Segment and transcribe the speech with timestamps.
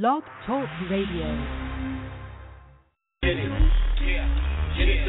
[0.00, 1.28] Blog Talk Radio.
[3.22, 3.38] Get.
[4.02, 4.26] Yeah.
[4.74, 5.06] Get it,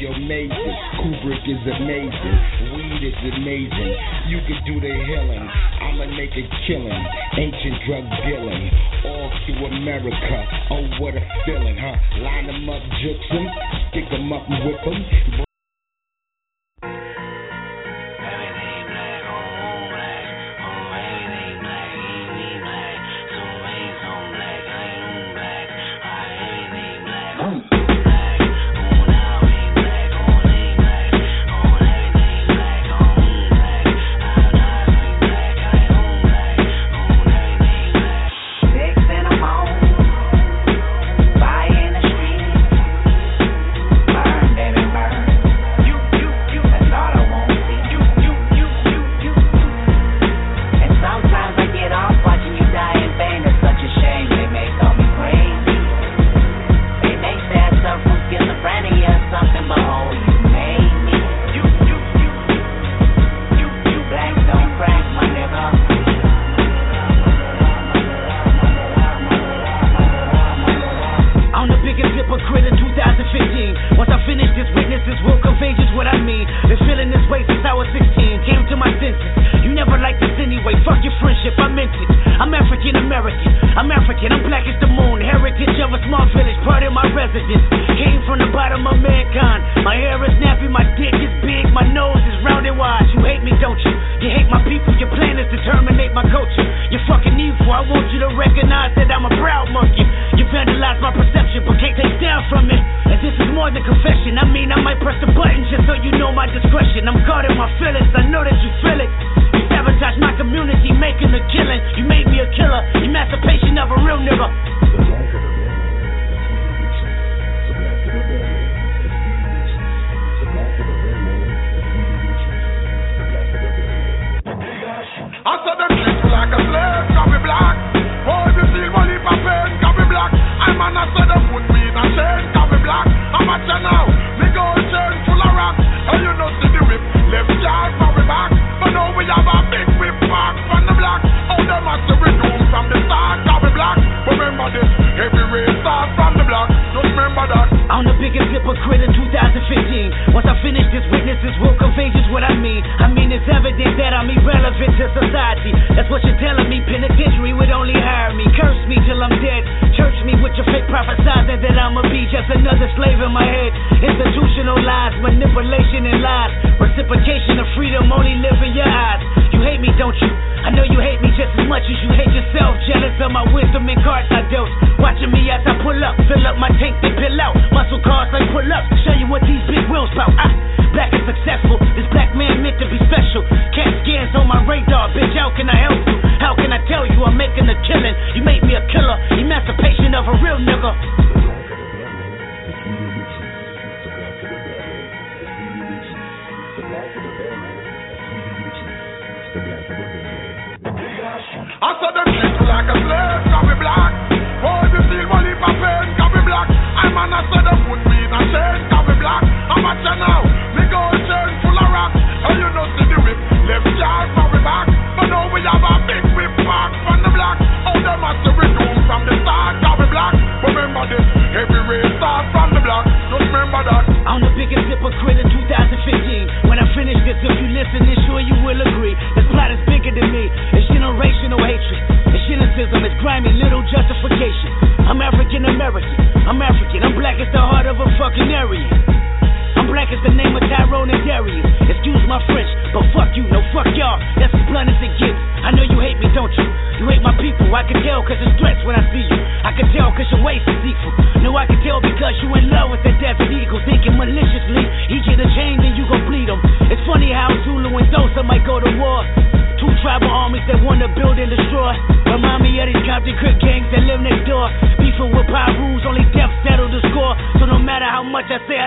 [0.00, 0.48] your amazing.
[0.96, 2.36] Kubrick is amazing.
[2.72, 3.92] Weed is amazing.
[4.28, 5.44] You can do the healing.
[5.44, 7.04] I'ma make a killing.
[7.36, 8.70] Ancient drug dealing.
[9.04, 10.46] All through America.
[10.70, 11.96] Oh, what a feeling, huh?
[12.22, 13.46] Line them up, juke them.
[13.90, 15.44] Stick them up and whip them.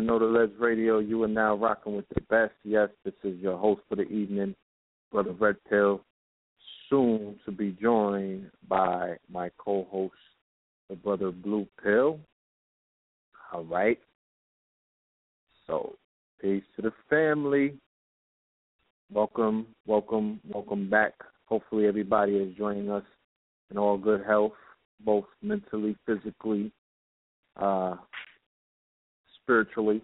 [0.00, 0.98] To Know the Ledge Radio.
[0.98, 2.54] You are now rocking with the best.
[2.64, 4.54] Yes, this is your host for the evening,
[5.12, 6.00] Brother Red Pill.
[6.88, 10.14] Soon to be joined by my co host,
[10.88, 12.18] the Brother Blue Pill.
[13.52, 13.98] All right.
[15.66, 15.96] So,
[16.40, 17.74] peace to the family.
[19.12, 21.12] Welcome, welcome, welcome back.
[21.44, 23.04] Hopefully, everybody is joining us
[23.70, 24.52] in all good health
[25.04, 26.72] both mentally, physically,
[27.56, 27.96] uh,
[29.50, 30.00] spiritually,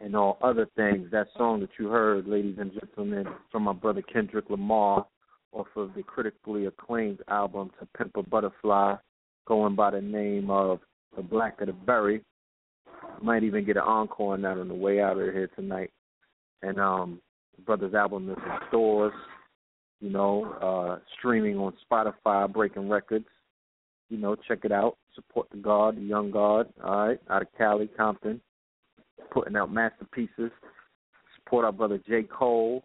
[0.00, 1.10] and all other things.
[1.12, 5.06] That song that you heard, ladies and gentlemen, from my brother Kendrick Lamar
[5.52, 8.94] off of the critically acclaimed album To Pimp a Butterfly,
[9.46, 10.80] going by the name of
[11.14, 12.22] The Blacker the Berry.
[13.20, 15.90] Might even get an encore on that on the way out of here tonight.
[16.62, 17.20] And um
[17.66, 19.12] brother's album is in stores
[20.00, 23.26] you know, uh, streaming on Spotify, breaking records.
[24.12, 24.98] You know, check it out.
[25.14, 28.42] Support the God, the young God, all right, out of Cali, Compton,
[29.30, 30.50] putting out masterpieces.
[31.38, 32.24] Support our brother J.
[32.24, 32.84] Cole.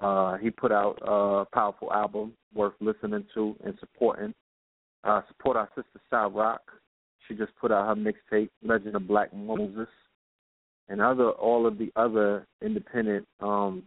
[0.00, 4.32] Uh, he put out a powerful album worth listening to and supporting.
[5.02, 6.62] Uh, support our sister Cy Rock.
[7.26, 9.88] She just put out her mixtape, Legend of Black Moses,
[10.88, 13.82] and other all of the other independent, um,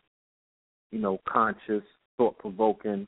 [0.92, 1.84] you know, conscious
[2.18, 3.08] thought provoking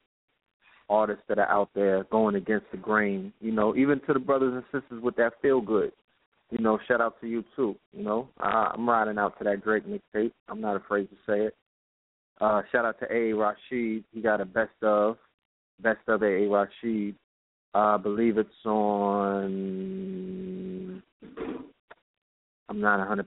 [0.89, 3.33] artists that are out there going against the grain.
[3.39, 5.91] You know, even to the brothers and sisters with that feel good.
[6.51, 7.75] You know, shout out to you too.
[7.93, 10.31] You know, uh, I'm riding out to that Drake mixtape.
[10.47, 11.55] I'm not afraid to say it.
[12.41, 13.33] Uh, shout out to A.
[13.33, 14.03] Rashid.
[14.11, 15.17] He got a best of,
[15.81, 16.47] best of A.
[16.47, 17.15] Rashid.
[17.75, 19.43] Uh, I believe it's on.
[22.69, 23.25] I'm not 100%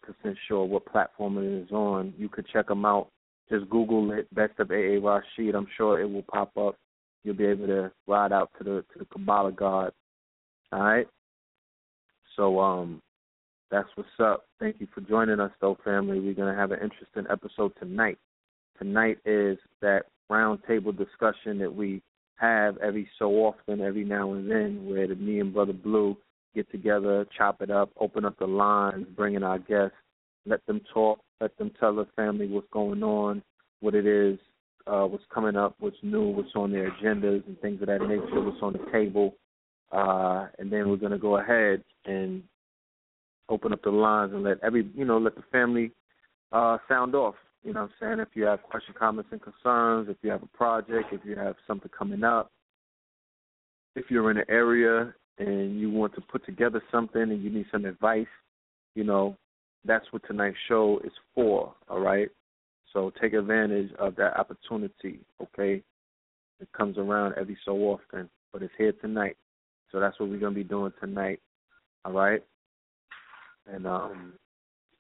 [0.49, 2.15] sure what platform it is on.
[2.17, 3.09] You could check them out
[3.53, 5.55] just Google it, Best of AA Rashid.
[5.55, 6.77] I'm sure it will pop up.
[7.25, 9.93] You'll be able to ride out to the to the Kabbalah God.
[10.73, 11.07] All right.
[12.37, 13.03] So um,
[13.71, 14.47] that's what's up.
[14.59, 16.21] Thank you for joining us, though, family.
[16.21, 18.19] We're gonna have an interesting episode tonight.
[18.79, 22.03] Tonight is that roundtable discussion that we
[22.37, 26.17] have every so often, every now and then, where the, me and Brother Blue
[26.55, 29.97] get together, chop it up, open up the lines, bring in our guests,
[30.45, 33.43] let them talk, let them tell the family what's going on,
[33.81, 34.39] what it is,
[34.87, 38.41] uh, what's coming up, what's new, what's on their agendas, and things of that nature,
[38.41, 39.35] what's on the table.
[39.91, 42.43] Uh, and then we're going to go ahead and
[43.49, 45.93] open up the lines and let every, you know, let the family
[46.53, 47.35] uh, sound off.
[47.63, 48.21] You know what I'm saying?
[48.21, 51.55] If you have questions, comments, and concerns, if you have a project, if you have
[51.67, 52.51] something coming up,
[53.95, 57.67] if you're in an area and you want to put together something and you need
[57.71, 58.27] some advice,
[58.95, 59.37] you know,
[59.85, 62.29] that's what tonight's show is for, all right?
[62.93, 65.83] So take advantage of that opportunity, okay?
[66.61, 69.37] It comes around every so often, but it's here tonight.
[69.91, 71.41] So that's what we're gonna be doing tonight.
[72.05, 72.43] All right?
[73.67, 74.35] And um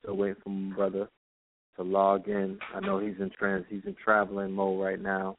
[0.00, 1.08] still waiting for my brother
[1.76, 2.58] to log in.
[2.74, 5.36] I know he's in trans he's in traveling mode right now,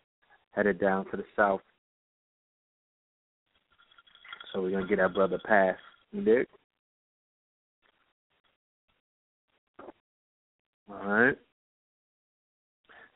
[0.51, 1.61] headed down to the south.
[4.51, 5.79] So we're gonna get that brother passed.
[10.89, 11.37] All right.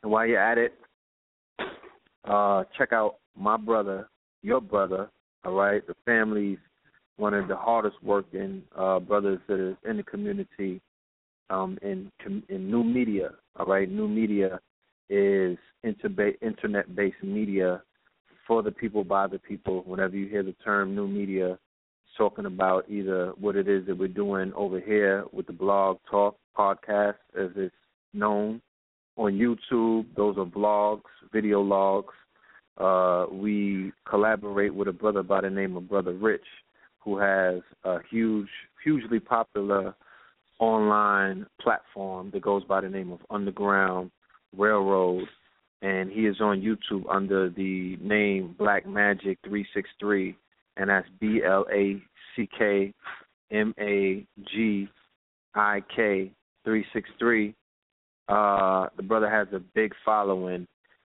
[0.08, 0.74] And while you're at it,
[2.24, 4.08] uh, check out my brother,
[4.42, 5.10] your brother.
[5.44, 6.60] All right, the family's
[7.18, 10.80] one of the hardest working uh, brothers that is in the community
[11.50, 12.10] um, in
[12.48, 13.32] in new media.
[13.60, 14.62] All right, new media
[15.10, 17.82] is internet based media
[18.48, 19.84] for the people by the people.
[19.86, 21.60] Whenever you hear the term new media,
[22.18, 26.38] talking about either what it is that we're doing over here with the blog talk
[26.58, 27.76] podcast, as it's
[28.14, 28.62] known
[29.18, 30.06] on YouTube.
[30.16, 31.02] Those are vlogs,
[31.34, 32.14] video logs.
[32.78, 36.46] Uh, we collaborate with a brother by the name of Brother Rich,
[37.00, 38.50] who has a huge,
[38.84, 39.96] hugely popular
[40.60, 44.12] online platform that goes by the name of Underground
[44.56, 45.28] Railroad,
[45.82, 50.38] and he is on YouTube under the name Black Magik three six three,
[50.78, 52.02] and that's B L A
[52.36, 52.94] C K
[53.52, 54.88] M A G
[55.56, 56.32] I K
[56.64, 57.56] three six three.
[58.28, 60.68] Uh, the brother has a big following,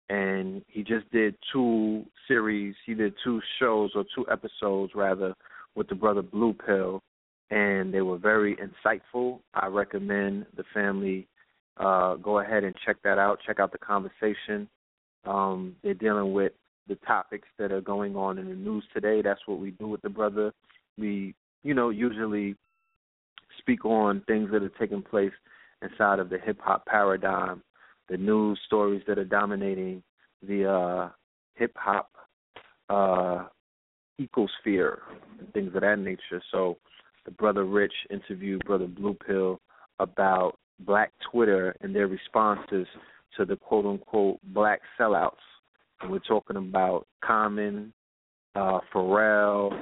[0.09, 2.75] and he just did two series.
[2.85, 5.33] He did two shows or two episodes rather
[5.75, 7.01] with the brother Blue Pill,
[7.49, 9.39] and they were very insightful.
[9.53, 11.27] I recommend the family
[11.79, 13.39] uh, go ahead and check that out.
[13.45, 14.67] Check out the conversation.
[15.25, 16.53] Um, they're dealing with
[16.87, 19.21] the topics that are going on in the news today.
[19.21, 20.53] That's what we do with the brother.
[20.97, 22.55] We, you know, usually
[23.59, 25.31] speak on things that are taking place
[25.81, 27.61] inside of the hip hop paradigm,
[28.09, 30.03] the news stories that are dominating
[30.47, 31.09] the uh,
[31.55, 32.09] hip hop
[32.89, 33.45] uh,
[34.19, 34.99] ecosphere,
[35.39, 36.41] and things of that nature.
[36.51, 36.77] So,
[37.25, 39.59] the brother Rich interviewed brother Blue Pill
[39.99, 42.87] about Black Twitter and their responses
[43.35, 45.33] to the quote unquote black sellouts.
[46.01, 47.91] And we're talking about Common,
[48.55, 49.73] uh, Pharrell,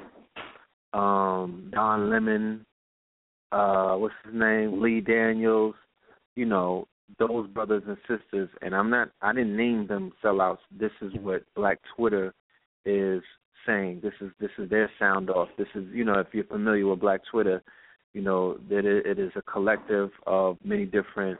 [0.93, 2.65] um, Don Lemon,
[3.51, 5.75] uh, what's his name, Lee Daniels,
[6.35, 6.87] you know,
[7.19, 10.57] those brothers and sisters and I'm not I didn't name them sellouts.
[10.77, 12.33] This is what Black Twitter
[12.85, 13.21] is
[13.65, 14.01] saying.
[14.03, 15.49] This is this is their sound off.
[15.57, 17.61] This is you know, if you're familiar with Black Twitter,
[18.13, 21.39] you know, that it, it is a collective of many different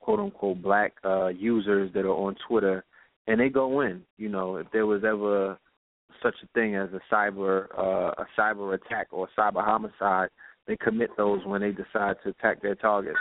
[0.00, 2.84] quote unquote black uh users that are on Twitter
[3.26, 4.02] and they go in.
[4.18, 5.58] You know, if there was ever
[6.22, 10.28] such a thing as a cyber uh a cyber attack or cyber homicide,
[10.66, 13.18] they commit those when they decide to attack their targets.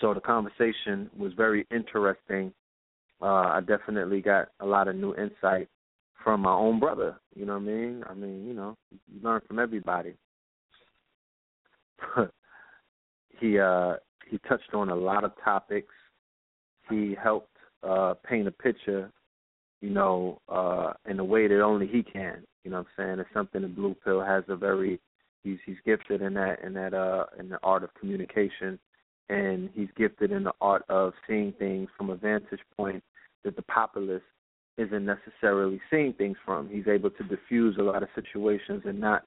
[0.00, 2.52] So the conversation was very interesting.
[3.22, 5.68] Uh, I definitely got a lot of new insight
[6.22, 7.20] from my own brother.
[7.34, 8.04] You know what I mean?
[8.08, 10.14] I mean, you know, you learn from everybody.
[13.40, 13.94] he uh
[14.28, 15.92] he touched on a lot of topics.
[16.90, 19.10] He helped uh paint a picture,
[19.80, 22.44] you know, uh in a way that only he can.
[22.64, 23.18] You know what I'm saying?
[23.20, 25.00] It's something that Blue Pill has a very
[25.42, 28.78] he's he's gifted in that in that uh in the art of communication
[29.28, 33.02] and he's gifted in the art of seeing things from a vantage point
[33.44, 34.22] that the populace
[34.76, 36.68] isn't necessarily seeing things from.
[36.68, 39.24] He's able to diffuse a lot of situations and not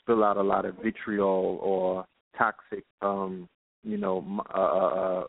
[0.00, 2.06] spill out a lot of vitriol or
[2.38, 3.48] toxic, um,
[3.82, 4.24] you know,
[4.54, 5.24] uh, uh, uh,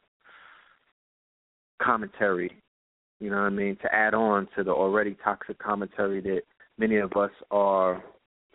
[1.81, 2.51] commentary.
[3.19, 3.77] You know what I mean?
[3.81, 6.41] To add on to the already toxic commentary that
[6.77, 8.03] many of us are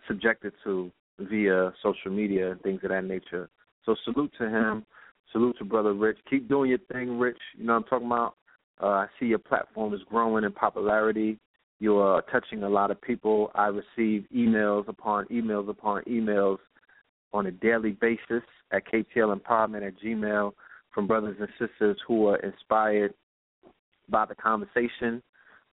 [0.07, 3.49] subjected to via social media and things of that nature.
[3.85, 4.85] So salute to him.
[5.31, 6.17] Salute to brother Rich.
[6.29, 7.37] Keep doing your thing, Rich.
[7.57, 8.35] You know what I'm talking about.
[8.81, 11.37] Uh, I see your platform is growing in popularity.
[11.79, 13.51] You are touching a lot of people.
[13.55, 16.57] I receive emails upon emails upon emails
[17.33, 20.53] on a daily basis at KTL Empowerment at Gmail
[20.93, 23.13] from brothers and sisters who are inspired
[24.09, 25.23] by the conversation.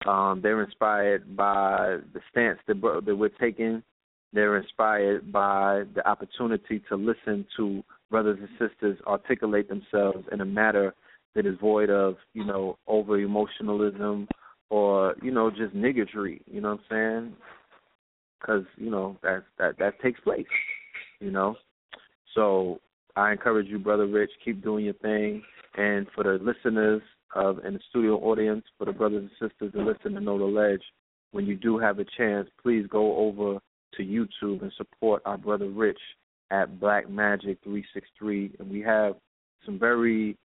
[0.06, 3.82] Um, they're inspired by the stance that, that we're taking.
[4.34, 10.46] They're inspired by the opportunity to listen to brothers and sisters articulate themselves in a
[10.46, 10.94] matter
[11.36, 14.28] that is void of, you know, over emotionalism
[14.70, 17.36] or, you know, just niggardry, you know what I'm saying?
[18.46, 20.46] Cuz, you know, that that that takes place,
[21.20, 21.56] you know.
[22.34, 22.80] So,
[23.16, 25.44] I encourage you brother Rich, keep doing your thing
[25.76, 27.02] and for the listeners
[27.36, 30.46] of and the studio audience, for the brothers and sisters that listen to Know the
[30.46, 30.84] Ledge,
[31.32, 33.60] when you do have a chance, please go over
[33.96, 36.00] to YouTube and support our brother Rich
[36.51, 39.16] at Black Magik 363, and we have
[39.66, 40.38] some very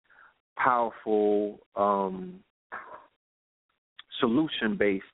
[0.56, 2.40] powerful um,
[4.18, 5.04] solution-based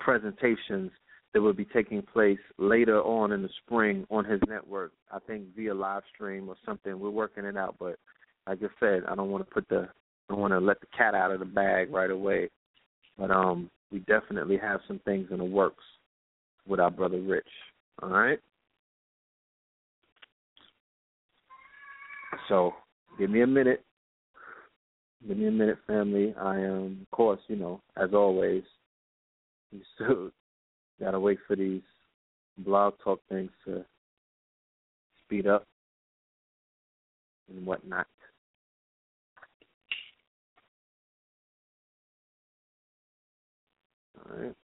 [0.00, 0.90] presentations
[1.32, 4.92] that will be taking place later on in the spring on his network.
[5.10, 6.98] I think via live stream or something.
[6.98, 7.96] We're working it out, but
[8.46, 9.88] like I said, I don't want to put the
[10.28, 12.48] I don't want to let the cat out of the bag right away.
[13.18, 15.84] But um, we definitely have some things in the works
[16.66, 17.46] with our brother Rich.
[18.02, 18.38] All right.
[22.52, 22.74] So
[23.18, 23.82] give me a minute.
[25.26, 26.34] Give me a minute, family.
[26.38, 28.62] I am, of course, you know, as always,
[29.72, 30.30] you still
[31.00, 31.80] gotta wait for these
[32.58, 33.86] blog talk things to
[35.24, 35.66] speed up
[37.48, 38.06] and whatnot.
[44.18, 44.61] All right.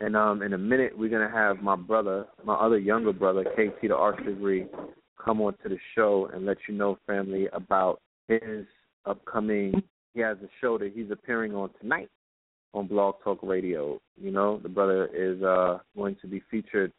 [0.00, 3.88] And um, in a minute, we're gonna have my brother, my other younger brother, KT
[3.88, 4.66] the Arts Degree,
[5.22, 8.66] come on to the show and let you know, family, about his
[9.06, 9.82] upcoming.
[10.12, 12.08] He has a show that he's appearing on tonight
[12.74, 14.00] on Blog Talk Radio.
[14.20, 16.92] You know, the brother is uh, going to be featured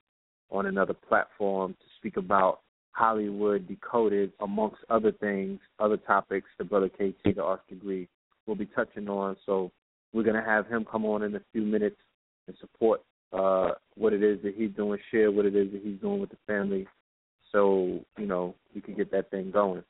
[0.49, 2.61] on another platform to speak about
[2.91, 8.07] Hollywood Decoded, amongst other things, other topics the brother KT, the arts degree,
[8.47, 9.35] will be touching on.
[9.45, 9.71] So
[10.13, 11.97] we're going to have him come on in a few minutes
[12.47, 13.01] and support
[13.33, 16.29] uh, what it is that he's doing, share what it is that he's doing with
[16.29, 16.87] the family,
[17.51, 19.83] so you know we can get that thing going.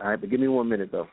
[0.00, 1.08] All right, but give me one minute though.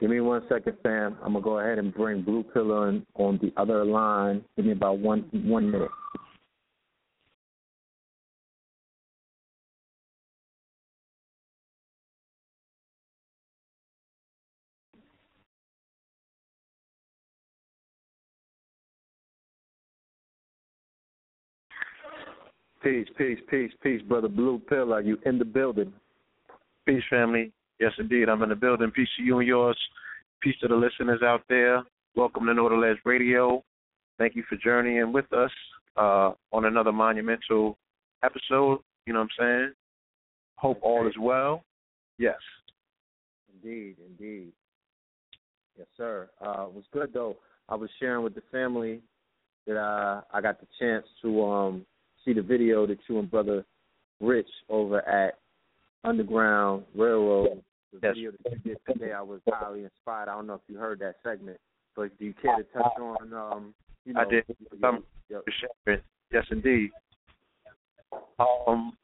[0.00, 1.16] Give me one second, fam.
[1.22, 4.44] I'm gonna go ahead and bring Blue Pillar on, on the other line.
[4.56, 5.90] Give me about one one minute.
[22.84, 24.92] Peace, peace, peace, peace, brother Blue Pill.
[24.92, 25.90] Are you in the building?
[26.84, 27.50] Peace, family.
[27.80, 28.28] Yes, indeed.
[28.28, 28.90] I'm in the building.
[28.90, 29.78] Peace to you and yours.
[30.42, 31.82] Peace to the listeners out there.
[32.14, 33.64] Welcome to Know the Ledge Radio.
[34.18, 35.50] Thank you for journeying with us
[35.96, 37.78] uh, on another monumental
[38.22, 38.80] episode.
[39.06, 39.72] You know what I'm saying?
[40.56, 41.64] Hope all is well.
[42.18, 42.36] Yes.
[43.54, 44.52] Indeed, indeed.
[45.78, 46.28] Yes, sir.
[46.38, 47.36] Uh, it was good though.
[47.66, 49.00] I was sharing with the family
[49.66, 51.86] that uh, I got the chance to um,
[52.24, 53.64] see the video that you and brother
[54.20, 55.38] Rich over at
[56.04, 57.62] Underground Railroad.
[57.92, 58.14] The Yes.
[58.16, 60.28] video that you did today, I was highly inspired.
[60.28, 61.58] I don't know if you heard that segment,
[61.94, 64.44] but do you care to touch on um you know I did.
[64.80, 65.50] Some- your- for
[65.86, 66.02] sharing.
[66.30, 66.90] Yes, indeed.
[68.38, 68.96] Um,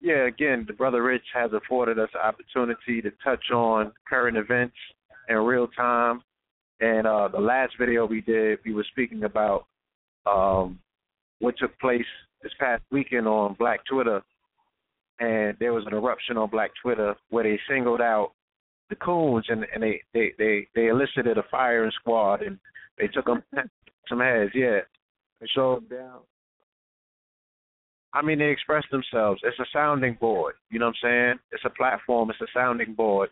[0.00, 4.76] yeah, again, the brother Rich has afforded us the opportunity to touch on current events
[5.28, 6.22] in real time.
[6.80, 9.66] And uh, the last video we did, we were speaking about
[10.26, 10.78] um,
[11.38, 12.06] what took place
[12.42, 14.22] this past weekend on Black Twitter,
[15.18, 18.32] and there was an eruption on Black Twitter where they singled out
[18.88, 22.58] the coons and, and they, they, they, they elicited a firing squad and
[22.98, 23.42] they took them
[24.08, 24.80] some heads, yeah.
[25.54, 25.82] So.
[28.12, 29.40] I mean, they express themselves.
[29.44, 30.54] It's a sounding board.
[30.68, 31.38] You know what I'm saying?
[31.52, 32.30] It's a platform.
[32.30, 33.30] It's a sounding board.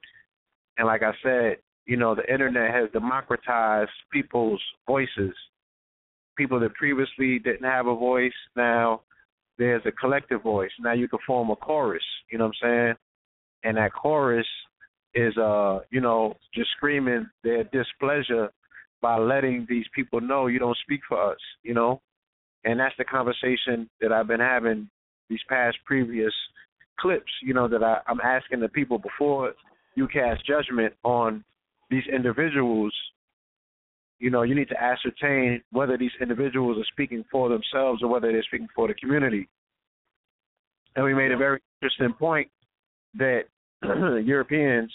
[0.76, 5.34] And like I said, you know, the internet has democratized people's voices.
[6.38, 9.02] People that previously didn't have a voice, now
[9.58, 10.70] there's a collective voice.
[10.80, 12.02] Now you can form a chorus.
[12.30, 12.94] You know what I'm saying?
[13.64, 14.46] And that chorus
[15.14, 18.50] is, uh, you know, just screaming their displeasure
[19.02, 21.38] by letting these people know you don't speak for us.
[21.62, 22.00] You know,
[22.64, 24.88] and that's the conversation that I've been having
[25.28, 26.32] these past previous
[27.00, 27.30] clips.
[27.42, 29.54] You know that I, I'm asking the people before
[29.94, 31.44] you cast judgment on
[31.90, 32.94] these individuals.
[34.18, 38.32] You know, you need to ascertain whether these individuals are speaking for themselves or whether
[38.32, 39.48] they're speaking for the community.
[40.96, 42.48] And we made a very interesting point
[43.14, 43.42] that
[43.82, 44.92] Europeans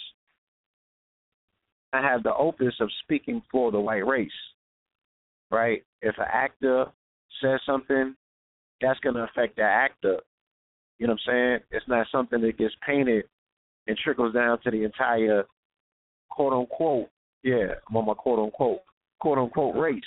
[1.94, 4.32] have the opus of speaking for the white race,
[5.52, 5.84] right?
[6.02, 6.86] If an actor
[7.42, 8.16] says something,
[8.82, 10.20] that's going to affect that actor.
[11.00, 11.60] You know what I'm saying?
[11.72, 13.26] It's not something that gets painted
[13.88, 15.46] and trickles down to the entire
[16.30, 17.10] quote unquote,
[17.44, 18.80] yeah, I'm on my quote unquote,
[19.24, 20.02] quote unquote race.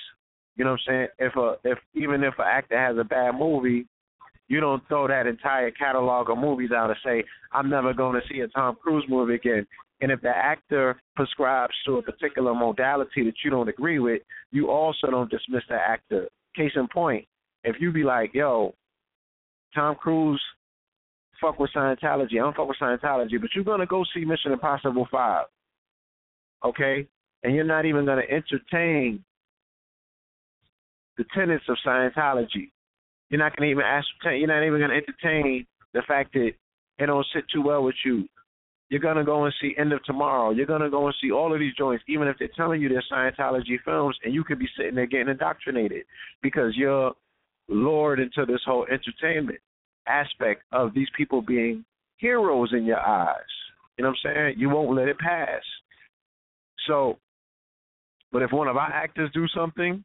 [0.56, 1.08] You know what I'm saying?
[1.18, 3.86] If a if even if an actor has a bad movie,
[4.48, 8.28] you don't throw that entire catalog of movies out and say, I'm never going to
[8.28, 9.66] see a Tom Cruise movie again.
[10.02, 14.20] And if the actor prescribes to a particular modality that you don't agree with,
[14.52, 16.28] you also don't dismiss the actor.
[16.54, 17.24] Case in point,
[17.64, 18.74] if you be like, yo,
[19.74, 20.42] Tom Cruise
[21.40, 25.08] fuck with Scientology, I don't fuck with Scientology, but you're gonna go see Mission Impossible
[25.10, 25.46] Five.
[26.64, 27.08] Okay?
[27.42, 29.24] And you're not even gonna entertain
[31.16, 32.70] the tenets of Scientology.
[33.30, 36.52] You're not gonna even ascertain you're not even gonna entertain the fact that
[36.98, 38.28] it don't sit too well with you.
[38.88, 40.50] You're gonna go and see Edge of Tomorrow.
[40.50, 43.02] You're gonna go and see all of these joints, even if they're telling you they're
[43.10, 46.04] Scientology films, and you could be sitting there getting indoctrinated
[46.42, 47.12] because you're
[47.68, 49.58] lured into this whole entertainment
[50.06, 51.84] aspect of these people being
[52.18, 53.36] heroes in your eyes.
[53.96, 54.54] You know what I'm saying?
[54.58, 55.62] You won't let it pass.
[56.86, 57.18] So,
[58.36, 60.04] but if one of our actors do something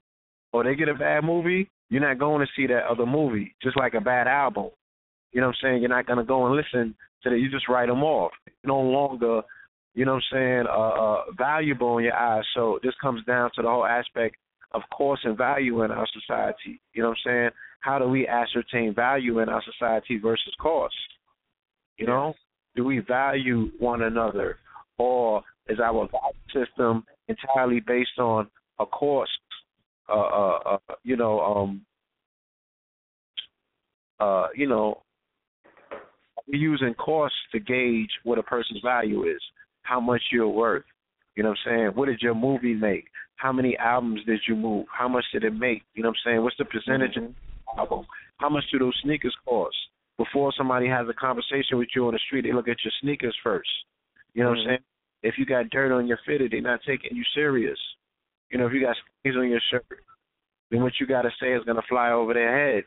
[0.53, 3.75] or they get a bad movie, you're not going to see that other movie, just
[3.75, 4.69] like a bad album.
[5.33, 5.81] You know what I'm saying?
[5.81, 7.37] You're not going to go and listen to that.
[7.37, 8.31] You just write them off.
[8.63, 9.41] No longer,
[9.95, 12.45] you know what I'm saying, uh, uh, valuable in your eyes.
[12.55, 14.37] So this comes down to the whole aspect
[14.71, 16.79] of cost and value in our society.
[16.93, 17.49] You know what I'm saying?
[17.81, 20.95] How do we ascertain value in our society versus cost?
[21.97, 22.33] You know,
[22.77, 24.57] do we value one another,
[24.97, 28.47] or is our value system entirely based on
[28.79, 29.31] a cost?
[30.09, 31.81] Uh, uh, uh, you know, um,
[34.19, 35.01] uh, you know,
[36.47, 39.41] we're using cost to gauge what a person's value is,
[39.83, 40.83] how much you're worth.
[41.35, 41.87] You know what I'm saying?
[41.95, 43.05] What did your movie make?
[43.37, 44.85] How many albums did you move?
[44.91, 45.83] How much did it make?
[45.93, 46.43] You know what I'm saying?
[46.43, 48.05] What's the percentage of the album?
[48.37, 49.75] How much do those sneakers cost?
[50.17, 53.35] Before somebody has a conversation with you on the street, they look at your sneakers
[53.43, 53.69] first.
[54.33, 54.79] You know what I'm saying?
[55.23, 57.77] If you got dirt on your fitted, they're not taking you serious.
[58.49, 59.85] You know, if you got stains on your shirt,
[60.71, 62.83] then what you got to say is going to fly over their head.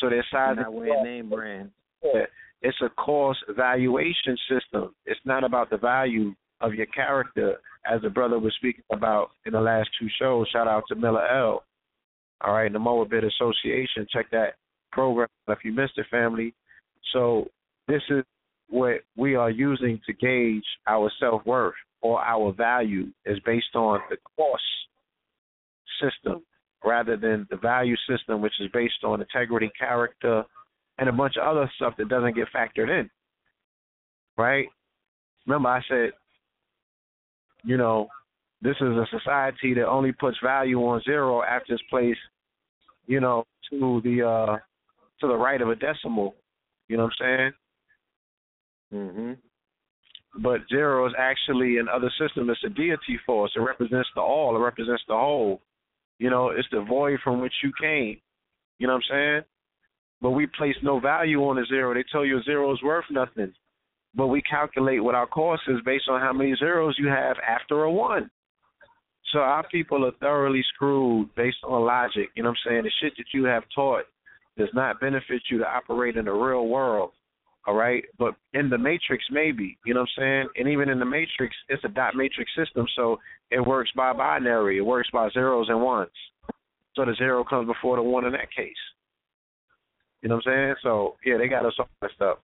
[0.00, 1.70] So their size Not wearing name brand.
[2.02, 2.24] yeah,
[2.62, 4.94] it's a cost valuation system.
[5.04, 7.56] It's not about the value of your character,
[7.90, 10.46] as the brother was speaking about in the last two shows.
[10.52, 11.64] Shout out to Miller L.
[12.42, 14.06] All right, the Moabit Association.
[14.10, 14.54] Check that
[14.92, 16.54] program if you missed it, family.
[17.12, 17.46] So
[17.88, 18.24] this is
[18.70, 24.00] what we are using to gauge our self worth or our value is based on
[24.08, 24.62] the cost
[26.00, 26.42] system
[26.84, 30.44] rather than the value system, which is based on integrity, character,
[30.98, 33.10] and a bunch of other stuff that doesn't get factored in.
[34.38, 34.66] Right?
[35.46, 36.12] Remember, I said,
[37.64, 38.08] you know,
[38.62, 42.20] this is a society that only puts value on zero after it's placed,
[43.06, 44.56] you know, to the uh
[45.20, 46.34] to the right of a decimal.
[46.88, 47.52] You know what I'm saying?
[48.92, 49.38] Mhm.
[50.36, 52.50] But zero is actually in other systems.
[52.50, 53.52] It's a deity force.
[53.56, 54.56] It represents the all.
[54.56, 55.62] It represents the whole.
[56.18, 58.20] You know, it's the void from which you came.
[58.78, 59.44] You know what I'm saying?
[60.20, 61.94] But we place no value on a zero.
[61.94, 63.54] They tell you a zero is worth nothing.
[64.14, 67.84] But we calculate what our cost is based on how many zeros you have after
[67.84, 68.30] a one.
[69.32, 72.30] So our people are thoroughly screwed based on logic.
[72.34, 72.84] You know what I'm saying?
[72.84, 74.04] The shit that you have taught
[74.58, 77.12] does not benefit you to operate in the real world.
[77.66, 78.04] All right?
[78.18, 80.48] But in the matrix maybe, you know what I'm saying?
[80.56, 83.18] And even in the matrix, it's a dot matrix system, so
[83.50, 84.78] it works by binary.
[84.78, 86.10] It works by zeros and ones.
[86.96, 88.72] So the zero comes before the one in that case.
[90.22, 90.74] You know what I'm saying?
[90.82, 92.42] So yeah, they got us all messed up.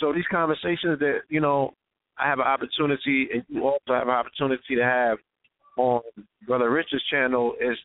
[0.00, 1.74] So these conversations that, you know,
[2.18, 5.18] I have an opportunity and you also have an opportunity to have
[5.76, 6.00] on
[6.46, 7.76] Brother Richard's channel is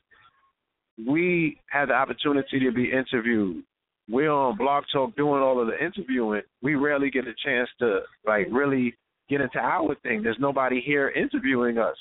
[1.07, 3.63] we have the opportunity to be interviewed.
[4.09, 6.41] We're on Blog Talk doing all of the interviewing.
[6.61, 8.95] We rarely get a chance to like really
[9.29, 10.23] get into our thing.
[10.23, 11.95] There's nobody here interviewing us.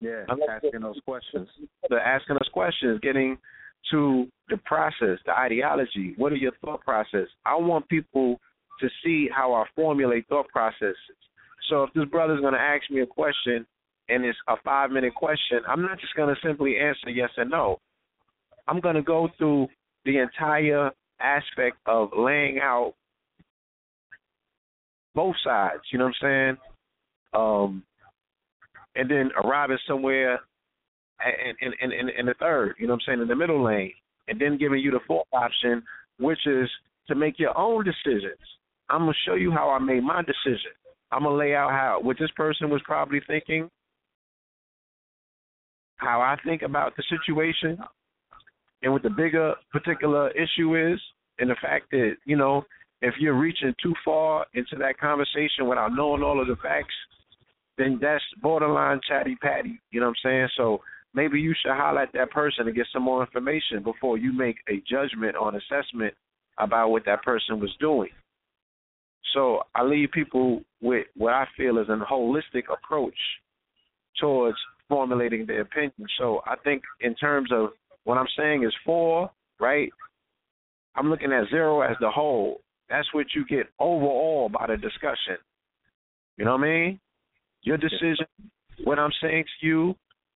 [0.00, 1.48] Yeah, Unless- asking those questions.
[1.90, 3.36] They're asking us questions, getting
[3.90, 6.14] to the process, the ideology.
[6.16, 7.26] What are your thought process?
[7.44, 8.38] I want people
[8.80, 10.94] to see how I formulate thought processes.
[11.68, 13.66] So if this brother's going to ask me a question
[14.08, 17.44] and it's a five minute question, I'm not just going to simply answer yes or
[17.44, 17.78] no.
[18.68, 19.68] I'm going to go through
[20.04, 22.94] the entire aspect of laying out
[25.14, 25.82] both sides.
[25.92, 26.56] You know what I'm saying?
[27.34, 27.82] Um,
[28.94, 30.40] and then arriving somewhere
[31.60, 33.92] in in in in the third, you know what I'm saying, in the middle lane,
[34.28, 35.82] and then giving you the fourth option,
[36.18, 36.68] which is
[37.08, 38.38] to make your own decisions.
[38.88, 40.72] I'm gonna show you how I made my decision.
[41.10, 43.68] I'm gonna lay out how what this person was probably thinking,
[45.96, 47.78] how I think about the situation,
[48.82, 51.00] and what the bigger particular issue is,
[51.38, 52.64] and the fact that you know
[53.00, 56.94] if you're reaching too far into that conversation without knowing all of the facts,
[57.76, 59.80] then that's borderline chatty patty.
[59.90, 60.48] You know what I'm saying?
[60.56, 60.80] So
[61.14, 64.82] maybe you should at that person and get some more information before you make a
[64.88, 66.14] judgment or an assessment
[66.58, 68.10] about what that person was doing.
[69.34, 73.18] So I leave people with what I feel is a holistic approach
[74.20, 75.92] towards formulating their opinion.
[76.18, 77.70] So I think in terms of
[78.08, 79.90] what I'm saying is four, right?
[80.96, 82.62] I'm looking at zero as the whole.
[82.88, 85.36] That's what you get overall by the discussion.
[86.38, 87.00] You know what I mean?
[87.64, 88.24] Your decision,
[88.82, 89.94] what I'm saying to you,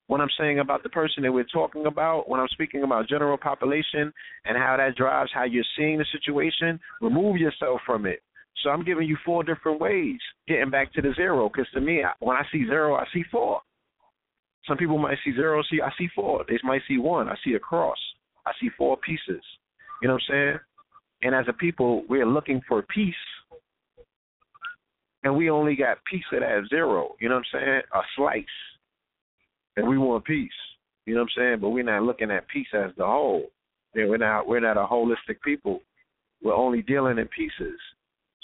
[0.07, 3.38] what I'm saying about the person that we're talking about, when I'm speaking about general
[3.38, 4.12] population
[4.43, 8.19] and how that drives how you're seeing the situation, remove yourself from it.
[8.63, 11.47] So I'm giving you four different ways, getting back to the zero.
[11.47, 13.62] Because to me, when I see zero, I see four.
[14.67, 16.45] Some people might see zero, see I see four.
[16.47, 17.28] They might see one.
[17.30, 17.97] I see a cross.
[18.45, 19.43] I see four pieces.
[20.02, 20.60] You know what I'm saying?
[21.24, 23.13] And as a people, we're looking for peace,
[25.24, 25.97] and we only got
[26.32, 27.15] of that zero.
[27.19, 27.82] You know what I'm saying?
[27.93, 28.45] A slice,
[29.78, 30.50] and we want peace.
[31.06, 31.60] You know what I'm saying?
[31.62, 33.47] But we're not looking at peace as the whole.
[33.93, 34.47] We're not.
[34.47, 35.82] We're not a holistic people.
[36.43, 37.80] We're only dealing in pieces.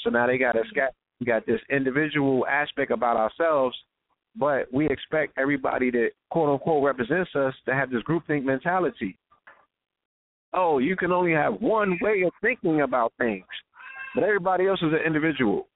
[0.03, 3.75] So now they got us got we got this individual aspect about ourselves,
[4.39, 9.17] but we expect everybody that quote unquote represents us to have this groupthink mentality.
[10.53, 13.45] Oh, you can only have one way of thinking about things,
[14.15, 15.67] but everybody else is an individual.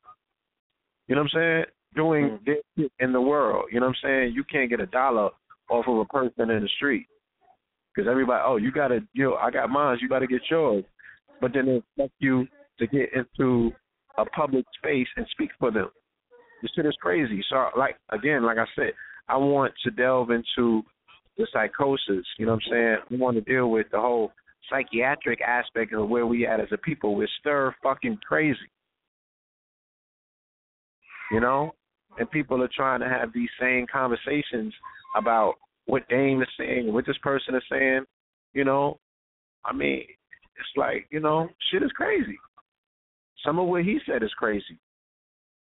[1.08, 1.64] You know what I'm saying?
[1.96, 2.44] Doing mm-hmm.
[2.46, 3.66] their shit in the world.
[3.72, 4.34] You know what I'm saying?
[4.34, 5.30] You can't get a dollar
[5.70, 7.08] off of a person in the street
[7.94, 10.42] because everybody, oh, you got to, you know, I got mine, you got to get
[10.50, 10.84] yours.
[11.42, 12.48] But then they expect you
[12.80, 13.72] to get into
[14.18, 15.90] a public space and speak for them.
[16.62, 17.44] The shit is crazy.
[17.50, 18.94] So like again, like I said,
[19.28, 20.84] I want to delve into
[21.38, 22.26] the psychosis.
[22.38, 22.98] You know what I'm saying?
[23.10, 24.32] We want to deal with the whole
[24.70, 27.16] psychiatric aspect of where we at as a people.
[27.16, 28.58] We're stir fucking crazy.
[31.32, 31.74] You know?
[32.18, 34.74] And people are trying to have these same conversations
[35.16, 35.54] about
[35.86, 38.04] what Dame is saying, what this person is saying,
[38.54, 39.00] you know.
[39.64, 42.38] I mean, it's like, you know, shit is crazy.
[43.46, 44.78] Some of what he said is crazy.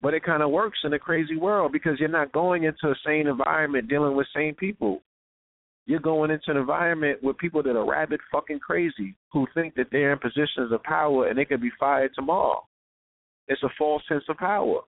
[0.03, 2.95] But it kind of works in a crazy world because you're not going into a
[3.05, 5.01] sane environment dealing with sane people.
[5.85, 9.87] You're going into an environment with people that are rabid fucking crazy who think that
[9.91, 12.67] they're in positions of power and they could be fired tomorrow.
[13.47, 14.81] It's a false sense of power.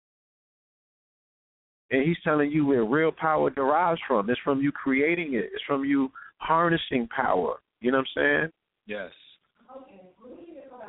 [1.91, 4.29] And he's telling you where real power derives from.
[4.29, 5.49] It's from you creating it.
[5.53, 7.55] It's from you harnessing power.
[7.79, 8.51] You know what I'm saying?
[8.85, 9.11] Yes.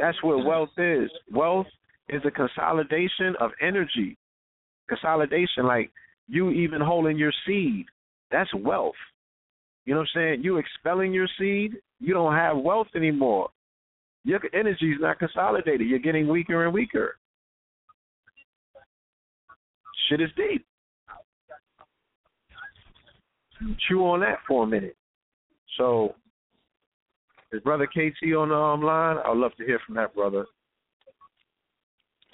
[0.01, 1.11] That's what wealth is.
[1.33, 1.67] Wealth
[2.09, 4.17] is a consolidation of energy.
[4.89, 5.91] Consolidation, like
[6.29, 7.87] you even holding your seed.
[8.31, 8.95] That's wealth.
[9.85, 10.43] You know what I'm saying?
[10.43, 13.49] You expelling your seed, you don't have wealth anymore.
[14.25, 15.87] Your energy is not consolidated.
[15.87, 17.17] You're getting weaker and weaker.
[20.09, 20.67] Shit is deep.
[23.89, 24.97] Chew on that for a minute.
[25.79, 26.15] So,
[27.53, 29.17] is brother KT on the um, line?
[29.25, 30.45] I'd love to hear from that brother.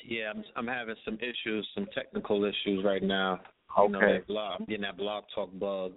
[0.06, 3.40] Yeah, I'm I'm having some issues, some technical issues right now.
[3.78, 3.86] Okay.
[3.86, 5.92] You know, that blog, getting that blog talk bug.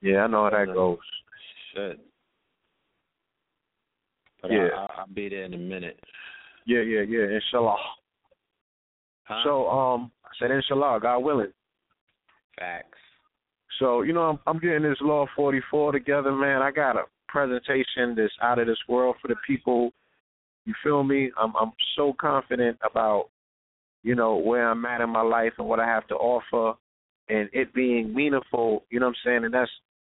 [0.00, 0.98] Yeah, I know how that goes.
[1.74, 2.00] Shit.
[4.42, 4.68] But Yeah.
[4.74, 6.00] I, I, I'll be there in a minute.
[6.66, 7.36] Yeah, yeah, yeah.
[7.36, 7.76] Inshallah.
[9.24, 9.40] Huh?
[9.44, 11.52] So, um, I said inshallah, God willing.
[12.58, 12.98] Facts.
[13.78, 16.62] So, you know, I'm, I'm getting this Law 44 together, man.
[16.62, 19.92] I got a presentation that's out of this world for the people.
[20.70, 21.32] You feel me?
[21.36, 23.30] I'm I'm so confident about,
[24.04, 26.78] you know, where I'm at in my life and what I have to offer
[27.28, 29.44] and it being meaningful, you know what I'm saying?
[29.46, 29.70] And that's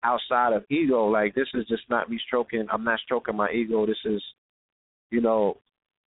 [0.05, 1.07] outside of ego.
[1.07, 3.87] Like this is just not me stroking I'm not stroking my ego.
[3.87, 4.23] This is,
[5.11, 5.57] you know,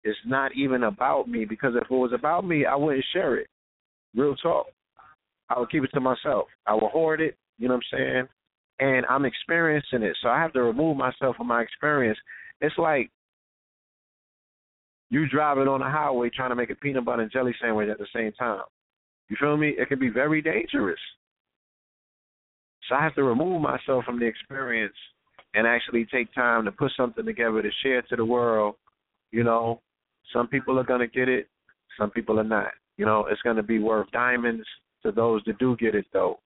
[0.04, 3.48] it's not even about me because if it was about me, I wouldn't share it.
[4.16, 4.68] Real talk.
[5.50, 6.46] I would keep it to myself.
[6.66, 8.28] I would hoard it, you know what I'm saying?
[8.78, 12.18] And I'm experiencing it, so I have to remove myself from my experience.
[12.62, 13.10] It's like
[15.10, 17.98] you driving on a highway trying to make a peanut butter and jelly sandwich at
[17.98, 18.62] the same time.
[19.28, 19.74] You feel me?
[19.76, 20.98] It can be very dangerous.
[22.88, 24.94] So I have to remove myself from the experience
[25.54, 28.76] and actually take time to put something together to share to the world.
[29.32, 29.80] You know,
[30.32, 31.48] some people are going to get it,
[31.98, 32.72] some people are not.
[32.96, 34.66] You know, it's going to be worth diamonds
[35.02, 36.38] to those that do get it, though.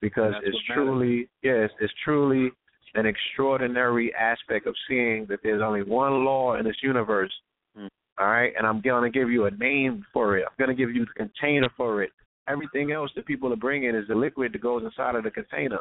[0.00, 2.50] Because That's it's truly, yes, it's truly
[2.94, 7.32] an extraordinary aspect of seeing that there's only one law in this universe.
[7.76, 7.86] Hmm.
[8.18, 10.44] All right, and I'm going to give you a name for it.
[10.46, 12.10] I'm going to give you the container for it.
[12.48, 15.80] Everything else that people are bringing is the liquid that goes inside of the container.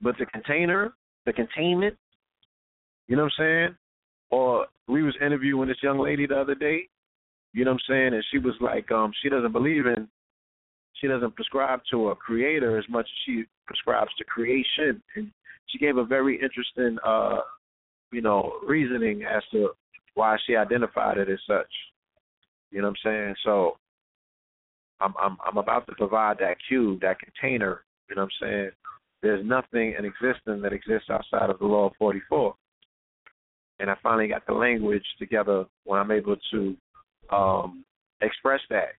[0.00, 0.94] But the container,
[1.26, 1.96] the containment,
[3.08, 3.76] you know what I'm saying?
[4.30, 6.88] Or we was interviewing this young lady the other day,
[7.52, 10.08] you know what I'm saying, and she was like, um, she doesn't believe in
[11.00, 15.02] she doesn't prescribe to a creator as much as she prescribes to creation.
[15.16, 15.30] And
[15.66, 17.40] she gave a very interesting uh,
[18.14, 19.70] you know, reasoning as to
[20.14, 21.70] why she identified it as such.
[22.70, 23.34] You know what I'm saying?
[23.44, 23.76] So
[25.00, 28.70] I'm I'm I'm about to provide that cube, that container, you know what I'm saying?
[29.22, 32.54] There's nothing in existence that exists outside of the law of forty four.
[33.80, 36.76] And I finally got the language together when I'm able to
[37.30, 37.84] um
[38.20, 38.94] express that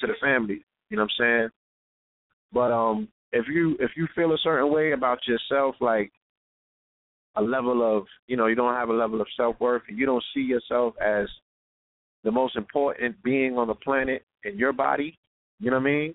[0.00, 0.64] to the family.
[0.90, 1.48] You know what I'm saying?
[2.52, 6.10] But um if you if you feel a certain way about yourself, like
[7.36, 10.06] a level of you know, you don't have a level of self worth and you
[10.06, 11.26] don't see yourself as
[12.24, 15.18] the most important being on the planet in your body,
[15.60, 16.14] you know what I mean?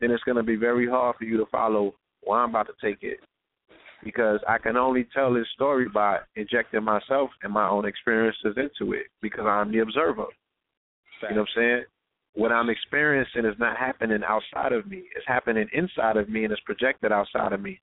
[0.00, 3.02] Then it's gonna be very hard for you to follow where I'm about to take
[3.02, 3.18] it.
[4.04, 8.92] Because I can only tell this story by injecting myself and my own experiences into
[8.92, 10.26] it because I'm the observer.
[11.22, 11.82] You know what I'm saying?
[12.38, 15.02] What I'm experiencing is not happening outside of me.
[15.16, 17.80] It's happening inside of me and it's projected outside of me.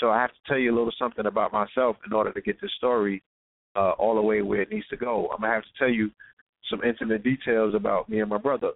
[0.00, 2.58] So I have to tell you a little something about myself in order to get
[2.58, 3.22] this story
[3.76, 5.28] uh, all the way where it needs to go.
[5.30, 6.10] I'm gonna have to tell you
[6.70, 8.70] some intimate details about me and my brother.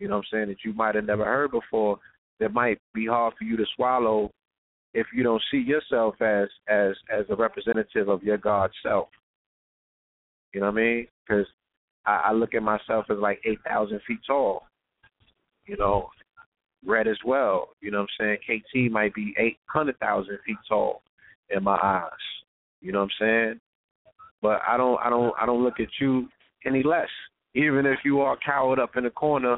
[0.00, 2.00] You know what I'm saying that you might have never heard before.
[2.40, 4.32] That might be hard for you to swallow
[4.92, 9.06] if you don't see yourself as as as a representative of your God self.
[10.52, 11.06] You know what I mean?
[11.24, 11.46] Because
[12.08, 14.64] I, I look at myself as like eight thousand feet tall.
[15.66, 16.08] You know,
[16.86, 17.68] red as well.
[17.80, 18.62] You know what I'm saying?
[18.88, 21.02] KT might be eight hundred thousand feet tall
[21.54, 22.10] in my eyes.
[22.80, 23.60] You know what I'm saying?
[24.40, 26.28] But I don't I don't I don't look at you
[26.64, 27.08] any less.
[27.54, 29.56] Even if you are cowered up in the corner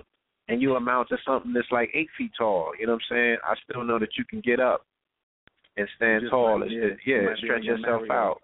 [0.49, 2.73] and you amount to something that's like eight feet tall.
[2.79, 3.37] You know what I'm saying?
[3.45, 4.85] I still know that you can get up
[5.77, 8.13] and stand Just tall and yeah, yeah, stretch yourself Mario.
[8.13, 8.43] out.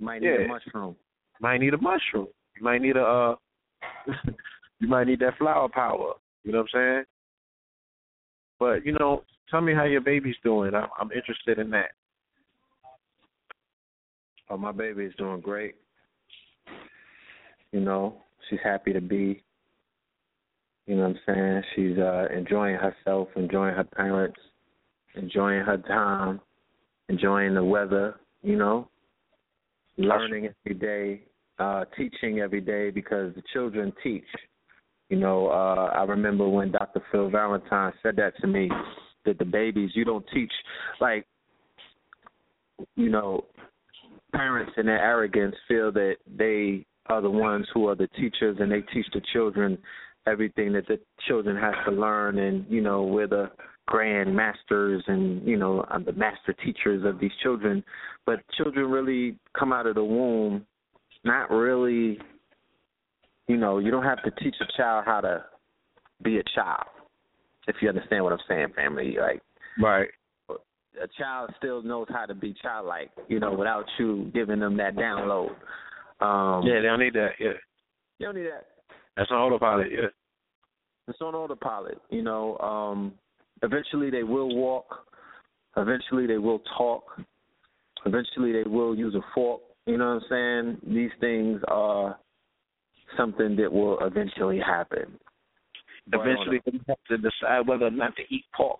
[0.00, 0.44] Might need Yeah.
[0.44, 0.96] a mushroom.
[1.40, 2.28] might need a mushroom.
[2.60, 3.34] You might need a uh
[4.80, 6.14] you might need that flower power.
[6.44, 7.04] You know what I'm saying?
[8.58, 10.74] But you know, tell me how your baby's doing.
[10.74, 11.92] I'm I'm interested in that.
[14.50, 15.76] Oh, my baby is doing great.
[17.72, 18.16] You know,
[18.48, 19.42] she's happy to be.
[20.86, 21.62] You know what I'm saying?
[21.74, 24.40] She's uh enjoying herself, enjoying her parents,
[25.14, 26.40] enjoying her time,
[27.08, 28.88] enjoying the weather, you know.
[29.96, 31.22] Learning every day,
[31.60, 34.24] uh, teaching every day because the children teach.
[35.08, 37.02] You know, uh I remember when Dr.
[37.10, 38.70] Phil Valentine said that to me,
[39.24, 40.52] that the babies you don't teach
[41.00, 41.26] like
[42.96, 43.44] you know,
[44.32, 48.70] parents in their arrogance feel that they are the ones who are the teachers and
[48.70, 49.76] they teach the children
[50.26, 53.50] everything that the children have to learn and you know we're the
[53.86, 57.82] grand masters and you know I'm the master teachers of these children
[58.26, 60.64] but children really come out of the womb
[61.24, 62.18] not really
[63.48, 65.44] you know you don't have to teach a child how to
[66.22, 66.86] be a child
[67.66, 69.42] if you understand what I'm saying family like
[69.80, 70.08] Right.
[70.50, 74.96] a child still knows how to be childlike, you know, without you giving them that
[74.96, 75.50] download.
[76.20, 77.30] Um Yeah, they don't need that.
[77.38, 77.52] Yeah.
[78.18, 78.66] you don't need that.
[79.16, 80.08] That's on autopilot, yeah.
[81.08, 82.58] It's on autopilot, you know.
[82.58, 83.12] Um
[83.62, 85.06] eventually they will walk,
[85.76, 87.04] eventually they will talk,
[88.04, 89.60] eventually they will use a fork.
[89.90, 90.94] You know what I'm saying?
[90.94, 92.16] These things are
[93.16, 95.18] something that will eventually happen.
[96.06, 98.78] But on a- Eventually they have to decide whether or not to eat pork.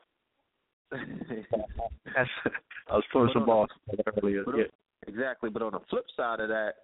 [0.91, 2.29] That's
[2.89, 3.69] I was putting But some balls
[4.23, 4.45] earlier.
[4.45, 4.65] but Yeah.
[5.07, 6.75] Exactly, but on the flip side of that,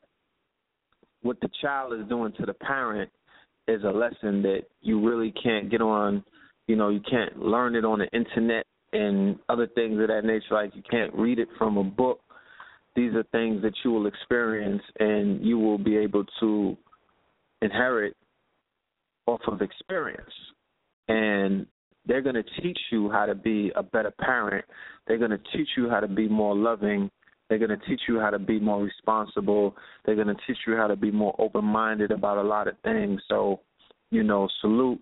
[1.22, 3.10] what the child is doing to the parent
[3.68, 6.24] is a lesson that you really can't get on.
[6.66, 10.46] You know, you can't learn it on the internet and other things of that nature.
[10.54, 12.20] Like you can't read it from a book.
[12.96, 16.76] These are things that you will experience, and you will be able to
[17.62, 18.16] inherit
[19.26, 20.32] off of experience.
[21.08, 21.66] And
[22.06, 24.64] they're going to teach you how to be a better parent.
[25.06, 27.10] They're going to teach you how to be more loving.
[27.48, 29.76] They're going to teach you how to be more responsible.
[30.04, 32.74] They're going to teach you how to be more open minded about a lot of
[32.82, 33.20] things.
[33.28, 33.60] So,
[34.10, 35.00] you know, salute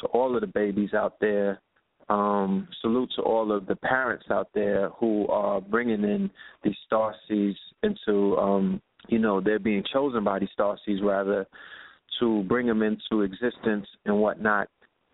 [0.00, 1.60] to all of the babies out there.
[2.08, 6.30] Um, salute to all of the parents out there who are bringing in
[6.62, 11.46] these star seeds into, um, you know, they're being chosen by these star seeds rather
[12.20, 14.68] to bring them into existence and whatnot.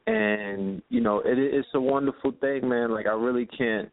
[0.07, 2.93] And you know, it, it's a wonderful thing, man.
[2.93, 3.91] Like I really can't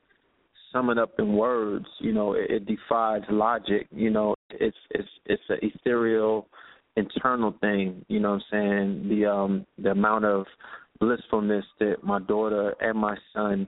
[0.72, 1.86] sum it up in words.
[2.00, 3.88] You know, it, it defies logic.
[3.92, 6.48] You know, it's it's it's an ethereal,
[6.96, 8.06] internal thing.
[8.08, 9.10] You know what I'm saying?
[9.10, 10.46] The um the amount of
[11.00, 13.68] blissfulness that my daughter and my son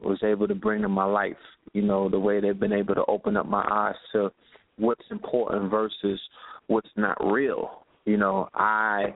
[0.00, 1.36] was able to bring to my life.
[1.72, 4.30] You know, the way they've been able to open up my eyes to
[4.76, 6.20] what's important versus
[6.68, 7.84] what's not real.
[8.04, 9.14] You know, I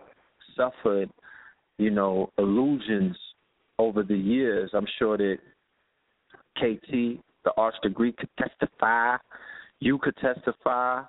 [0.56, 1.10] suffered,
[1.78, 3.16] you know, illusions
[3.78, 4.70] over the years.
[4.74, 5.38] I'm sure that
[6.58, 9.16] KT, the arch degree, could testify.
[9.80, 11.02] You could testify.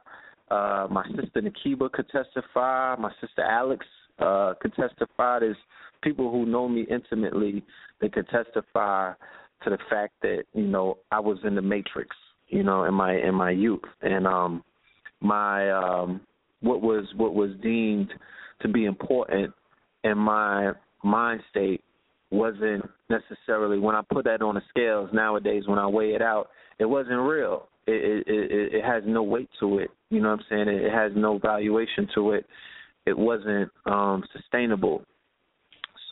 [0.50, 2.96] Uh, my sister Nakiba could testify.
[2.98, 3.86] My sister Alex
[4.20, 5.40] uh, could testify.
[5.40, 5.58] There's
[6.04, 7.64] people who know me intimately
[8.02, 9.14] they could testify
[9.64, 12.16] to the fact that you know I was in the matrix,
[12.50, 14.64] you know, in my in my youth, and um,
[15.22, 16.22] my um,
[16.62, 18.14] what was what was deemed
[18.62, 19.54] to be important
[20.04, 20.72] in my
[21.04, 21.82] mind state
[22.32, 26.50] wasn't necessarily when I put that on the scales nowadays when I weigh it out,
[26.80, 27.68] it wasn't real.
[27.88, 29.92] It it it, it has no weight to it.
[30.10, 30.68] You know what I'm saying?
[30.68, 32.46] It, it has no valuation to it.
[33.06, 35.04] It wasn't um sustainable.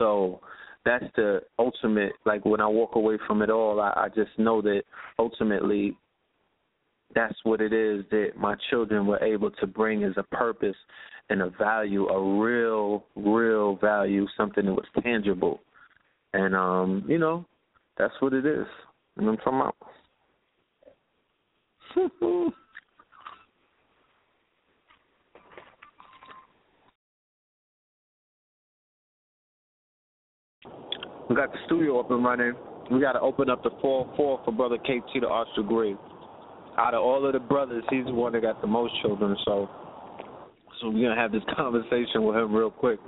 [0.02, 0.40] So
[0.84, 4.60] that's the ultimate like when I walk away from it all I, I just know
[4.62, 4.82] that
[5.16, 5.96] ultimately
[7.14, 10.74] that's what it is that my children were able to bring as a purpose
[11.30, 15.60] and a value, a real, real value, something that was tangible.
[16.32, 17.46] And um, you know,
[17.96, 18.66] that's what it is.
[19.14, 19.70] What I'm talking
[21.94, 22.52] about?
[31.32, 32.52] we got the studio up and running.
[32.90, 35.96] We got to open up the 4 4 for Brother KT, the arch degree.
[36.76, 39.34] Out of all of the brothers, he's the one that got the most children.
[39.46, 39.66] So,
[40.78, 43.00] so we're gonna have this conversation with him real quick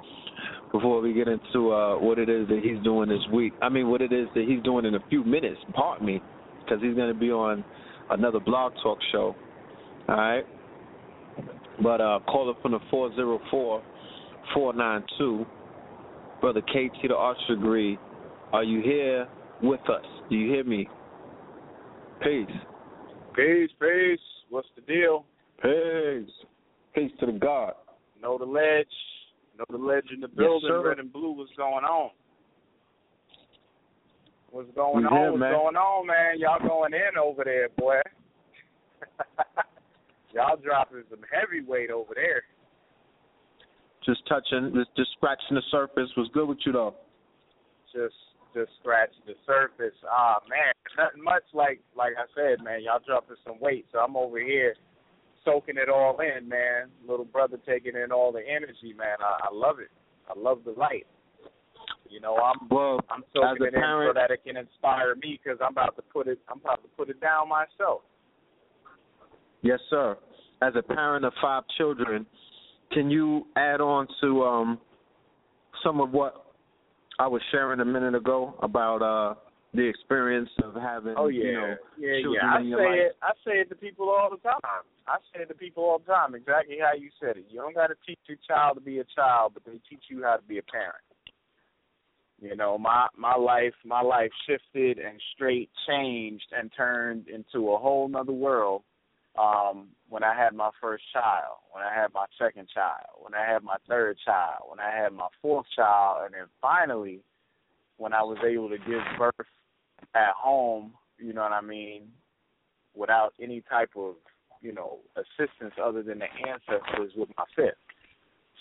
[0.72, 3.52] before we get into uh, what it is that he's doing this week.
[3.60, 5.60] I mean, what it is that he's doing in a few minutes.
[5.74, 6.22] Pardon me,
[6.64, 7.62] because he's gonna be on
[8.08, 9.36] another blog talk show.
[10.08, 10.46] All right.
[11.82, 13.82] But uh, call it from the four zero four
[14.54, 15.44] four nine two
[16.40, 17.98] Brother KT the Arch Degree.
[18.54, 19.26] Are you here
[19.64, 20.04] with us?
[20.30, 20.88] Do you hear me?
[22.22, 22.46] Peace.
[23.34, 24.20] Peace, peace.
[24.48, 25.24] What's the deal?
[25.60, 26.30] Peace.
[26.94, 27.72] Peace to the God.
[28.22, 28.86] Know the ledge.
[29.58, 30.68] Know the ledge in the building.
[30.68, 30.88] sir.
[30.88, 31.32] Red and blue.
[31.32, 32.10] What's going on?
[34.52, 35.32] What's going We on?
[35.32, 35.52] What's man.
[35.52, 36.38] going on, man?
[36.38, 37.96] Y'all going in over there, boy.
[40.32, 42.44] Y'all dropping some heavyweight over there.
[44.06, 46.08] Just touching, just, just scratching the surface.
[46.16, 46.94] What's good with you though?
[47.92, 48.14] Just
[48.54, 49.94] just scratching the surface.
[50.10, 52.82] Ah man, nothing much like like I said, man.
[52.82, 54.74] Y'all dropping some weight, so I'm over here
[55.44, 56.88] soaking it all in, man.
[57.06, 59.18] Little brother taking in all the energy, man.
[59.20, 59.90] I, I love it.
[60.28, 61.06] I love the light.
[62.08, 65.58] You know, I'm Well, I'm soaking it in so that it can inspire me because
[65.60, 68.02] I'm about to put it I'm about to put it down myself.
[69.62, 70.16] yes, sir.
[70.62, 72.24] As a parent of five children,
[72.92, 74.78] can you add on to um
[75.82, 76.43] some of what
[77.18, 79.34] I was sharing a minute ago about uh
[79.72, 82.54] the experience of having Oh yeah, you know yeah, children yeah.
[82.54, 82.98] I in say life?
[83.10, 83.16] it.
[83.22, 84.84] I say it to people all the time.
[85.06, 86.34] I say it to people all the time.
[86.34, 87.46] Exactly how you said it.
[87.50, 90.22] You don't got to teach your child to be a child, but they teach you
[90.22, 91.02] how to be a parent.
[92.40, 97.78] You know, my my life, my life shifted and straight changed and turned into a
[97.78, 98.82] whole nother world
[99.38, 103.44] um, when I had my first child, when I had my second child, when I
[103.52, 107.18] had my third child, when I had my fourth child, and then finally
[107.96, 109.48] when I was able to give birth
[110.14, 112.12] at home, you know what I mean,
[112.94, 114.14] without any type of,
[114.62, 117.74] you know, assistance other than the ancestors with my fifth.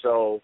[0.01, 0.41] So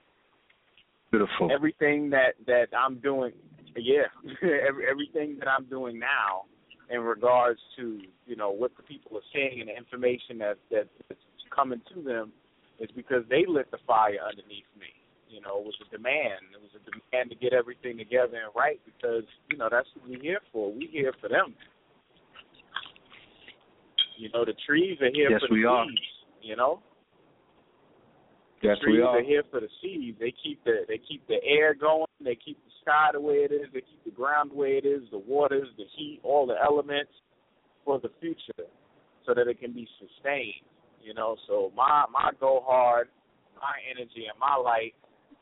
[1.10, 1.50] Beautiful.
[1.52, 3.32] everything that that I'm doing,
[3.76, 4.04] yeah,
[4.44, 6.44] every, everything that I'm doing now
[6.90, 10.88] in regards to you know what the people are saying and the information that that
[11.08, 11.22] that's
[11.56, 12.32] coming to them
[12.80, 14.88] is because they lit the fire underneath me.
[15.30, 16.42] You know, it was a demand.
[16.54, 20.10] It was a demand to get everything together and right because you know that's what
[20.10, 20.72] we're here for.
[20.72, 21.54] We're here for them.
[24.18, 25.86] You know, the trees are here Yes, for the we are.
[26.42, 26.82] You know,
[28.62, 29.22] Yes, trees we are.
[29.24, 30.18] here for the seeds.
[30.20, 32.08] They keep the they keep the air going.
[32.20, 33.68] They keep the sky the way it is.
[33.74, 35.02] They keep the ground the way it is.
[35.12, 37.12] The waters, the heat, all the elements
[37.86, 38.68] for the future,
[39.26, 40.66] so that it can be sustained.
[41.04, 43.08] You know, so my my go hard,
[43.56, 44.94] my energy, and my light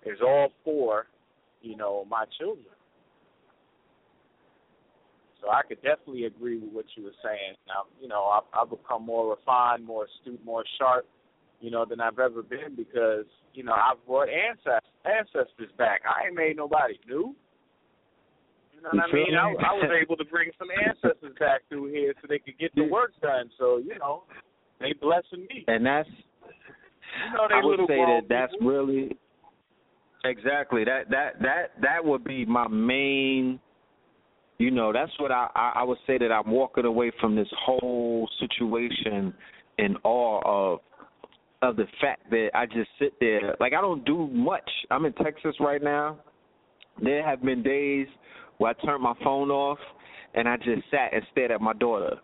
[0.05, 1.07] is all for
[1.61, 2.65] you know my children.
[5.41, 7.55] So I could definitely agree with what you were saying.
[7.67, 11.05] Now, you know, I've, I've become more refined, more astute, more sharp,
[11.59, 16.01] you know, than I've ever been because, you know, I've brought ancestors ancestors back.
[16.05, 17.35] I ain't made nobody new.
[18.75, 19.35] You know what I mean?
[19.35, 19.47] I.
[19.47, 22.83] I was able to bring some ancestors back through here so they could get the
[22.83, 23.49] work done.
[23.57, 24.23] So, you know,
[24.79, 25.65] they blessing me.
[25.67, 28.67] And that's You know, they I would say that that's people.
[28.67, 29.17] really
[30.25, 33.59] exactly that that that that would be my main.
[34.59, 37.47] You know, that's what I I, I would say that I'm walking away from this
[37.65, 39.33] whole situation
[39.79, 40.79] in awe of
[41.61, 44.69] of the fact that I just sit there like I don't do much.
[44.91, 46.17] I'm in Texas right now.
[47.01, 48.07] There have been days
[48.57, 49.79] where I turned my phone off
[50.33, 52.17] and I just sat and stared at my daughter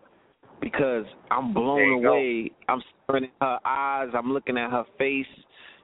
[0.60, 2.12] because I'm blown you go.
[2.12, 2.50] away.
[2.68, 4.08] I'm staring at her eyes.
[4.16, 5.26] I'm looking at her face.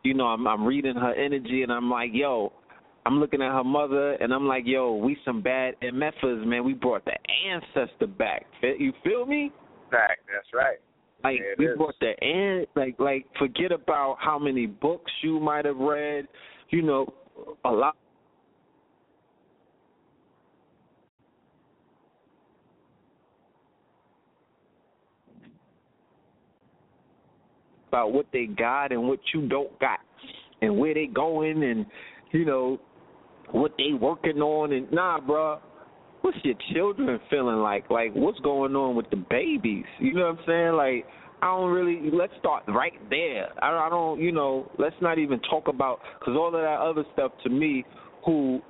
[0.02, 2.52] You know, I'm I'm reading her energy, and I'm like, yo.
[3.06, 6.64] I'm looking at her mother, and I'm like, yo, we some bad MFers, man.
[6.64, 7.16] We brought the
[7.50, 8.44] ancestor back.
[8.62, 9.50] You feel me?
[9.90, 10.18] back.
[10.32, 10.78] That's right.
[11.22, 11.76] Like Yeah, we is.
[11.76, 12.66] brought the end.
[12.76, 16.26] like like forget about how many books you might have read.
[16.70, 17.12] You know,
[17.64, 17.96] a lot.
[27.88, 29.98] About what they got and what you don't got,
[30.62, 31.84] and where they going, and
[32.30, 32.80] you know
[33.50, 35.58] what they working on, and nah, bruh,
[36.22, 37.90] what's your children feeling like?
[37.90, 39.84] Like, what's going on with the babies?
[39.98, 40.72] You know what I'm saying?
[40.74, 41.06] Like,
[41.42, 42.10] I don't really.
[42.12, 43.48] Let's start right there.
[43.62, 44.70] I, I don't, you know.
[44.78, 47.84] Let's not even talk about because all of that other stuff to me,
[48.24, 48.60] who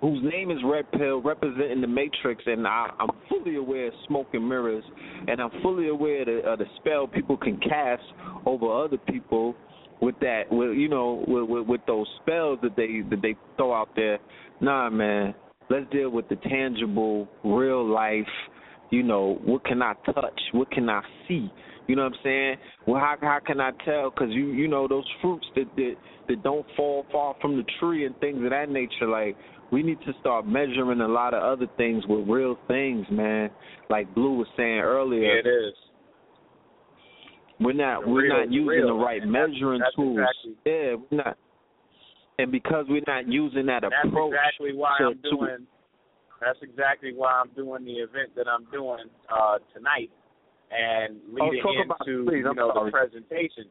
[0.00, 4.26] whose name is Red Pill, representing the Matrix, and I, I'm fully aware of smoke
[4.34, 4.84] and mirrors,
[5.26, 8.02] and I'm fully aware of the, of the spell people can cast
[8.44, 9.54] over other people
[10.02, 13.72] with that, with you know, with, with with those spells that they that they throw
[13.72, 14.18] out there.
[14.60, 15.34] Nah, man,
[15.70, 18.26] let's deal with the tangible, real life.
[18.90, 20.40] You know, what can I touch?
[20.52, 21.50] What can I see?
[21.86, 22.56] You know what I'm saying?
[22.86, 24.10] Well, how how can I tell?
[24.10, 25.94] Because you you know those fruits that that
[26.28, 29.06] that don't fall far from the tree and things of that nature.
[29.08, 29.36] Like
[29.72, 33.50] we need to start measuring a lot of other things with real things, man.
[33.90, 35.74] Like Blue was saying earlier, Yeah, it is.
[37.60, 39.32] we're not we're real- not using real, the right man.
[39.32, 40.18] That's- measuring that's tools.
[40.18, 41.38] exactly- Yeah, we're not
[42.38, 45.66] and because we're not using that That's approach exactly why to, I'm to doing.
[46.40, 50.10] That's exactly why I'm doing the event that I'm doing uh, tonight,
[50.70, 53.66] and Oh, leading talk about- into please, you know the presentation.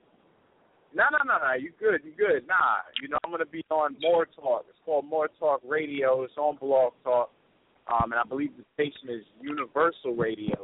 [0.96, 1.54] No, no, no, no.
[1.56, 2.02] You good?
[2.06, 2.46] You good?
[2.48, 2.86] Nah.
[3.02, 4.66] You know I'm gonna be on More Talk.
[4.70, 6.22] It's called More Talk Radio.
[6.24, 7.32] It's on Blog Talk,
[7.92, 10.56] um, and I believe the station is Universal Radio.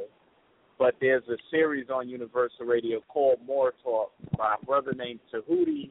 [0.78, 5.90] But there's a series on Universal Radio called More Talk by a brother named Tahuti,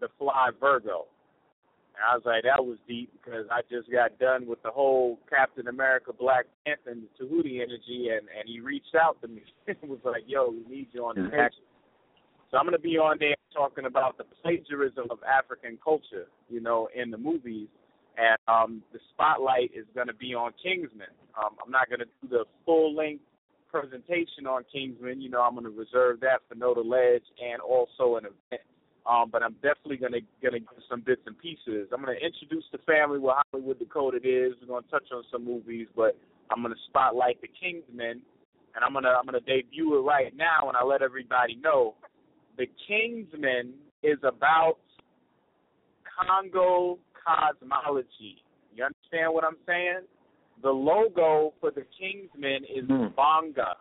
[0.00, 1.06] the Fly Virgo.
[1.98, 5.18] And I was like, that was deep because I just got done with the whole
[5.28, 9.42] Captain America, Black Panther, and the Tahuti energy, and and he reached out to me.
[9.66, 11.58] it was like, yo, we need you on the Exactly.
[11.58, 11.64] station.
[12.50, 16.60] So I'm going to be on there talking about the plagiarism of African culture, you
[16.60, 17.68] know, in the movies.
[18.16, 21.12] And um, the spotlight is going to be on Kingsman.
[21.36, 23.22] Um, I'm not going to do the full length
[23.70, 25.20] presentation on Kingsman.
[25.20, 28.62] You know, I'm going to reserve that for the Ledge and also an event.
[29.08, 31.88] Um, but I'm definitely going to gonna give some bits and pieces.
[31.92, 34.52] I'm going to introduce the family what Hollywood Decoded is.
[34.60, 36.14] We're going to touch on some movies, but
[36.50, 38.20] I'm going to spotlight the Kingsman,
[38.74, 41.94] and I'm going to I'm to debut it right now, and I let everybody know
[42.58, 44.76] the Kingsman is about
[46.04, 48.42] Congo cosmology.
[48.74, 50.00] You understand what I'm saying?
[50.62, 53.14] The logo for the Kingsman is Mm.
[53.14, 53.76] Bonga,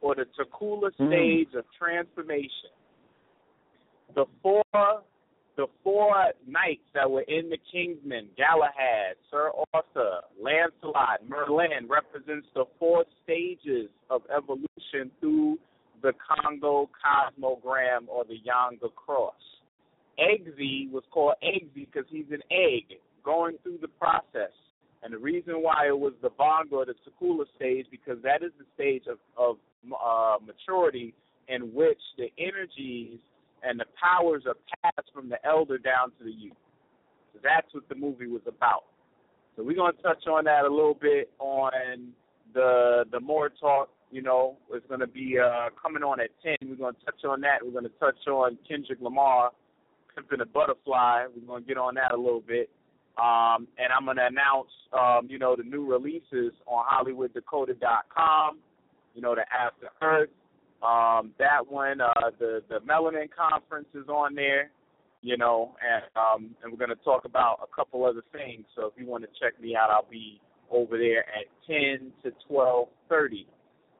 [0.00, 1.08] or the Takula Mm.
[1.08, 2.70] stage of transformation.
[4.14, 4.62] The four
[5.56, 6.12] the four
[6.46, 13.88] knights that were in the Kingsman, Galahad, Sir Arthur, Lancelot, Merlin, represents the four stages
[14.10, 15.58] of evolution through
[16.02, 19.34] the Congo cosmogram or the Yanga cross.
[20.18, 24.52] Eggsy was called Eggsy because he's an egg going through the process.
[25.02, 28.64] And the reason why it was the Bongo the Takula stage because that is the
[28.74, 29.56] stage of, of
[29.92, 31.14] uh, maturity
[31.48, 33.18] in which the energies
[33.66, 36.52] and the powers are passed from the elder down to the youth.
[37.32, 38.84] So that's what the movie was about.
[39.56, 42.12] So we're gonna touch on that a little bit on
[42.52, 43.90] the the more talk.
[44.10, 46.56] You know, it's gonna be uh, coming on at ten.
[46.68, 47.58] We're gonna touch on that.
[47.62, 49.50] We're gonna touch on Kendrick Lamar,
[50.16, 51.26] Pimpin' a Butterfly.
[51.34, 52.70] We're gonna get on that a little bit.
[53.16, 58.58] Um, and I'm gonna announce, um, you know, the new releases on HollywoodDecoded.com.
[59.14, 60.30] You know, the After Earth.
[60.82, 64.70] Um, that one, uh, the the Melanin Conference is on there.
[65.22, 68.64] You know, and um, and we're gonna talk about a couple other things.
[68.76, 72.32] So if you want to check me out, I'll be over there at 10 to
[72.50, 73.46] 12:30.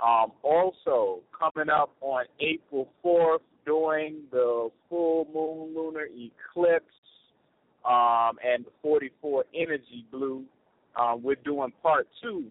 [0.05, 6.85] Um, also coming up on April 4th during the full moon lunar eclipse
[7.85, 10.45] um, and the 44 energy blue,
[10.97, 12.45] um, we're doing part two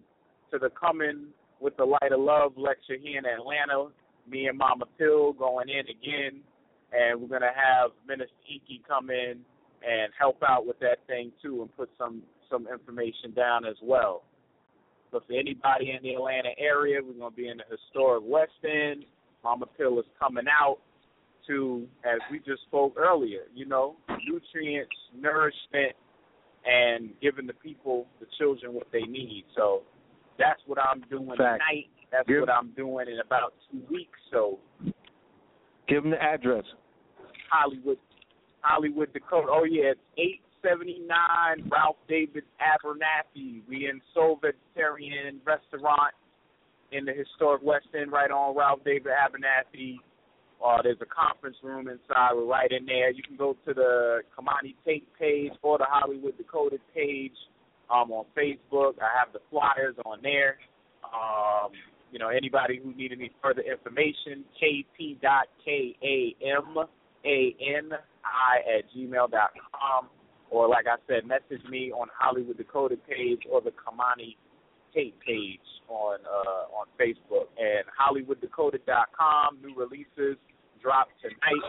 [0.50, 1.26] to the Coming
[1.60, 3.88] with the Light of Love lecture here in Atlanta.
[4.28, 6.40] Me and Mama Pill going in again,
[6.92, 9.44] and we're gonna have Minister Iki come in
[9.86, 14.22] and help out with that thing too, and put some some information down as well.
[15.10, 19.04] But for anybody in the Atlanta area, we're gonna be in the historic West End.
[19.42, 20.78] Mama Pill is coming out
[21.46, 23.96] to, as we just spoke earlier, you know,
[24.26, 25.94] nutrients, nourishment,
[26.64, 29.44] and giving the people, the children, what they need.
[29.54, 29.82] So
[30.38, 31.60] that's what I'm doing Fact.
[31.60, 31.88] tonight.
[32.14, 34.18] That's Give- what I'm doing in about two weeks.
[34.30, 34.58] So
[35.88, 36.64] give them the address.
[37.50, 37.98] Hollywood,
[38.60, 39.50] Hollywood Decoded.
[39.50, 43.62] Oh yeah, it's eight seventy nine Ralph David Abernathy.
[43.68, 46.14] We in Soul Vegetarian Restaurant
[46.92, 49.96] in the historic West End, right on Ralph David Abernathy.
[50.64, 52.30] Uh, there's a conference room inside.
[52.32, 53.10] We're right in there.
[53.10, 57.34] You can go to the Kamani Tate page or the Hollywood Decoded page
[57.90, 58.94] um, on Facebook.
[59.02, 60.58] I have the flyers on there.
[61.04, 61.72] Um,
[62.14, 65.18] you know, anybody who need any further information, kp.kamani
[68.78, 70.08] at gmail dot com,
[70.48, 74.36] or like I said, message me on Hollywood Decoded page or the Kamani
[74.94, 75.58] Tate page
[75.88, 79.58] on uh, on Facebook and HollywoodDecoded.com.
[79.60, 80.38] New releases
[80.80, 81.64] drop tonight.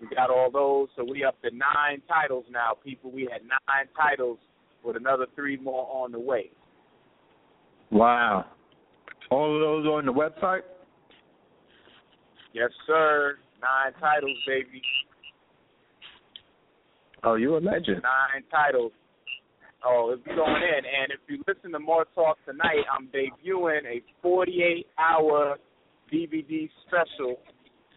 [0.00, 3.10] We got all those, so we up to nine titles now, people.
[3.10, 4.38] We had nine titles
[4.84, 6.50] with another three more on the way.
[7.90, 8.46] Wow.
[9.30, 10.62] All of those on the website?
[12.52, 13.38] Yes, sir.
[13.60, 14.82] Nine titles, baby.
[17.22, 18.02] Oh, you're a legend.
[18.02, 18.92] Nine titles.
[19.84, 20.84] Oh, it's going in.
[20.84, 25.56] And if you listen to more talk tonight, I'm debuting a 48 hour
[26.12, 27.36] DVD special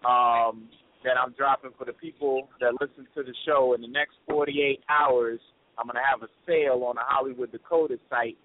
[0.07, 0.69] um,
[1.03, 3.73] that I'm dropping for the people that listen to the show.
[3.73, 5.39] In the next 48 hours,
[5.77, 8.37] I'm going to have a sale on the Hollywood Decoded site,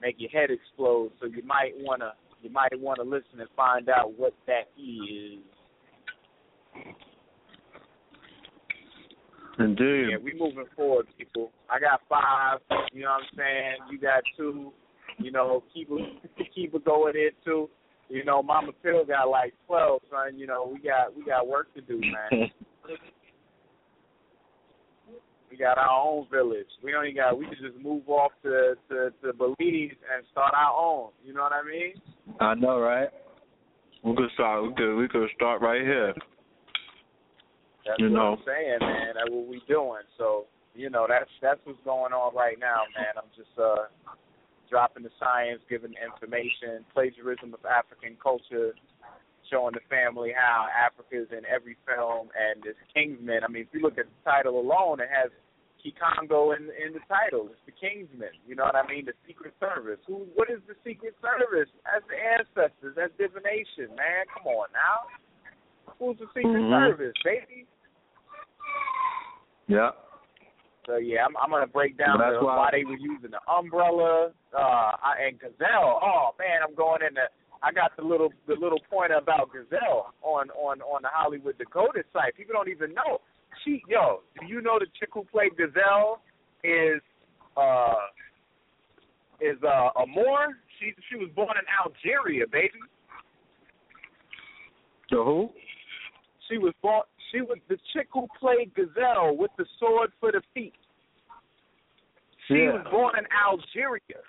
[0.00, 1.12] make your head explode.
[1.20, 4.68] So you might want to you might want to listen and find out what that
[4.78, 5.40] is.
[9.58, 10.10] Indeed.
[10.10, 11.50] Yeah, we moving forward, people.
[11.68, 12.60] I got five.
[12.92, 13.76] You know what I'm saying?
[13.90, 14.72] You got two.
[15.18, 17.68] You know, keep it keep it going in too.
[18.08, 20.38] You know, Mama Pill got like twelve, son.
[20.38, 22.50] You know, we got we got work to do, man.
[25.58, 26.66] got our own village.
[26.82, 30.74] We only got we can just move off to to to Belize and start our
[30.74, 31.10] own.
[31.24, 31.94] You know what I mean?
[32.40, 33.08] I know, right?
[34.04, 34.62] We could start.
[34.62, 34.96] We could.
[34.96, 36.14] We could start right here.
[37.86, 38.32] That's You what know.
[38.32, 39.14] I'm saying, man.
[39.14, 40.02] That's what we doing.
[40.16, 43.16] So, you know, that's that's what's going on right now, man.
[43.16, 43.88] I'm just uh
[44.70, 48.76] dropping the science, giving the information, plagiarism of African culture,
[49.50, 53.40] showing the family how Africa is in every film and this Kingsman.
[53.44, 55.32] I mean, if you look at the title alone, it has
[55.78, 57.48] Kikongo in in the title.
[57.50, 58.34] It's the Kingsmen.
[58.46, 59.06] You know what I mean?
[59.06, 59.98] The Secret Service.
[60.06, 60.26] Who?
[60.34, 61.70] What is the Secret Service?
[61.86, 62.94] That's the ancestors.
[62.96, 64.26] That's divination, man.
[64.34, 65.06] Come on now.
[65.98, 66.70] Who's the Secret Mhm.
[66.74, 67.66] Service, baby?
[69.66, 69.90] Yeah.
[70.86, 74.32] So yeah, I'm, I'm gonna break down the, why- why they were using the umbrella
[74.56, 76.00] uh I- and gazelle.
[76.02, 77.28] Oh man, I'm going in the.
[77.62, 82.06] I got the little the little point about gazelle on on on the Hollywood Decoded
[82.12, 82.34] site.
[82.36, 83.20] People don't even know.
[83.68, 86.22] She yo, do you know the chick who played gazelle
[86.64, 87.00] is
[87.56, 87.94] uh
[89.40, 90.56] is uh a Moor?
[90.78, 92.78] She she was born in Algeria, baby.
[95.10, 95.50] The who?
[96.48, 97.02] She was born.
[97.30, 100.72] She was the chick who played Gazelle with the sword for the feet.
[102.46, 102.72] She Yeah.
[102.72, 104.22] was born in Algeria.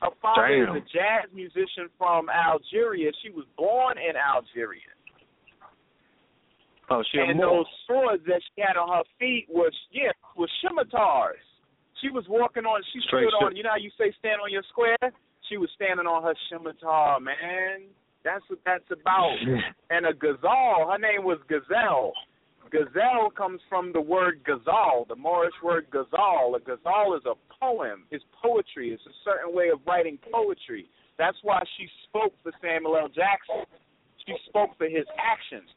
[0.00, 0.76] Her father Damn.
[0.76, 3.12] is a jazz musician from Algeria.
[3.22, 4.80] She was born in Algeria.
[6.90, 11.38] Oh, she and those swords that she had on her feet was yeah, was scimitars.
[12.02, 14.50] She was walking on she Straight stood on you know how you say stand on
[14.50, 14.98] your square?
[15.48, 17.86] She was standing on her scimitar, man.
[18.24, 19.38] That's what that's about.
[19.90, 22.12] and a gazelle, her name was Gazelle.
[22.70, 26.54] Gazelle comes from the word gazal, the Moorish word gazal.
[26.54, 30.86] A gazal is a poem, it's poetry, it's a certain way of writing poetry.
[31.18, 33.08] That's why she spoke for Samuel L.
[33.08, 33.66] Jackson.
[34.26, 35.68] She spoke for his actions.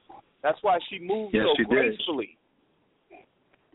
[0.44, 1.70] That's why she moved Yes, so she did.
[1.70, 2.38] gracefully.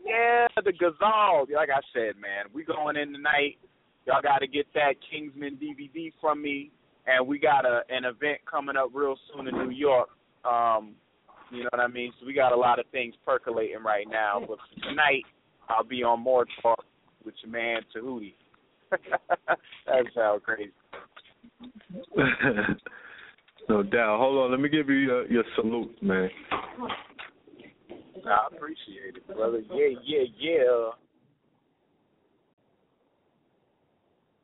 [0.05, 1.47] Yeah, the gazal.
[1.53, 3.57] Like I said, man, we going in tonight.
[4.05, 6.71] Y'all got to get that Kingsman DVD from me,
[7.05, 10.09] and we got a an event coming up real soon in New York.
[10.45, 10.95] Um,
[11.51, 12.13] you know what I mean?
[12.19, 14.41] So we got a lot of things percolating right now.
[14.47, 15.23] But tonight,
[15.67, 16.85] I'll be on more talk
[17.25, 18.35] with your man Tahuti.
[18.91, 20.71] That's how crazy.
[23.69, 24.19] no doubt.
[24.19, 24.51] Hold on.
[24.51, 26.29] Let me give you your, your salute, man.
[28.25, 29.61] I appreciate it, brother.
[29.73, 30.89] Yeah, yeah, yeah.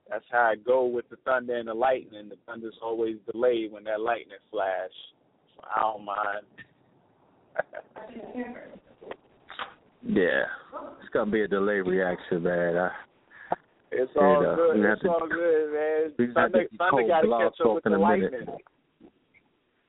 [0.09, 2.29] That's how I go with the thunder and the lightning.
[2.29, 4.91] The thunder's always delayed when that lightning flash.
[5.55, 6.45] So I don't mind.
[10.07, 10.43] Yeah,
[11.01, 12.77] it's gonna be a delayed reaction, man.
[12.77, 12.91] I,
[13.91, 14.75] It's You all know, good.
[14.77, 16.11] we have It's to- all good, man.
[16.19, 17.97] we just have Thunder, to be thunder got to catch up with talk in the
[17.97, 18.49] a minute.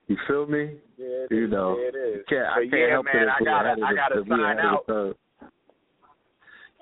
[0.08, 0.78] You feel me?
[0.96, 1.50] Yeah, it You is.
[1.50, 2.24] know, yeah, it is.
[2.28, 3.28] Can't, I can't yeah, help man, it.
[3.28, 5.16] I gotta, I gotta sign out.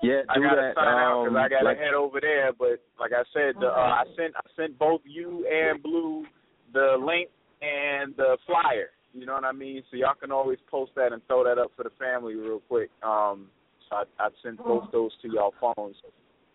[0.03, 0.75] Yeah, I do gotta that.
[0.75, 2.53] sign out because um, I gotta like, head over there.
[2.53, 6.25] But like I said, the, uh, I sent I sent both you and Blue
[6.73, 7.29] the link
[7.61, 8.89] and the flyer.
[9.13, 9.81] You know what I mean?
[9.89, 12.89] So y'all can always post that and throw that up for the family real quick.
[13.01, 13.47] Um,
[13.89, 15.95] so I, I sent both those to y'all phones.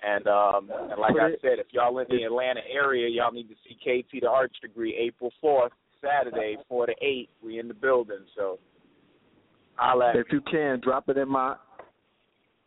[0.03, 3.55] And um, and like I said, if y'all in the Atlanta area, y'all need to
[3.67, 7.29] see KT the Arch Degree April fourth, Saturday, four to eight.
[7.45, 8.59] We in the building, so
[10.15, 11.57] if you can, drop it in my.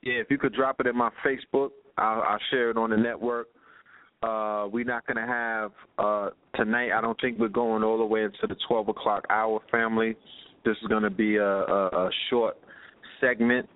[0.01, 2.97] Yeah, if you could drop it in my Facebook, I'll, I'll share it on the
[2.97, 3.47] network.
[4.21, 6.91] Uh, we're not gonna have uh, tonight.
[6.91, 10.15] I don't think we're going all the way into the twelve o'clock hour, family.
[10.65, 12.57] This is gonna be a, a, a short
[13.19, 13.67] segment.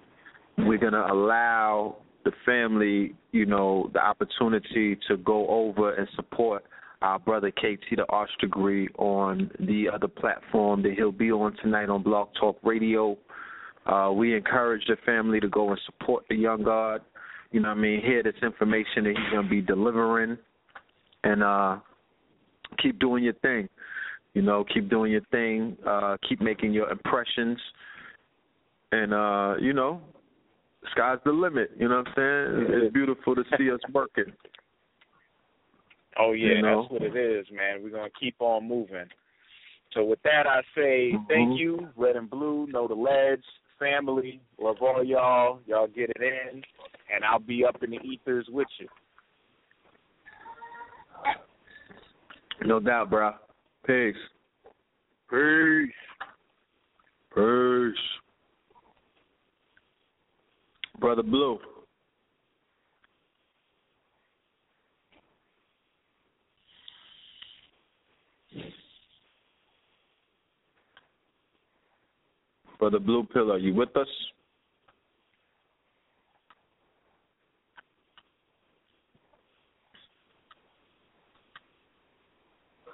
[0.58, 6.64] We're gonna allow the family, you know, the opportunity to go over and support
[7.02, 11.90] our brother KT the Arch Degree on the other platform that he'll be on tonight
[11.90, 13.18] on Blog Talk Radio.
[13.86, 17.02] Uh, we encourage the family to go and support the young God.
[17.52, 18.02] You know what I mean?
[18.02, 20.38] Hear this information that he's gonna be delivering
[21.24, 21.78] and uh
[22.82, 23.70] keep doing your thing.
[24.34, 27.58] You know, keep doing your thing, uh, keep making your impressions
[28.92, 30.02] and uh, you know,
[30.92, 32.84] sky's the limit, you know what I'm saying?
[32.84, 34.32] It's beautiful to see us working.
[36.20, 36.82] Oh yeah, You know?
[36.82, 37.84] that's what it is, man.
[37.84, 39.06] We're gonna keep on moving.
[39.94, 41.28] So with that, I say Mhm.
[41.28, 43.46] thank you, Red and Blue, Know the Ledge,
[43.80, 45.62] family, love all y'all.
[45.66, 46.64] Y'all get it in,
[47.14, 48.90] and I'll be up in the ethers with you.
[52.66, 53.34] No doubt, bro.
[53.86, 54.16] Peace.
[55.30, 55.94] Peace.
[57.34, 58.20] Peace.
[61.00, 61.60] Brother Blue.
[72.80, 74.08] Brother Blue Pill, are you with us?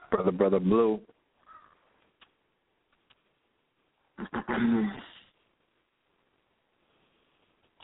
[0.09, 0.99] Brother, Brother Blue.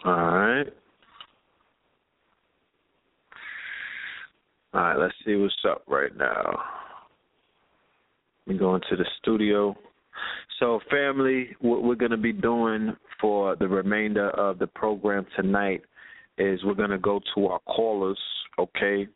[0.06, 0.68] All right.
[4.74, 6.60] All right, let's see what's up right now.
[8.45, 9.76] We go into the studio.
[10.60, 15.82] So, family, what we're going to be doing for the remainder of the program tonight
[16.38, 18.20] is we're going to go to our callers,
[18.60, 19.07] okay?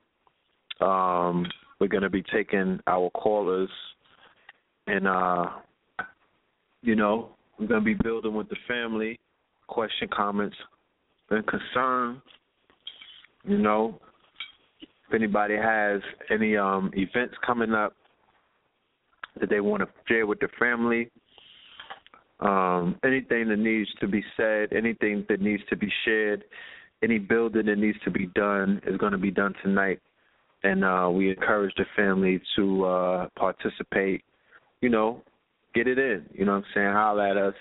[0.80, 1.46] Um,
[1.80, 3.70] we're going to be taking our callers
[4.88, 5.48] and, uh,
[6.82, 9.20] you know, we're going to be building with the family,
[9.68, 10.56] question, comments,
[11.30, 12.22] and concern.
[13.44, 14.00] You know,
[14.80, 16.00] if anybody has
[16.32, 17.94] any um, events coming up
[19.41, 21.10] that they want to share with the family,
[22.44, 26.44] um, anything that needs to be said, anything that needs to be shared,
[27.02, 30.00] any building that needs to be done is going to be done tonight.
[30.64, 34.24] And uh, we encourage the family to uh, participate,
[34.82, 35.22] you know,
[35.74, 36.26] get it in.
[36.34, 36.91] You know what I'm saying?
[36.91, 37.56] Holler at us,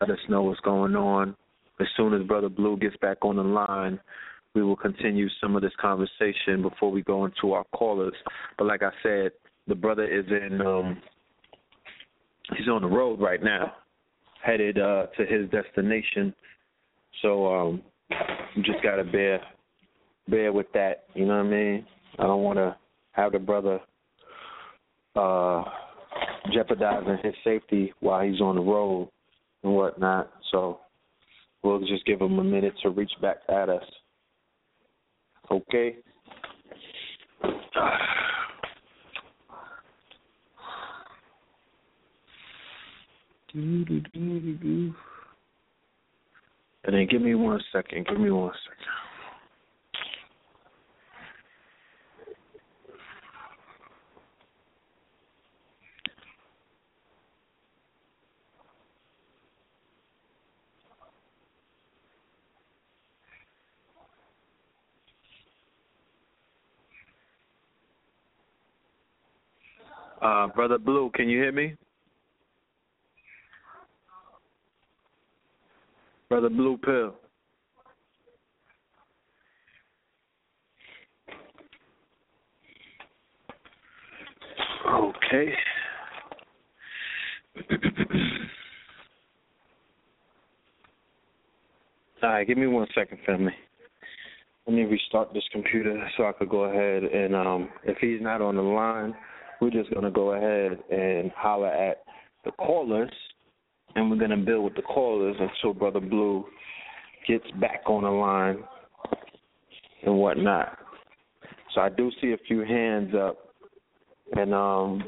[0.00, 1.36] let us know what's going on.
[1.80, 4.00] As soon as Brother Blue gets back on the line,
[4.54, 8.14] we will continue some of this conversation before we go into our callers.
[8.58, 9.32] But like I said,
[9.68, 11.00] the brother is in um
[12.56, 13.72] he's on the road right now,
[14.42, 16.34] headed uh to his destination.
[17.22, 17.82] So um
[18.62, 19.40] just gotta bear
[20.28, 21.86] bear with that, you know what I mean?
[22.18, 22.76] I don't wanna
[23.12, 23.80] have the brother
[25.16, 25.64] uh
[26.52, 29.10] jeopardizing his safety while he's on the road
[29.62, 30.30] and whatnot.
[30.50, 30.80] So
[31.62, 33.84] we'll just give him a minute to reach back at us.
[35.50, 35.96] Okay.
[43.52, 44.94] And
[46.84, 48.06] then give me one second.
[48.06, 48.86] Give me one second.
[70.22, 71.74] Uh, Brother Blue, can you hear me?
[76.30, 77.14] Brother Blue Pill.
[84.88, 85.52] Okay.
[92.22, 93.52] All right, give me one second, family.
[94.68, 98.40] Let me restart this computer so I could go ahead and um if he's not
[98.40, 99.16] on the line,
[99.60, 102.04] we're just gonna go ahead and holler at
[102.44, 103.10] the callers
[103.94, 106.44] and we're gonna build with the callers until Brother Blue
[107.26, 108.58] gets back on the line
[110.04, 110.78] and whatnot.
[111.74, 113.36] So I do see a few hands up
[114.36, 115.02] and um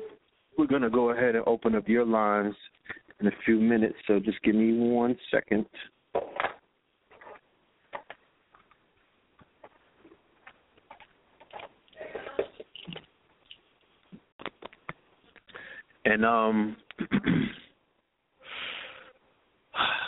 [0.59, 2.55] we're gonna go ahead and open up your lines
[3.21, 5.67] in a few minutes, so just give me one second.
[16.05, 16.77] And um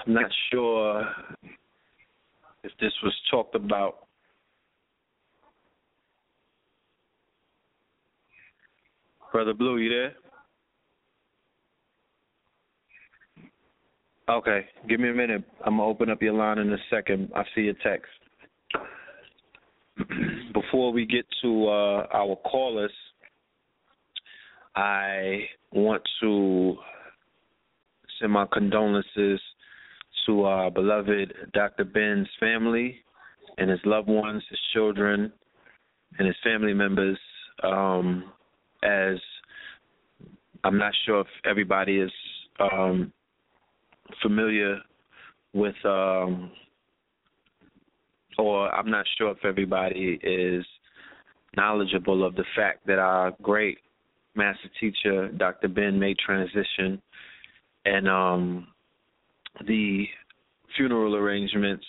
[0.07, 1.07] not sure
[2.63, 4.07] if this was talked about
[9.33, 10.15] Brother Blue, you there?
[14.29, 15.43] Okay, give me a minute.
[15.65, 17.31] I'm gonna open up your line in a second.
[17.35, 18.09] I see your text.
[20.55, 22.93] Before we get to uh, our callers,
[24.77, 26.77] I want to
[28.19, 29.41] send my condolences
[30.27, 31.85] to our beloved Dr.
[31.85, 32.97] Ben's family
[33.59, 35.33] and his loved ones, his children,
[36.19, 37.19] and his family members.
[37.63, 38.33] Um,
[38.83, 39.17] as
[40.65, 42.11] I'm not sure if everybody is
[42.61, 43.13] um,
[44.23, 44.79] familiar
[45.53, 46.51] with, um,
[48.39, 50.65] or I'm not sure if everybody is
[51.57, 53.79] knowledgeable of the fact that our great
[54.35, 55.69] master teacher, Dr.
[55.69, 57.01] Ben, made transition,
[57.85, 58.67] and um,
[59.67, 60.07] the
[60.77, 61.85] funeral arrangements,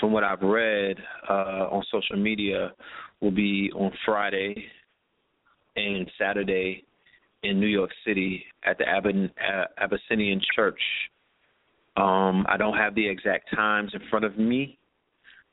[0.00, 0.96] from what I've read
[1.28, 2.72] uh, on social media,
[3.20, 4.64] will be on Friday
[5.76, 6.84] and Saturday
[7.42, 8.84] in New York City at the
[9.78, 10.80] Abyssinian Church.
[11.96, 14.78] Um, I don't have the exact times in front of me,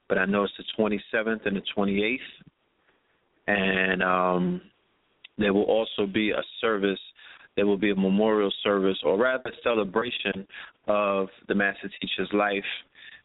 [0.08, 2.18] but I know it's the 27th and the 28th,
[3.48, 4.62] and um,
[5.38, 7.00] there will also be a service.
[7.60, 10.48] There will be a memorial service, or rather, celebration
[10.88, 12.64] of the Master Teacher's life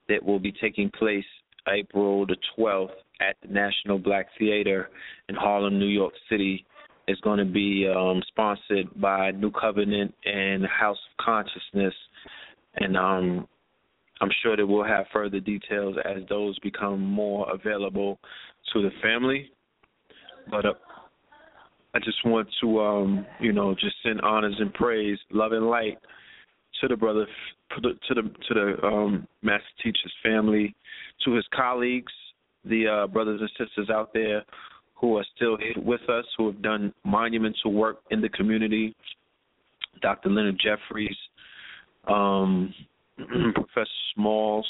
[0.08, 1.24] that will be taking place
[1.68, 2.88] April the 12th
[3.20, 4.90] at the National Black Theater
[5.28, 6.66] in Harlem, New York City.
[7.06, 11.94] It's going to be um, sponsored by New Covenant and House of Consciousness,
[12.74, 13.46] and um,
[14.20, 18.18] I'm sure that we'll have further details as those become more available
[18.72, 19.52] to the family.
[20.50, 20.72] But uh,
[21.94, 25.98] I just want to, um, you know, just send honors and praise, love and light
[26.80, 27.26] to the brother,
[27.76, 30.74] to the to the um, master teacher's family,
[31.24, 32.12] to his colleagues,
[32.64, 34.42] the uh, brothers and sisters out there
[34.94, 38.94] who are still here with us, who have done monumental work in the community.
[40.02, 40.30] Dr.
[40.30, 41.16] Leonard Jeffries,
[42.08, 42.74] um,
[43.54, 44.66] Professor Smalls,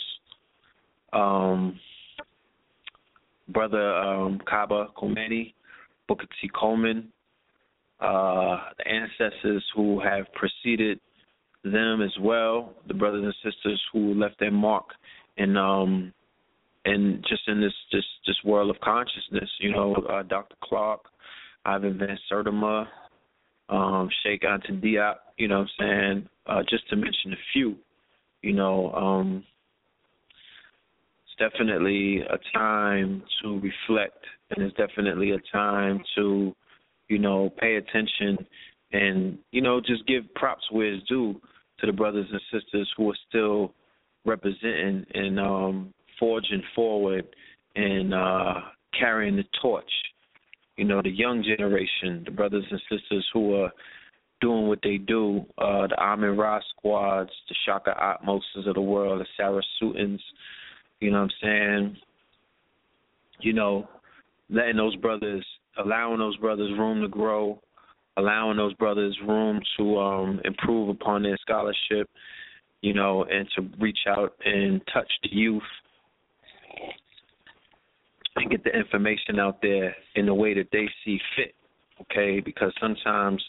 [1.12, 1.78] um,
[3.48, 5.52] Brother um, Kaba Kamene,
[6.08, 6.48] Booker T.
[6.58, 7.12] Coleman,
[8.00, 11.00] uh, the ancestors who have preceded
[11.64, 14.84] them as well, the brothers and sisters who left their mark
[15.36, 16.12] and um
[16.84, 20.54] and just in this this this world of consciousness, you know, uh, Dr.
[20.62, 21.00] Clark,
[21.64, 22.86] Ivan Van Sertima,
[23.70, 26.28] um, Cheikh Anta Diop, you know what I'm saying?
[26.46, 27.76] Uh, just to mention a few,
[28.42, 29.44] you know, um,
[31.36, 36.54] it's definitely a time to reflect and it's definitely a time to,
[37.08, 38.46] you know, pay attention
[38.92, 41.40] and, you know, just give props where it's due
[41.80, 43.74] to the brothers and sisters who are still
[44.24, 47.26] representing and um forging forward
[47.76, 48.54] and uh
[48.98, 49.90] carrying the torch.
[50.76, 53.70] You know, the young generation, the brothers and sisters who are
[54.40, 59.20] doing what they do, uh the Amin Ra squads, the Shaka Ahmoses of the world,
[59.20, 60.20] the Sarah Sutons,
[61.04, 61.96] you know what I'm saying?
[63.40, 63.86] You know,
[64.48, 65.44] letting those brothers
[65.76, 67.60] allowing those brothers room to grow,
[68.16, 72.08] allowing those brothers room to um improve upon their scholarship,
[72.80, 75.62] you know, and to reach out and touch the youth
[78.36, 81.54] and get the information out there in the way that they see fit.
[82.00, 83.44] Okay, because sometimes,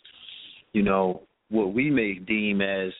[0.73, 2.91] you know, what we may deem as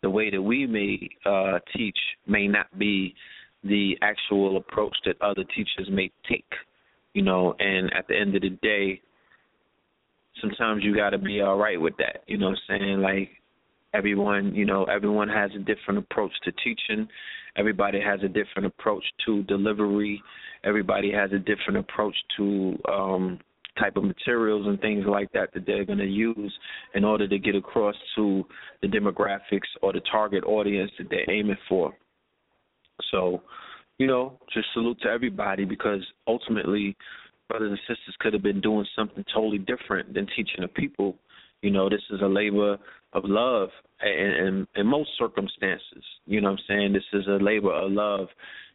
[0.00, 3.14] the way that we may uh, teach may not be
[3.64, 6.44] the actual approach that other teachers may take.
[7.12, 9.00] You know, and at the end of the day,
[10.40, 12.24] sometimes you got to be all right with that.
[12.26, 13.00] You know what I'm saying?
[13.00, 13.30] Like
[13.94, 17.08] everyone, you know, everyone has a different approach to teaching.
[17.56, 20.20] Everybody has a different approach to delivery.
[20.64, 23.38] Everybody has a different approach to um
[23.78, 26.52] type of materials and things like that that they're going to use
[26.94, 28.44] in order to get across to
[28.82, 31.92] the demographics or the target audience that they're aiming for.
[33.10, 33.42] So,
[33.98, 36.96] you know, just salute to everybody because ultimately
[37.48, 41.16] brothers and sisters could have been doing something totally different than teaching the people.
[41.62, 42.78] You know, this is a labor
[43.12, 43.70] of love
[44.02, 46.02] in, in most circumstances.
[46.26, 46.92] You know what I'm saying?
[46.92, 48.28] This is a labor of love,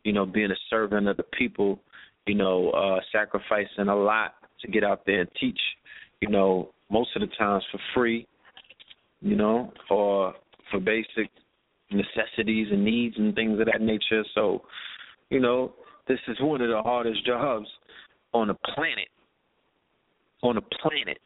[0.03, 1.79] you know, being a servant of the people,
[2.25, 5.59] you know, uh, sacrificing a lot to get out there and teach,
[6.21, 8.27] you know, most of the times for free,
[9.21, 10.33] you know, or
[10.71, 11.29] for basic
[11.91, 14.23] necessities and needs and things of that nature.
[14.35, 14.63] So,
[15.29, 15.73] you know,
[16.07, 17.67] this is one of the hardest jobs
[18.33, 19.07] on the planet.
[20.43, 21.19] On the planet.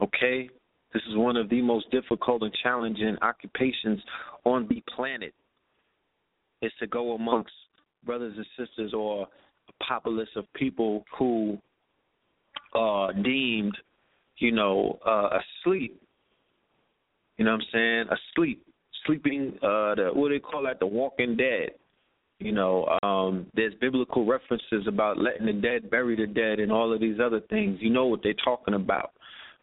[0.00, 0.48] Okay?
[0.92, 4.00] This is one of the most difficult and challenging occupations
[4.44, 5.34] on the planet.
[6.62, 7.52] Is to go amongst
[8.06, 9.26] brothers and sisters or
[9.68, 11.58] a populace of people who
[12.74, 13.76] are deemed,
[14.38, 16.00] you know, uh, asleep.
[17.36, 18.04] You know what I'm saying?
[18.36, 18.64] Asleep.
[19.06, 20.80] Sleeping uh the what do they call that?
[20.80, 21.70] The walking dead.
[22.40, 26.92] You know, um, there's biblical references about letting the dead bury the dead and all
[26.92, 27.78] of these other things.
[27.80, 29.12] You know what they're talking about.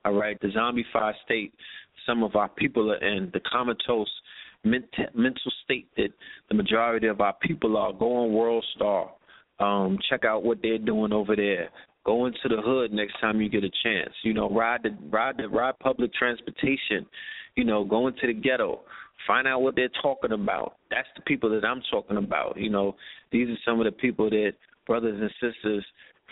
[0.05, 1.53] All right, the zombified state
[2.05, 4.09] some of our people are in, the comatose
[4.63, 6.09] mental state that
[6.49, 7.93] the majority of our people are.
[7.93, 9.11] Go on World Star.
[9.59, 11.69] Um, check out what they're doing over there.
[12.03, 14.13] Go into the hood next time you get a chance.
[14.23, 17.05] You know, ride the ride the ride public transportation.
[17.55, 18.81] You know, go into the ghetto.
[19.27, 20.77] Find out what they're talking about.
[20.89, 22.57] That's the people that I'm talking about.
[22.57, 22.95] You know,
[23.31, 24.53] these are some of the people that
[24.87, 25.85] brothers and sisters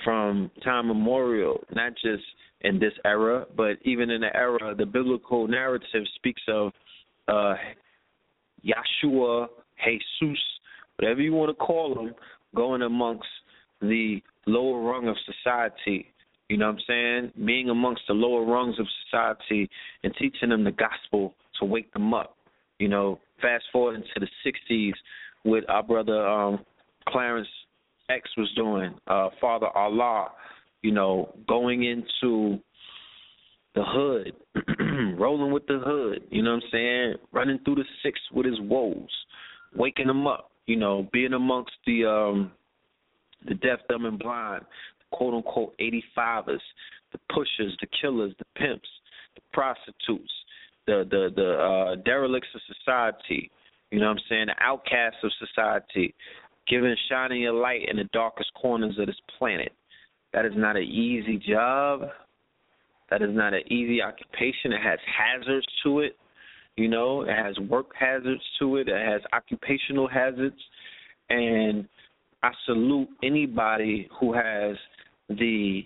[0.03, 2.23] from time memorial, not just
[2.61, 6.71] in this era, but even in the era, the biblical narrative speaks of
[7.27, 7.55] uh,
[8.65, 9.47] Yeshua,
[9.85, 10.39] Jesus,
[10.97, 12.13] whatever you want to call them,
[12.55, 13.27] going amongst
[13.81, 16.07] the lower rung of society.
[16.49, 17.45] You know what I'm saying?
[17.45, 19.69] Being amongst the lower rungs of society
[20.03, 22.35] and teaching them the gospel to wake them up.
[22.79, 24.93] You know, fast forward into the 60s
[25.45, 26.59] with our brother um,
[27.07, 27.47] Clarence
[28.09, 30.29] X was doing, uh, Father Allah,
[30.81, 32.59] you know, going into
[33.75, 34.33] the hood,
[35.19, 37.13] rolling with the hood, you know what I'm saying?
[37.31, 39.09] Running through the six with his woes,
[39.75, 42.51] waking them up, you know, being amongst the um
[43.47, 44.63] the deaf, dumb and blind,
[44.99, 46.61] the quote unquote eighty fivers,
[47.11, 48.89] the pushers, the killers, the pimps,
[49.35, 50.31] the prostitutes,
[50.89, 53.51] the the the uh derelicts of society,
[53.91, 56.13] you know what I'm saying, the outcasts of society,
[56.67, 59.71] giving shining a light in the darkest corners of this planet.
[60.33, 62.01] That is not an easy job.
[63.09, 64.71] That is not an easy occupation.
[64.71, 66.15] It has hazards to it.
[66.75, 68.87] You know, it has work hazards to it.
[68.87, 70.59] It has occupational hazards.
[71.29, 71.87] And
[72.43, 74.77] I salute anybody who has
[75.27, 75.81] the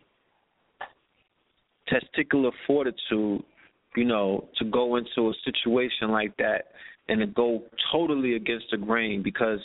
[1.90, 3.44] testicular fortitude,
[3.96, 6.66] you know, to go into a situation like that
[7.10, 9.60] and to go totally against the grain because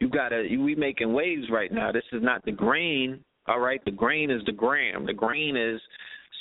[0.00, 1.92] you gotta you, we making waves right now.
[1.92, 3.84] This is not the grain, all right.
[3.84, 5.06] The grain is the gram.
[5.06, 5.80] The grain is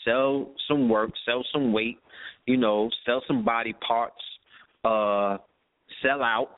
[0.05, 1.97] sell some work, sell some weight,
[2.45, 4.21] you know, sell some body parts,
[4.83, 5.37] uh,
[6.01, 6.55] sell out,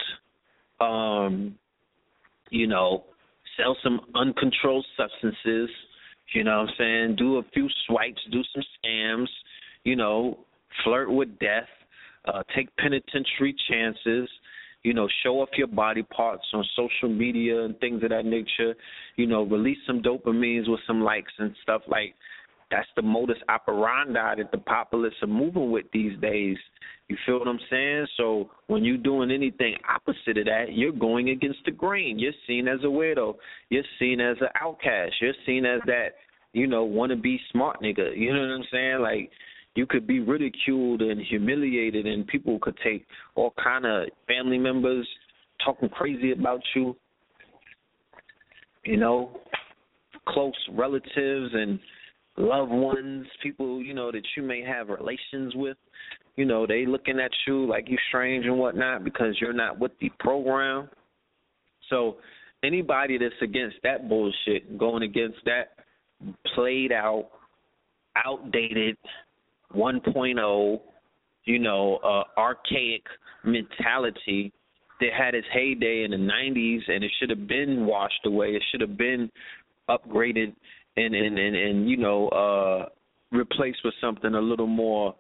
[0.80, 1.56] um,
[2.50, 3.06] you know,
[3.58, 5.70] sell some uncontrolled substances,
[6.34, 7.16] you know what I'm saying?
[7.18, 9.28] Do a few swipes, do some scams,
[9.84, 10.40] you know,
[10.84, 11.68] flirt with death,
[12.26, 14.30] uh, take penitentiary chances,
[14.84, 18.76] you know, show off your body parts on social media and things of that nature,
[19.18, 22.16] you know, release some dopamines with some likes and stuff like
[22.72, 26.58] that's the modus operandi that the populace are moving with these days.
[27.08, 28.08] You feel what I'm saying?
[28.16, 32.20] So when you're doing anything opposite of that, you're going against the grain.
[32.20, 33.36] You're seen as a weirdo.
[33.70, 35.16] You're seen as an outcast.
[35.20, 36.10] You're seen as that,
[36.54, 38.16] you know, wanna be smart nigga.
[38.16, 39.00] You know what I'm saying?
[39.02, 39.32] Like
[39.80, 43.06] you could be ridiculed and humiliated and people could take
[43.36, 45.08] all kind of family members
[45.64, 46.98] talking crazy about you.
[48.84, 49.40] You know,
[50.28, 51.80] close relatives and
[52.36, 55.78] loved ones, people you know that you may have relations with,
[56.36, 59.94] you know, they looking at you like you strange and whatnot because you're not with
[60.02, 60.90] the program.
[61.90, 62.18] So
[62.66, 65.86] anybody that's against that bullshit, going against that
[66.54, 67.30] played out,
[68.26, 68.98] outdated,
[69.76, 70.80] 1.0,
[71.46, 73.04] you know, uh, archaic
[73.44, 74.52] mentality
[75.00, 78.50] that had its heyday in the 90s and it should have been washed away.
[78.50, 79.32] It should have been
[79.90, 80.54] upgraded
[80.98, 82.86] and and and, and you know uh
[83.32, 85.16] replaced with something a little more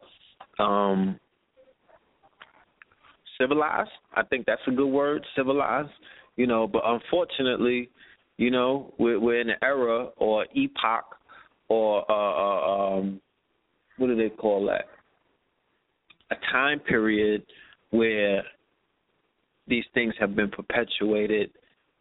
[0.60, 1.20] um
[3.40, 3.90] civilized.
[4.14, 5.90] I think that's a good word, civilized.
[6.36, 7.90] You know, but unfortunately,
[8.38, 11.16] you know, we're we're in an era or epoch
[11.68, 13.22] or uh, uh um
[14.00, 14.86] what do they call that?
[16.32, 17.44] A time period
[17.92, 18.44] where
[19.68, 21.52] these things have been perpetuated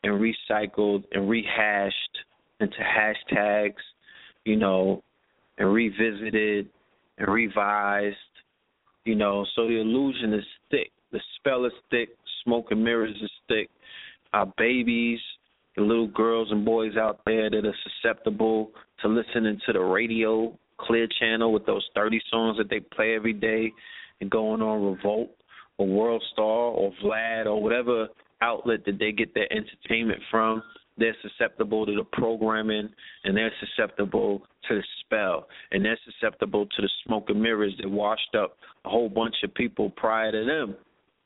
[0.05, 2.19] and recycled and rehashed
[2.61, 3.75] into hashtags,
[4.45, 5.03] you know,
[5.59, 6.69] and revisited
[7.19, 8.17] and revised,
[9.05, 10.91] you know, so the illusion is thick.
[11.13, 12.11] The spell is thick,
[12.45, 13.71] smoke and mirrors is thick.
[14.33, 15.21] Our babies,
[15.77, 18.71] the little girls and boys out there that are susceptible
[19.03, 23.33] to listening to the radio clear channel with those 30 songs that they play every
[23.33, 23.73] day
[24.21, 25.31] and going on Revolt
[25.79, 28.09] or World Star or Vlad or whatever
[28.41, 30.63] outlet that they get their entertainment from
[30.97, 32.89] they're susceptible to the programming
[33.23, 35.47] and they're susceptible to the spell.
[35.71, 39.55] And they're susceptible to the smoke and mirrors that washed up a whole bunch of
[39.55, 40.75] people prior to them.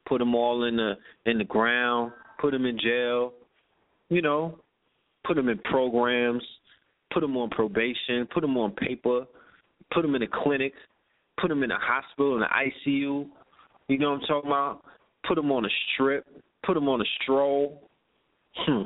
[0.06, 3.32] Put them all in the in the ground put them in jail
[4.10, 4.58] you know
[5.24, 6.42] put them in programs
[7.14, 9.24] put them on probation put them on paper
[9.94, 10.72] put them in a clinic
[11.40, 13.26] put them in a hospital in the ICU
[13.88, 14.82] you know what I'm talking about
[15.26, 16.26] put them on a strip
[16.64, 17.88] put them on a stroll
[18.54, 18.82] hmm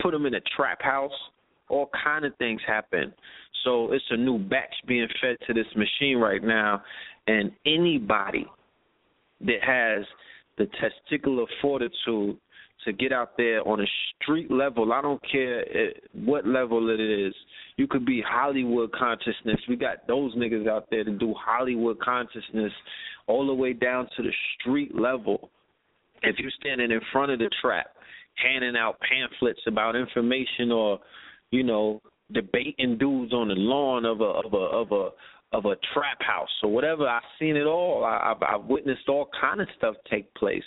[0.00, 1.12] put them in a trap house.
[1.68, 3.12] All kind of things happen.
[3.64, 6.82] So it's a new batch being fed to this machine right now,
[7.26, 8.46] and anybody
[9.40, 10.06] that has
[10.58, 12.36] the testicular fortitude
[12.84, 13.86] to get out there on a
[14.22, 14.92] street level.
[14.92, 15.64] I don't care
[16.14, 17.34] what level it is.
[17.76, 19.60] You could be Hollywood consciousness.
[19.68, 22.72] We got those niggas out there to do Hollywood consciousness
[23.26, 25.50] all the way down to the street level.
[26.22, 27.88] If you're standing in front of the trap
[28.36, 30.98] handing out pamphlets about information or,
[31.50, 32.00] you know,
[32.32, 35.08] debating dudes on the lawn of a of a of a
[35.52, 37.08] of a trap house or whatever.
[37.08, 38.04] I've seen it all.
[38.04, 40.64] I, I've, I've witnessed all kind of stuff take place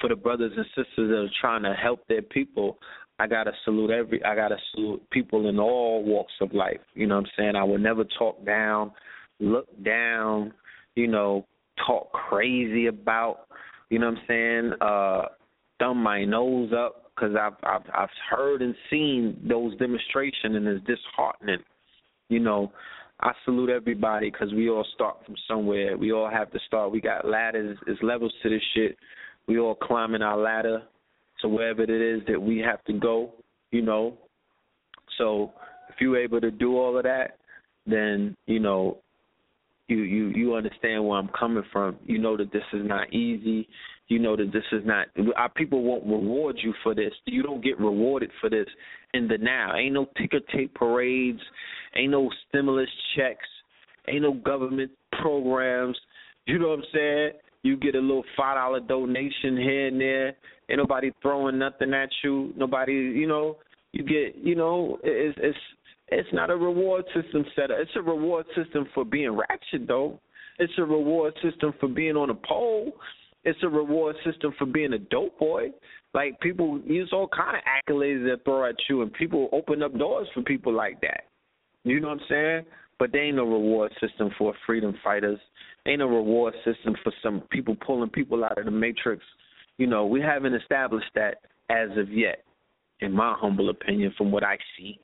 [0.00, 2.78] for the brothers and sisters that are trying to help their people.
[3.18, 4.22] I gotta salute every.
[4.24, 6.80] I gotta salute people in all walks of life.
[6.94, 7.56] You know what I'm saying?
[7.56, 8.92] I would never talk down,
[9.40, 10.52] look down.
[10.94, 11.46] You know,
[11.86, 13.46] talk crazy about.
[13.90, 14.72] You know what I'm saying?
[14.80, 15.22] Uh,
[15.78, 20.86] thumb my nose up because I've I've I've heard and seen those demonstrations, and it's
[20.86, 21.64] disheartening.
[22.28, 22.72] You know,
[23.20, 25.96] I salute everybody because we all start from somewhere.
[25.96, 26.92] We all have to start.
[26.92, 28.96] We got ladders, it's levels to this shit.
[29.48, 30.82] We all climbing our ladder
[31.40, 33.32] to wherever it is that we have to go.
[33.70, 34.16] You know,
[35.18, 35.52] so
[35.88, 37.38] if you're able to do all of that,
[37.86, 38.98] then you know
[39.88, 41.96] you you you understand where I'm coming from.
[42.04, 43.68] You know that this is not easy.
[44.08, 45.08] You know that this is not.
[45.36, 47.12] Our people won't reward you for this.
[47.26, 48.66] You don't get rewarded for this
[49.12, 49.74] in the now.
[49.76, 51.40] Ain't no ticker tape parades.
[51.96, 53.46] Ain't no stimulus checks.
[54.08, 55.98] Ain't no government programs.
[56.46, 57.30] You know what I'm saying?
[57.62, 60.36] You get a little five dollar donation here and there.
[60.70, 62.52] Ain't nobody throwing nothing at you.
[62.56, 63.56] Nobody, you know.
[63.92, 65.58] You get, you know, it's it's
[66.08, 67.78] it's not a reward system set up.
[67.80, 70.20] It's a reward system for being ratchet, though.
[70.58, 72.92] It's a reward system for being on a pole.
[73.44, 75.70] It's a reward system for being a dope boy.
[76.14, 79.96] Like people use all kind of accolades that throw at you, and people open up
[79.96, 81.24] doors for people like that.
[81.84, 82.64] You know what I'm saying?
[82.98, 85.38] But there ain't no reward system for freedom fighters.
[85.86, 89.22] Ain't no reward system for some people pulling people out of the matrix.
[89.78, 91.36] You know, we haven't established that
[91.70, 92.44] as of yet,
[93.00, 94.98] in my humble opinion, from what I see.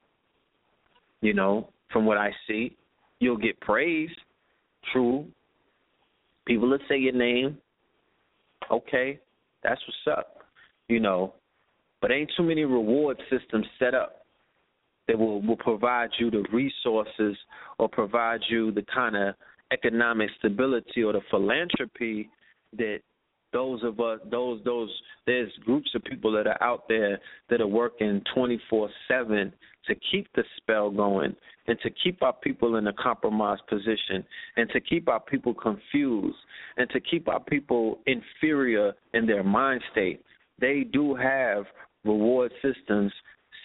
[1.20, 2.76] You know, from what I see,
[3.20, 4.10] you'll get praise.
[4.92, 5.26] True.
[6.46, 7.56] People will say your name.
[8.70, 9.20] Okay,
[9.62, 10.38] that's what's up.
[10.88, 11.34] You know,
[12.02, 14.26] but ain't too many reward systems set up
[15.08, 17.36] that will will provide you the resources
[17.78, 19.34] or provide you the kind of
[19.72, 22.28] economic stability or the philanthropy
[22.76, 22.98] that
[23.54, 24.90] those of us those those
[25.26, 29.52] there's groups of people that are out there that are working 24/7
[29.86, 31.34] to keep the spell going
[31.66, 34.24] and to keep our people in a compromised position
[34.56, 36.36] and to keep our people confused
[36.76, 40.22] and to keep our people inferior in their mind state.
[40.58, 41.64] They do have
[42.04, 43.12] reward systems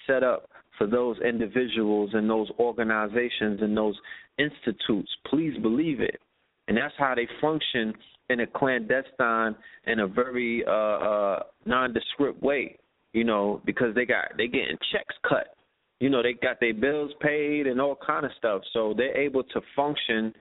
[0.08, 4.00] set up for those individuals and those organizations and those
[4.38, 5.10] institutes.
[5.28, 6.20] Please believe it.
[6.68, 7.94] And that's how they function
[8.30, 9.56] in a clandestine
[9.88, 12.78] in a very uh uh nondescript way
[13.14, 15.56] you know because they got they getting checks cut.
[16.00, 18.62] You know they got their bills paid and all kind of stuff.
[18.74, 20.34] So they're able to function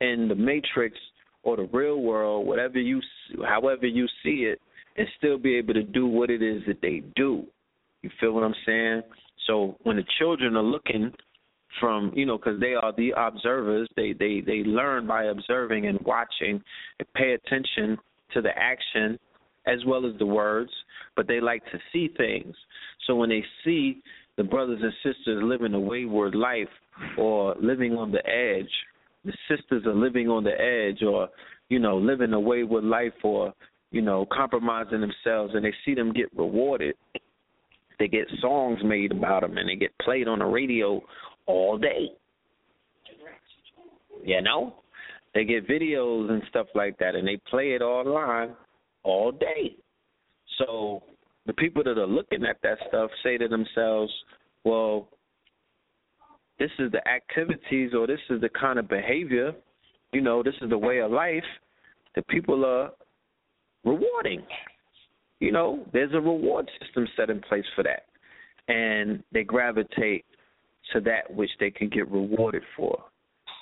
[0.00, 0.96] in the matrix
[1.42, 3.00] or the real world whatever you
[3.46, 4.60] however you see it
[4.96, 7.44] and still be able to do what it is that they do.
[8.02, 9.02] You feel what i'm saying?
[9.46, 11.12] So when the children are looking
[11.80, 13.88] from you know because they are the observers.
[13.96, 16.62] They they they learn by observing and watching
[16.98, 17.98] and pay attention
[18.34, 19.18] to the action
[19.66, 20.70] as well as the words
[21.16, 22.54] but they like to see things.
[23.06, 24.02] So when they see
[24.36, 26.68] the brothers and sisters living a wayward life
[27.16, 28.70] or living on the edge
[29.24, 31.28] the sisters are living on the edge or
[31.68, 33.52] you know living a wayward life or
[33.90, 36.94] you know compromising themselves and they see them get rewarded
[37.98, 41.00] they get songs made about them and they get played on the radio
[41.46, 42.10] all day.
[44.24, 44.74] You know,
[45.34, 48.56] they get videos and stuff like that, and they play it online
[49.02, 49.76] all day.
[50.58, 51.02] So
[51.46, 54.12] the people that are looking at that stuff say to themselves,
[54.64, 55.08] "Well,
[56.58, 59.54] this is the activities, or this is the kind of behavior,
[60.12, 61.44] you know, this is the way of life
[62.14, 62.92] that people are
[63.84, 64.44] rewarding."
[65.38, 68.06] You know, there's a reward system set in place for that,
[68.68, 70.24] and they gravitate
[70.92, 73.02] to that which they can get rewarded for.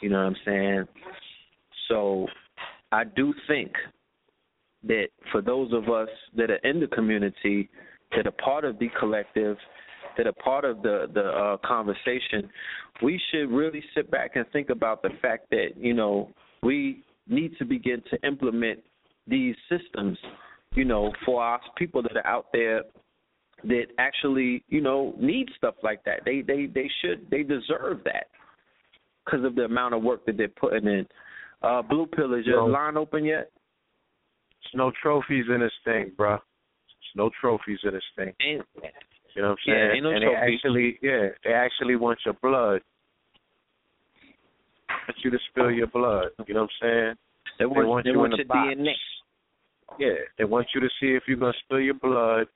[0.03, 0.85] You know what I'm saying?
[1.89, 2.27] So
[2.93, 3.73] I do think
[4.87, 7.69] that for those of us that are in the community,
[8.15, 9.57] that are part of the collective,
[10.17, 12.49] that are part of the the uh, conversation,
[13.03, 16.31] we should really sit back and think about the fact that you know
[16.63, 18.81] we need to begin to implement
[19.27, 20.19] these systems,
[20.75, 22.83] you know, for our people that are out there
[23.69, 26.21] that actually you know need stuff like that.
[26.25, 28.27] They they they should they deserve that
[29.25, 31.07] because of the amount of work that they're putting in.
[31.63, 33.51] Uh, Blue Pill is your no, line open yet?
[34.63, 36.33] There's no trophies in this thing, bro.
[36.33, 38.33] There's no trophies in this thing.
[38.43, 38.63] Ain't,
[39.35, 39.79] you know what I'm saying?
[39.79, 40.39] Yeah, ain't no and trophies.
[40.41, 42.83] they actually, yeah, they actually want your blood.
[44.91, 46.29] Want you to spill your blood.
[46.47, 47.15] You know what I'm saying?
[47.59, 48.69] They want, they want they you want in the your box.
[48.69, 48.93] DNA.
[49.99, 52.47] Yeah, they want you to see if you're gonna spill your blood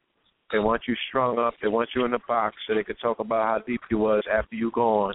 [0.51, 1.55] they want you strung up.
[1.61, 4.23] They want you in the box so they can talk about how deep you was
[4.33, 5.15] after you gone,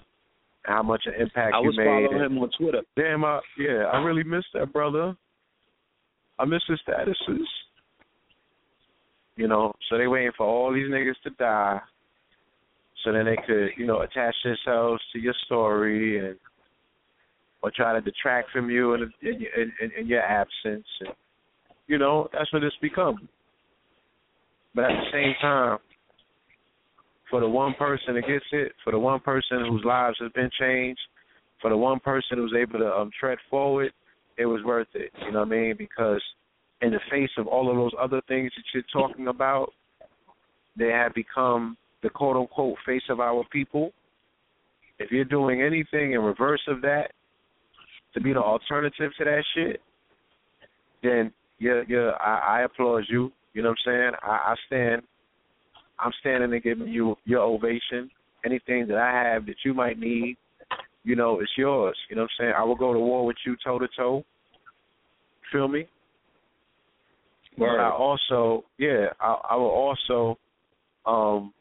[0.64, 1.86] how much an impact I you was made.
[1.86, 2.82] following him on Twitter.
[2.96, 5.16] Damn, I, yeah, I really miss that brother.
[6.38, 7.46] I miss his statuses.
[9.36, 11.80] You know, so they waiting for all these niggas to die,
[13.04, 16.38] so then they could, you know, attach themselves to your story and
[17.64, 19.46] or try to detract from you in, in,
[19.82, 20.86] in, in your absence.
[21.00, 21.10] And,
[21.88, 23.28] you know, that's what it's become.
[24.76, 25.78] But at the same time,
[27.30, 30.50] for the one person that gets it, for the one person whose lives have been
[30.60, 31.02] changed,
[31.62, 33.92] for the one person who's able to um, tread forward,
[34.38, 35.12] it was worth it.
[35.26, 35.76] You know what I mean?
[35.78, 36.22] Because
[36.82, 39.70] in the face of all of those other things that you're talking about,
[40.78, 43.92] they have become the quote unquote face of our people.
[45.00, 47.12] If you're doing anything in reverse of that,
[48.14, 49.82] to be the alternative to that shit,
[51.02, 53.32] then yeah, yeah, I, I applaud you.
[53.54, 54.12] You know what I'm saying?
[54.22, 55.02] I, I stand.
[56.00, 58.10] I'm standing and giving you your ovation.
[58.46, 60.38] Anything that I have that you might need,
[61.04, 61.98] you know, it's yours.
[62.10, 62.54] You know what I'm saying?
[62.58, 64.26] I will go to war with you toe to toe.
[65.52, 65.88] Feel me?
[67.58, 70.40] But I also, yeah, I, I will also
[71.06, 71.54] um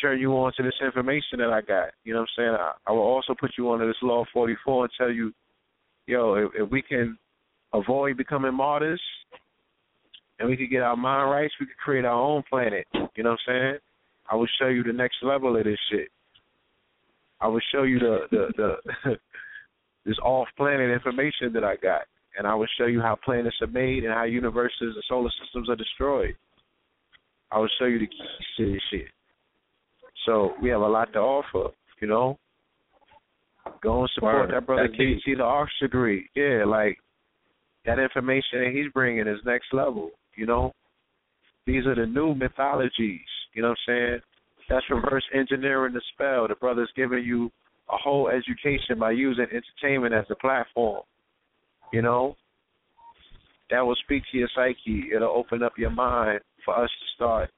[0.00, 1.90] turn you on to this information that I got.
[2.04, 2.56] You know what I'm saying?
[2.58, 5.32] I, I will also put you onto this law 44 and tell you,
[6.06, 7.16] yo, if, if we can
[7.72, 9.00] avoid becoming martyrs
[10.38, 12.86] and we could get our mind right, we could create our own planet.
[13.14, 13.78] You know what I'm saying?
[14.30, 16.08] I will show you the next level of this shit.
[17.40, 19.16] I will show you the the, the
[20.06, 22.02] this off planet information that I got.
[22.38, 25.70] And I will show you how planets are made and how universes and solar systems
[25.70, 26.36] are destroyed.
[27.50, 29.06] I will show you the keys to this shit.
[30.26, 32.38] So we have a lot to offer, you know.
[33.82, 34.54] Go and support Word.
[34.54, 34.88] that brother.
[34.88, 36.28] KC the Arch Degree.
[36.34, 36.98] Yeah, like
[37.86, 40.72] that information that he's bringing is next level, you know.
[41.66, 43.20] These are the new mythologies,
[43.52, 44.20] you know what I'm saying?
[44.68, 46.46] That's reverse engineering the spell.
[46.48, 47.50] The brother's giving you
[47.88, 51.02] a whole education by using entertainment as a platform.
[51.92, 52.36] You know?
[53.70, 55.08] That will speak to your psyche.
[55.14, 57.50] It'll open up your mind for us to start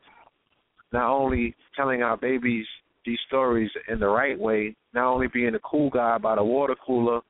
[0.92, 2.66] not only telling our babies
[3.04, 6.76] these stories in the right way, not only being a cool guy by the water
[6.86, 7.20] cooler,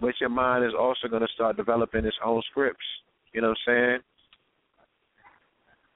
[0.00, 2.84] but your mind is also going to start developing its own scripts.
[3.32, 3.98] You know what I'm saying?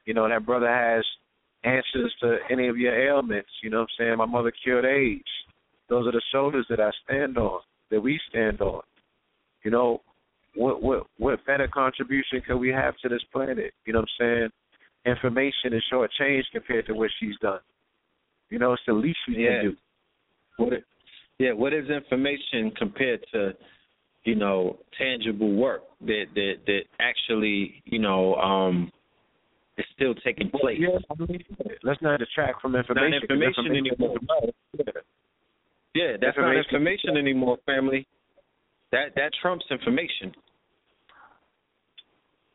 [0.04, 1.04] You know, that brother has
[1.64, 3.48] answers to any of your ailments.
[3.62, 4.18] You know what I'm saying?
[4.18, 5.22] My mother cured AIDS.
[5.88, 7.60] Those are the shoulders that I stand on,
[7.90, 8.82] that we stand on.
[9.62, 10.02] You know,
[10.54, 13.72] what what what better contribution can we have to this planet?
[13.86, 14.50] You know what I'm
[15.06, 15.16] saying?
[15.16, 17.60] Information is short change compared to what she's done.
[18.50, 19.60] You know, it's the least we Yeah.
[19.60, 19.76] can do.
[20.56, 20.84] What it,
[21.38, 23.56] yeah, what is information compared to,
[24.24, 28.92] you know, tangible work that that that actually, you know, um
[29.78, 30.78] is still taking place.
[30.80, 31.44] Yeah, I mean,
[31.82, 33.10] let's not detract from information.
[33.10, 34.18] Not 'cause information anymore.
[34.74, 35.00] Yeah.
[35.94, 36.64] Yeah, that's not Information.
[36.74, 38.06] information anymore, family.
[38.90, 40.34] That that trumps information.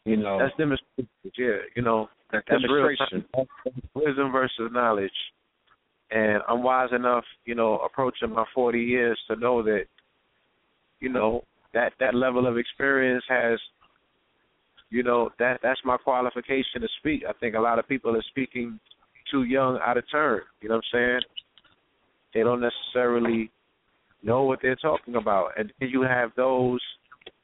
[0.06, 1.10] You know, That's demonstration.
[1.38, 3.26] Yeah, you know, real demonstration.
[3.94, 5.14] wisdom versus knowledge.
[6.12, 9.86] And I'm wise enough, you know, approaching my 40 years to know that,
[11.00, 11.44] you know,
[11.74, 13.60] that that level of experience has,
[14.90, 17.24] you know, that that's my qualification to speak.
[17.28, 18.80] I think a lot of people are speaking
[19.32, 20.41] too young, out of turn.
[20.61, 21.22] You know what I'm saying?
[22.34, 23.52] They don't necessarily
[24.24, 26.82] know what they're talking about, and you have those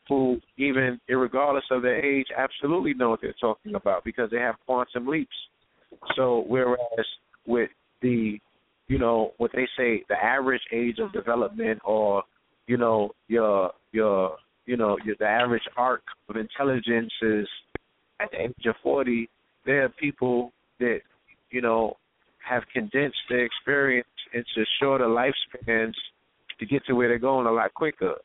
[0.08, 4.56] who, even regardless of their age, absolutely know what they're talking about because they have
[4.66, 5.36] quantum leaps.
[6.16, 6.78] So whereas
[7.48, 7.70] with
[8.02, 8.40] the,
[8.88, 12.24] you know, what they say the average age of development, or
[12.68, 17.48] you know, your your you know the average arc of intelligence is
[18.20, 19.30] at the age of forty.
[19.66, 21.00] There are people that
[21.52, 21.98] you know
[22.48, 25.94] have condensed their experience into shorter lifespans
[26.60, 28.16] to get to where they're going a lot quicker.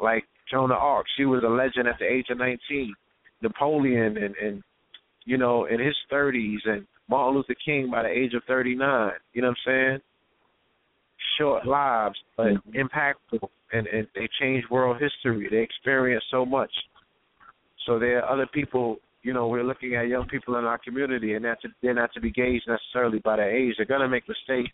[0.00, 2.94] Like Joan of Arc, she was a legend at the age of 19.
[3.42, 4.62] Napoleon and and
[5.24, 9.10] you know in his 30s and Martin Luther King by the age of 39.
[9.32, 9.98] You know what I'm saying?
[11.38, 12.78] Short lives, but mm-hmm.
[12.80, 15.48] impactful, and and they change world history.
[15.50, 16.70] They experience so much.
[17.86, 18.96] So there are other people.
[19.22, 21.44] You know, we're looking at young people in our community, and
[21.82, 23.74] they're not to be gauged necessarily by their age.
[23.76, 24.72] They're gonna make mistakes.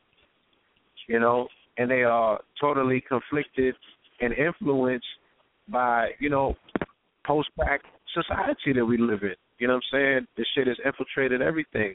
[1.08, 1.48] You know,
[1.78, 3.74] and they are totally conflicted
[4.20, 5.06] and influenced
[5.68, 6.54] by you know
[7.26, 7.80] post crack
[8.12, 9.34] society that we live in.
[9.58, 10.26] You know what I'm saying?
[10.36, 11.94] This shit has infiltrated everything.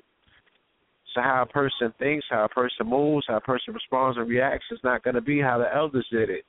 [1.14, 4.66] So how a person thinks, how a person moves, how a person responds and reacts
[4.72, 6.46] is not going to be how the elders did it.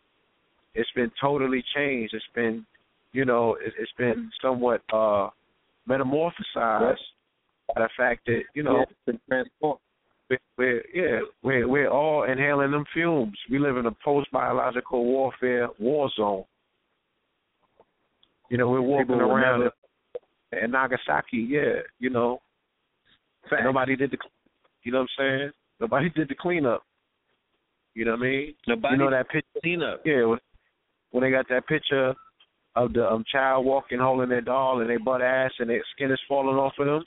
[0.79, 2.15] It's been totally changed.
[2.15, 2.65] It's been,
[3.13, 5.29] you know, it, it's been somewhat uh
[5.89, 6.97] metamorphosized
[7.75, 8.85] by the fact that you know
[10.31, 13.37] we're, we're yeah we're we're all inhaling them fumes.
[13.51, 16.45] We live in a post biological warfare war zone.
[18.51, 22.41] You know, we're walking People around never- in, Nagasaki, yeah, you know.
[23.51, 23.63] Facts.
[23.65, 24.19] Nobody did the
[24.83, 25.51] you know what I'm saying?
[25.81, 26.83] Nobody did the cleanup.
[27.95, 28.55] You know what I mean?
[28.67, 30.03] Nobody you know that picture clean up.
[30.05, 30.35] yeah,
[31.11, 32.15] when they got that picture
[32.77, 36.11] of the um child walking holding their doll and they butt ass and their skin
[36.11, 37.05] is falling off of them.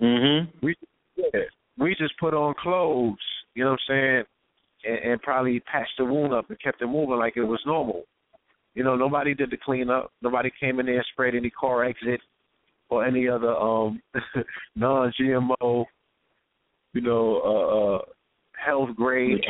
[0.00, 0.66] Mm-hmm.
[0.66, 0.74] We
[1.16, 1.40] Yeah.
[1.76, 3.18] We just put on clothes,
[3.54, 4.24] you know what I'm saying,
[4.84, 8.04] and, and probably patched the wound up and kept it moving like it was normal.
[8.74, 10.12] You know, nobody did the cleanup.
[10.22, 12.20] Nobody came in there and sprayed any car exit
[12.88, 14.00] or any other um
[14.76, 15.84] non GMO,
[16.92, 18.02] you know, uh, uh
[18.64, 19.40] health grade.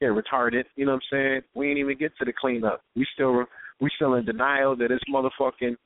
[0.00, 0.64] Yeah, retarded.
[0.76, 1.40] You know what I'm saying?
[1.54, 2.82] We ain't even get to the cleanup.
[2.96, 3.44] We still
[3.80, 5.76] we still in denial that it's motherfucking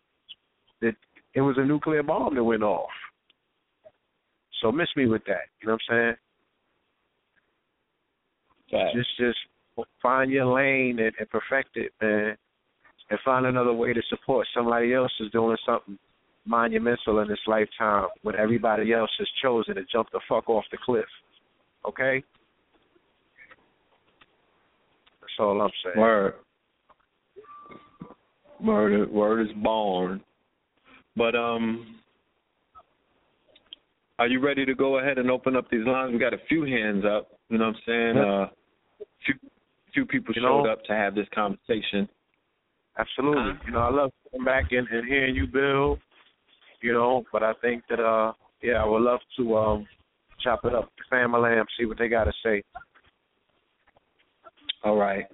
[0.82, 0.94] that
[1.34, 2.90] it was a nuclear bomb that went off.
[4.62, 5.48] So miss me with that.
[5.60, 6.16] You know what I'm saying?
[8.94, 12.36] Just just find your lane and, and perfect it, man.
[13.10, 15.98] And find another way to support somebody else is doing something
[16.46, 20.78] monumental in this lifetime when everybody else has chosen to jump the fuck off the
[20.82, 21.04] cliff.
[21.86, 22.22] Okay?
[25.36, 25.98] That's all I'm saying.
[26.00, 26.34] Word.
[28.62, 30.20] Word is, word is born.
[31.16, 31.96] But um
[34.18, 36.12] are you ready to go ahead and open up these lines?
[36.12, 38.18] We got a few hands up, you know what I'm saying?
[38.18, 38.46] Uh
[39.26, 39.34] few
[39.92, 42.08] few people You showed know- up to have this conversation.
[42.96, 43.50] Absolutely.
[43.52, 43.62] Uh-huh.
[43.66, 45.98] You know, I love coming back and, and hearing you Bill.
[46.80, 48.32] you know, but I think that uh
[48.62, 49.86] yeah, I would love to um
[50.40, 52.62] chop it up to Family Lamb, see what they gotta say.
[54.84, 55.24] All right.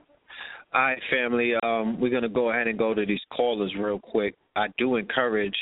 [0.72, 1.54] All right, family.
[1.64, 4.36] Um, we're gonna go ahead and go to these callers real quick.
[4.54, 5.56] I do encourage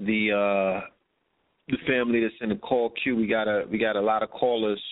[0.00, 0.86] the uh
[1.68, 3.14] the family that's in the call queue.
[3.14, 4.82] We got a we got a lot of callers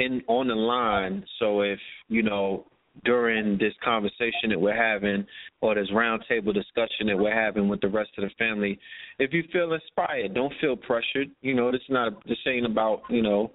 [0.00, 1.24] in on the line.
[1.38, 1.78] So if
[2.08, 2.66] you know
[3.04, 5.24] during this conversation that we're having
[5.60, 8.78] or this roundtable discussion that we're having with the rest of the family,
[9.20, 11.30] if you feel inspired, don't feel pressured.
[11.40, 13.52] You know, this is not this ain't about you know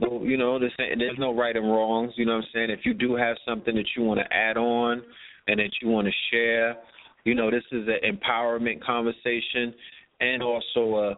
[0.00, 2.12] no, you know, there's no right and wrongs.
[2.16, 2.70] You know what I'm saying?
[2.70, 5.02] If you do have something that you want to add on
[5.48, 6.76] and that you want to share,
[7.24, 9.74] you know, this is an empowerment conversation
[10.20, 11.14] and also a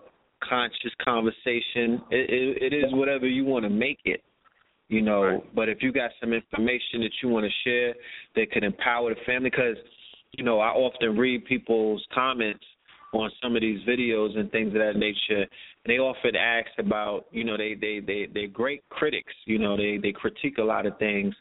[0.49, 2.03] conscious conversation.
[2.11, 4.23] It, it, it is whatever you want to make it.
[4.89, 7.95] You know, but if you got some information that you want to share
[8.37, 9.77] that could empower the family, because
[10.33, 12.65] you know I often read people's comments
[13.15, 15.47] on some of these videos and things of that nature.
[15.87, 19.33] They often ask about, you know, they they they they're great critics.
[19.47, 21.35] You know, they they critique a lot of things,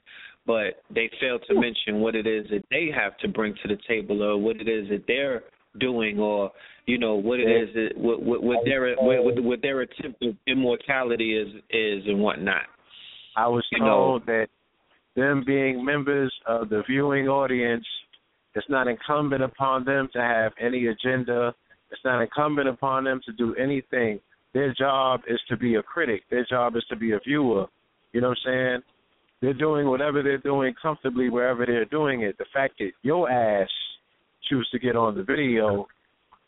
[0.47, 3.77] but they fail to mention what it is that they have to bring to the
[3.87, 5.43] table, or what it is that they're
[5.79, 6.51] doing, or
[6.87, 10.35] you know what it is that what what, what their what, what, their attempt of
[10.47, 12.63] immortality is is and whatnot.
[13.37, 14.47] I was You know- told that
[15.15, 17.85] them being members of the viewing audience,
[18.55, 21.53] it's not incumbent upon them to have any agenda.
[21.91, 24.19] It's not incumbent upon them to do anything.
[24.53, 26.23] Their job is to be a critic.
[26.29, 27.67] Their job is to be a viewer.
[28.11, 28.83] You know what I'm saying?
[29.41, 32.37] They're doing whatever they're doing comfortably wherever they're doing it.
[32.37, 33.69] The fact that your ass
[34.49, 35.87] choose to get on the video,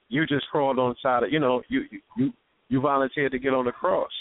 [0.09, 1.84] you just crawled on side of you know, you
[2.17, 2.34] you
[2.69, 4.11] you volunteered to get on the cross.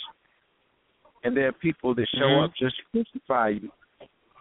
[1.24, 2.44] And there are people that show Mhm.
[2.44, 3.70] up just to crucify you.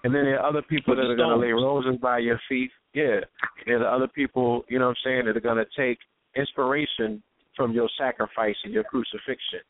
[0.04, 2.72] And then there are other people that are going to lay roses by your feet.
[2.94, 3.22] Yeah.
[3.66, 6.00] There are other people, you know what I'm saying, that are going to take
[6.36, 7.22] inspiration
[7.56, 9.62] from your sacrifice and your crucifixion.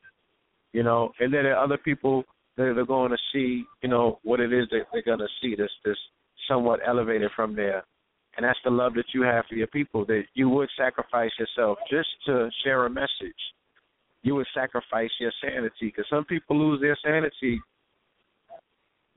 [0.74, 2.24] You know, and then there are other people
[2.58, 5.56] that are going to see, you know, what it is that they're going to see
[5.56, 5.98] this this
[6.48, 7.84] somewhat elevated from there.
[8.38, 11.78] And that's the love that you have for your people, that you would sacrifice yourself
[11.90, 13.41] just to share a message.
[14.24, 17.60] You would sacrifice your sanity, because some people lose their sanity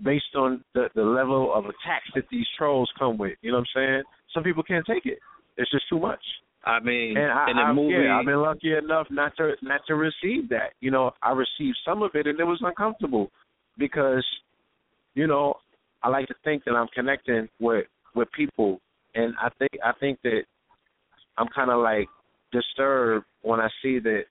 [0.03, 3.37] based on the the level of attacks that these trolls come with.
[3.43, 4.03] You know what I'm saying?
[4.33, 5.19] Some people can't take it.
[5.57, 6.25] It's just too much.
[6.67, 9.53] I mean, And I, in the I, movie, yeah, I've been lucky enough not to
[9.63, 10.73] not to receive that.
[10.81, 13.31] You know, I received some of it, and it was uncomfortable
[13.79, 14.25] because,
[15.15, 15.55] you know,
[16.03, 18.81] I like to think that I'm connecting with with people,
[19.15, 20.43] and I think I think that
[21.37, 22.09] I'm kind of like
[22.53, 24.23] disturbed when I see that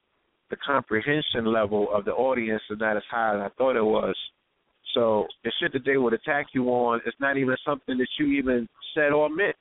[0.50, 4.14] the comprehension level of the audience is not as high as I thought it was.
[4.94, 8.26] So the shit that they would attack you on is not even something that you
[8.26, 9.56] even said or meant.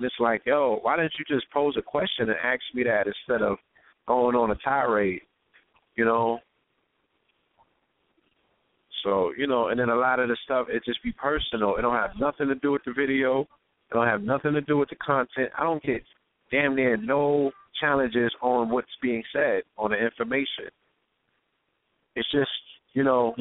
[0.00, 3.06] And it's like, yo, why didn't you just pose a question and ask me that
[3.06, 3.58] instead of
[4.08, 5.20] going on a tirade?
[5.94, 6.38] You know?
[9.04, 11.76] So, you know, and then a lot of the stuff it just be personal.
[11.76, 13.42] It don't have nothing to do with the video.
[13.42, 15.50] It don't have nothing to do with the content.
[15.58, 16.02] I don't get
[16.50, 20.70] damn near no challenges on what's being said on the information.
[22.16, 22.48] It's just,
[22.94, 23.34] you know,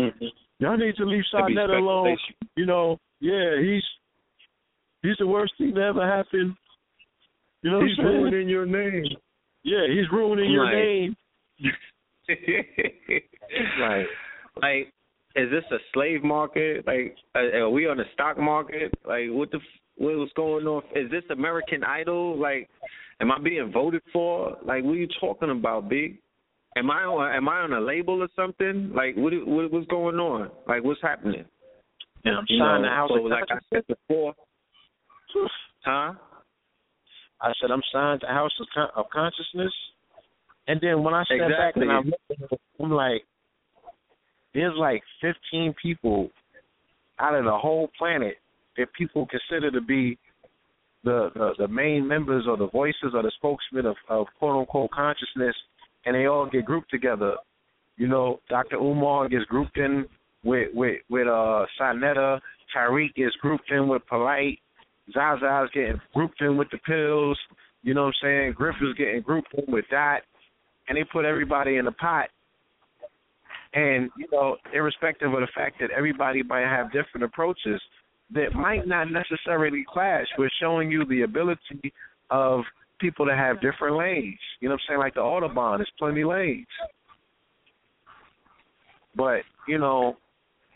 [0.59, 2.17] y'all need to leave Sa Neter alone.
[2.57, 3.83] You know, yeah, he's
[5.01, 6.55] he's the worst thing that ever happened.
[7.61, 8.23] You know, He's what I'm saying?
[8.23, 9.05] ruining your name.
[9.63, 11.15] Yeah, he's ruining your name.
[13.79, 14.05] Right.
[14.61, 14.93] Like,
[15.35, 16.85] is this a slave market?
[16.85, 18.91] Like, are, are we on the stock market?
[19.07, 20.83] Like, what the f- what was going on?
[20.95, 22.37] Is this American Idol?
[22.39, 22.69] Like,
[23.21, 24.57] am I being voted for?
[24.63, 26.19] Like, what are you talking about, big?
[26.77, 28.91] Am I on am I on a label or something?
[28.93, 30.51] Like what what what's going on?
[30.67, 31.45] Like what's happening?
[32.23, 34.33] Yeah, I'm You signed know, to House so like I said before.
[35.85, 36.13] Huh?
[37.41, 39.73] I said I'm signed to House of, Con- of Consciousness,
[40.67, 43.23] and then when I step back and I look, at it, I'm like,
[44.53, 46.29] there's like 15 people
[47.19, 48.35] out of the whole planet
[48.77, 50.17] that people consider to be
[51.03, 54.91] the the, the main members or the voices or the spokesmen of, of quote unquote
[54.91, 55.55] consciousness,
[56.05, 57.35] and they all get grouped together.
[57.97, 58.77] You know, Dr.
[58.77, 60.05] Umar gets grouped in
[60.43, 62.39] with with with uh Sa Neter,
[62.75, 64.59] Tariq gets grouped in with Polite,
[65.15, 67.37] Zaza's getting grouped in with the pills.
[67.83, 68.53] You know what I'm saying?
[68.53, 70.21] Griff is getting grouped in with that,
[70.87, 72.29] and they put everybody in the pot.
[73.73, 77.79] And you know, irrespective of the fact that everybody might have different approaches
[78.33, 81.93] that might not necessarily clash, we're showing you the ability
[82.29, 82.61] of
[82.99, 84.37] people that have different lanes.
[84.59, 84.99] You know what I'm saying?
[84.99, 86.67] Like the Autobahn, there's plenty lanes.
[89.15, 90.17] But, you know,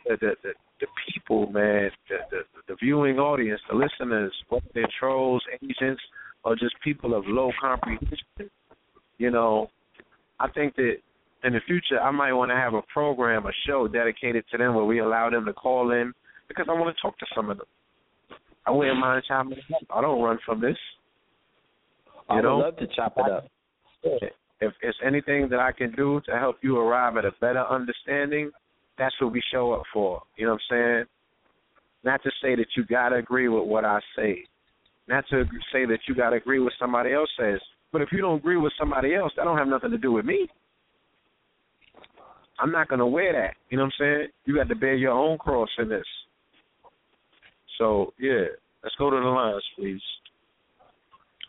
[0.05, 5.43] the the, the, people, man, the, the the viewing audience, the listeners, whether they're trolls,
[5.61, 6.01] agents,
[6.43, 8.17] or just people of low comprehension,
[9.17, 9.67] you know,
[10.39, 10.95] I think that
[11.43, 14.75] in the future I might want to have a program, a show dedicated to them
[14.75, 16.13] where we allow them to call in
[16.47, 17.67] because I want to talk to some of them.
[18.65, 19.81] I wouldn't mind chopping it up.
[19.93, 20.77] I don't run from this.
[22.29, 22.57] I would know?
[22.59, 23.47] love to chop it up.
[24.61, 28.51] If it's anything that I can do to help you arrive at a better understanding,
[28.98, 30.22] that's what we show up for.
[30.38, 31.06] You know what I'm saying?
[32.03, 34.44] Not to say that you gotta agree with what I say.
[35.07, 37.60] Not to say that you gotta agree with somebody else says.
[37.91, 40.26] But if you don't agree with somebody else, that don't have nothing to do with
[40.26, 40.48] me.
[42.60, 43.56] I'm not gonna wear that.
[43.70, 44.28] You know what I'm saying?
[44.45, 46.06] You got to bear your own cross in this.
[47.78, 48.45] So yeah,
[48.84, 50.02] let's go to the lines, please.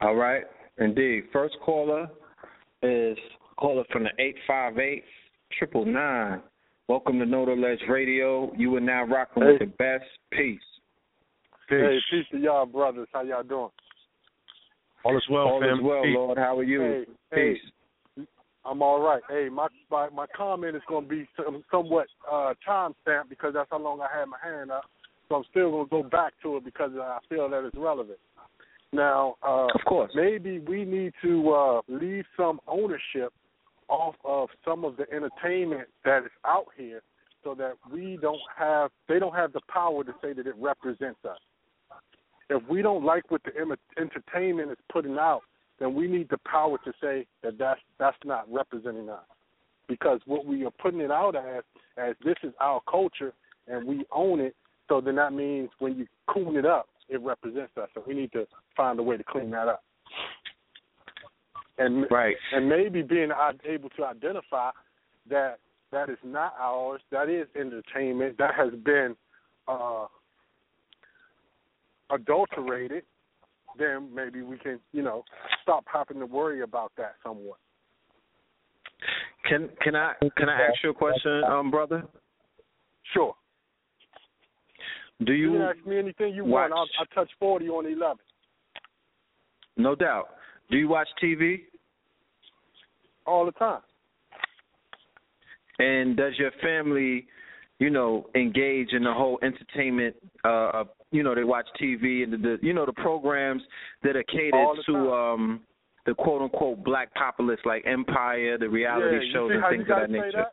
[0.01, 0.45] All right.
[0.79, 1.25] Indeed.
[1.33, 2.09] First caller
[2.83, 3.17] is
[3.57, 5.05] caller from the eight five eight
[5.59, 6.43] triple nine.
[6.89, 8.53] Welcome to Know the Ledge Radio.
[8.57, 10.05] You are now rocking with the best.
[10.33, 10.61] Peace.
[11.71, 13.09] Hey, peace to y'all, brothers.
[13.13, 13.71] How y'all doing?
[15.05, 15.79] All is well, All fam.
[15.79, 16.15] is well, Peace.
[16.15, 16.39] Lord.
[16.39, 16.83] How are you?
[16.83, 17.05] Hey,
[17.55, 17.59] Peace.
[18.17, 18.25] hey,
[18.67, 19.23] I'm all right.
[19.31, 23.55] Hey, my my, my comment is going to be some, somewhat uh, time stamped because
[23.55, 24.85] that's how long I had my hand up.
[25.31, 28.19] So I'm still going to go back to it because I feel that it's relevant.
[28.93, 30.13] Now, uh, Of course.
[30.15, 33.33] maybe we need to uh, leave some ownership
[33.89, 37.03] off of some of the entertainment that is out here,
[37.43, 41.25] so that we don't have they don't have the power to say that it represents
[41.25, 41.39] us.
[42.51, 43.53] If we don't like what the
[43.99, 45.43] entertainment is putting out,
[45.79, 49.25] then we need the power to say that that's that's not representing us,
[49.89, 51.65] because what we are putting it out as
[51.97, 53.33] as this is our culture
[53.67, 54.55] and we own it.
[54.89, 57.89] So then that means when you coon it up, it represents us.
[57.95, 58.47] So we need to
[58.77, 59.83] find a way to clean that up.
[61.79, 62.37] And right.
[62.53, 63.31] and maybe being
[63.69, 64.71] able to identify
[65.29, 65.59] that
[65.91, 69.17] that is not ours, that is entertainment, that has been
[69.67, 70.07] uh,
[72.11, 73.03] adulterated,
[73.79, 75.25] then maybe we can, you know,
[75.63, 77.59] stop having to worry about that somewhat.
[79.49, 82.05] Can can I can I ask you a question, um, brother?
[83.13, 83.35] Sure.
[85.25, 86.73] Do You you can ask me anything you watch- want.
[86.73, 88.17] I'll, I'll touch 40 on 11.
[89.77, 90.31] no doubt.
[90.71, 91.63] Do you watch TV?
[93.27, 93.81] All the time.
[95.79, 97.27] And does your family,
[97.79, 100.15] you know, engage in the whole entertainment?
[100.45, 103.63] Uh, you know, they watch TV and the, the you know the programs
[104.03, 105.09] that are catered to time.
[105.09, 105.61] um
[106.07, 110.11] the quote unquote black populace like Empire, the reality yeah, shows and things of that
[110.11, 110.33] nature.
[110.37, 110.53] That?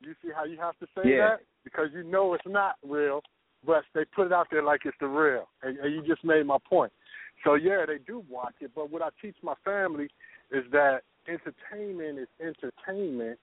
[0.00, 1.28] You see how you have to say Yeah.
[1.28, 1.40] that?
[1.64, 3.22] Because you know it's not real,
[3.64, 5.48] but they put it out there like it's the real.
[5.62, 6.92] And, and you just made my point.
[7.44, 10.08] So yeah, they do watch it, but what I teach my family
[10.50, 13.38] is that entertainment is entertainment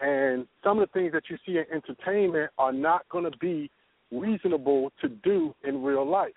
[0.00, 3.70] and some of the things that you see in entertainment are not going to be
[4.10, 6.32] reasonable to do in real life,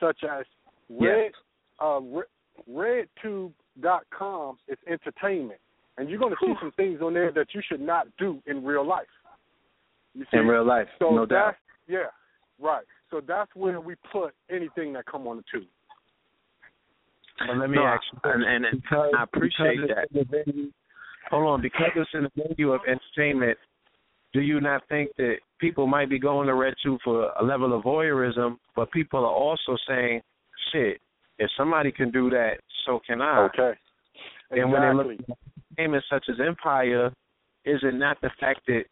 [0.00, 0.44] such as
[0.90, 1.30] red
[1.80, 2.24] uh, re-
[3.32, 5.60] RedTube.com is entertainment,
[5.98, 8.64] and you're going to see some things on there that you should not do in
[8.64, 9.06] real life.
[10.14, 10.38] You see?
[10.38, 11.28] In real life, so no doubt.
[11.28, 11.56] that's-
[11.88, 12.84] Yeah, right.
[13.10, 15.68] So that's where we put anything that come on the tube.
[17.38, 20.04] But let me No, ask you, and- and- because, I appreciate that.
[20.10, 20.70] it's in the venue,
[21.30, 23.58] hold on, because it's in the venue of entertainment,
[24.32, 27.82] do you not think that people might be going to RedTube for a level of
[27.84, 30.22] voyeurism, but people are also saying,
[30.72, 31.00] shit,
[31.38, 33.40] if somebody can do that, so can I.
[33.44, 33.74] Okay.
[34.50, 35.34] And when they look Exactly.
[35.34, 35.38] at
[35.78, 37.12] entertainment such as Empire,
[37.64, 38.84] is it not the fact that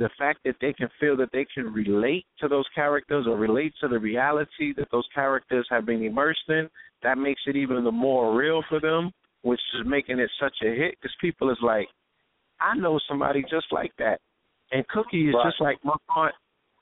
[0.00, 3.74] the fact that they can feel that they can relate to those characters or relate
[3.82, 6.70] to the reality that those characters have been immersed in,
[7.02, 9.12] that makes it even the more real for them,
[9.42, 11.86] which is making it such a hit because people is like,
[12.60, 14.20] I know somebody just like that,
[14.72, 15.50] and Cookie is Right.
[15.50, 16.34] just like my aunt.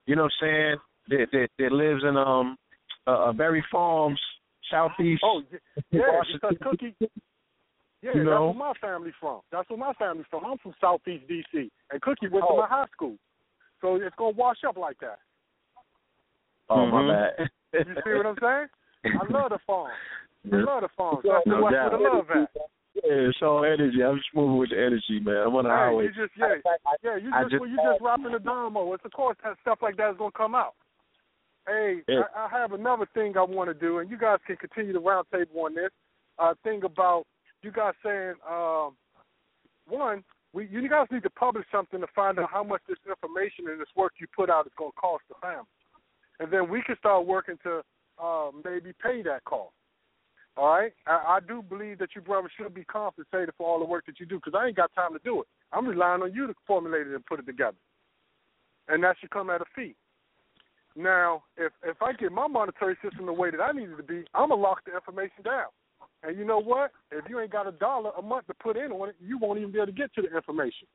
[0.07, 0.77] You know what I'm saying?
[1.09, 2.57] That that, that lives in um
[3.09, 4.21] uh, Barry Farms,
[4.71, 5.23] southeast.
[5.25, 5.43] Oh,
[5.91, 6.95] yeah, because Cookie.
[8.03, 8.31] Yeah, You know?
[8.31, 9.41] that's where my family from.
[9.51, 10.45] That's where my family's from.
[10.45, 12.55] I'm from Southeast DC, and Cookie went Oh.
[12.55, 13.17] to my high school,
[13.81, 15.19] so it's gonna wash up like that.
[16.69, 17.37] Oh my Mhm.
[17.37, 17.51] bad.
[17.73, 18.69] You see what I'm saying?
[19.21, 19.93] I love the farm.
[20.53, 21.21] I love the farm.
[21.25, 21.91] No That's no where doubt.
[21.93, 22.51] the love at.
[22.95, 24.03] Yeah, it's all energy.
[24.05, 25.37] I'm just moving with the energy, man.
[25.47, 26.05] I'm on the Hey, highway.
[26.05, 26.55] you just yeah,
[27.03, 27.17] yeah.
[27.17, 28.93] You just, just- well, you just rapping the dynamo.
[28.95, 30.75] It's of course that stuff like that is gonna come out.
[31.67, 32.23] Hey, Yeah.
[32.35, 35.01] I, I have another thing I want to do, and you guys can continue the
[35.01, 35.91] roundtable on this.
[36.39, 37.25] Uh, thing about
[37.63, 38.95] you guys saying, um,
[39.89, 40.23] one,
[40.53, 43.81] we you guys need to publish something to find out how much this information and
[43.81, 45.67] this work you put out is going to cost the family,
[46.41, 47.83] and then we can start working to
[48.23, 49.73] uh, maybe pay that cost.
[50.57, 53.85] All right, I, I do believe that you brothers should be compensated for all the
[53.85, 55.47] work that you do because I ain't got time to do it.
[55.73, 57.77] I'm relying on you to formulate it and put it together,
[58.89, 59.95] and that should come at a fee.
[60.97, 64.03] Now, if if I get my monetary system the way that I need it to
[64.03, 65.67] be, I'm gonna lock the information down.
[66.23, 66.91] And you know what?
[67.13, 69.59] If you ain't got a dollar a month to put in on it, you won't
[69.59, 70.89] even be able to get to the information.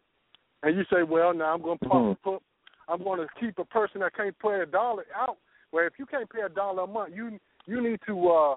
[0.64, 2.22] And you say, well, now I'm going to Mhm.
[2.22, 2.42] put,
[2.88, 5.38] I'm going to keep a person that can't pay a dollar out.
[5.72, 8.56] Well, if you can't pay a dollar a month, you you need to uh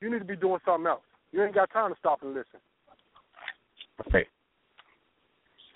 [0.00, 1.02] you need to be doing something else.
[1.32, 2.60] You ain't got time to stop and listen.
[4.12, 4.28] Right.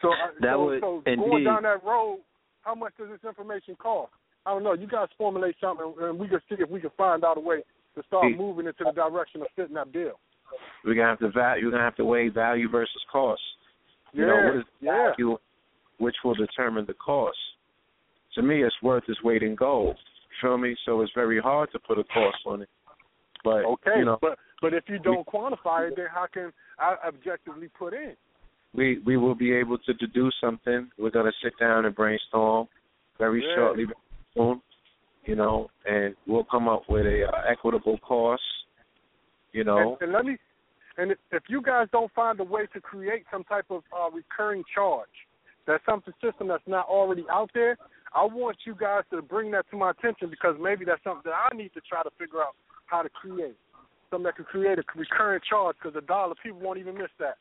[0.03, 2.21] So, uh, That so, would- so going down that road,
[2.63, 4.13] how much does this information cost?
[4.45, 4.73] I don't know.
[4.75, 7.63] You guys formulate something, and we can see if we can find out a way
[7.97, 8.37] to start See.
[8.37, 10.19] moving into the direction of fitting that bill.
[10.85, 11.67] We're gonna have to value.
[11.67, 13.41] We're gonna have to weigh value versus cost.
[14.13, 15.11] You know Yeah, what is yeah.
[15.11, 15.39] value,
[15.99, 17.39] which will determine the cost.
[18.35, 19.97] To me, it's worth its weight in gold.
[20.41, 20.77] Feel me?
[20.85, 22.69] So it's very hard to put a cost on it.
[23.43, 26.97] But Okay, you know, but but if you don't quantify it, then how can I
[27.07, 28.17] objectively put in?
[28.75, 30.91] we we will be able to deduce something.
[30.99, 32.69] We're gonna sit down and brainstorm
[33.19, 33.55] very Yeah.
[33.55, 33.87] shortly,
[34.35, 34.61] soon.
[35.27, 38.43] You know, and we'll come up with a uh, equitable cost.
[39.53, 40.37] You know, And, and let me,
[40.99, 44.65] and if- you guys don't find a way to create some type of uh, recurring
[44.75, 45.09] charge,
[45.67, 47.77] that's something system that's not already out there.
[48.15, 51.35] I want you guys to bring that to my attention because maybe that's something that
[51.53, 52.55] I need to try to figure out
[52.87, 53.57] how to create.
[54.11, 57.39] Something that can create a recurring charge because a dollar people won't even miss that.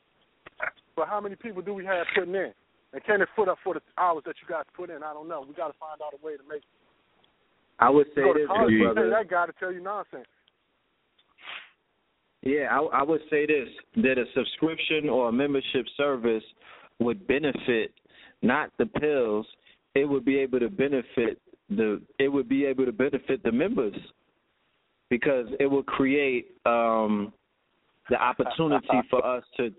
[0.95, 2.53] But how many people do we have putting in?
[2.93, 5.03] And can it foot up for the hours that you guys put in?
[5.03, 5.45] I don't know.
[5.47, 6.61] We got to find out a way to make.
[7.79, 9.09] I would say this, college, good you pay brother.
[9.09, 10.25] that guy to tell you nonsense.
[12.41, 16.43] Yeah, I, I would say this that a subscription or a membership service
[16.99, 17.93] would benefit
[18.41, 19.45] not the pills,
[19.95, 21.39] it would be able to benefit
[21.69, 23.95] the it would be able to benefit the members
[25.09, 27.31] because it would create um
[28.09, 29.71] the opportunity for us to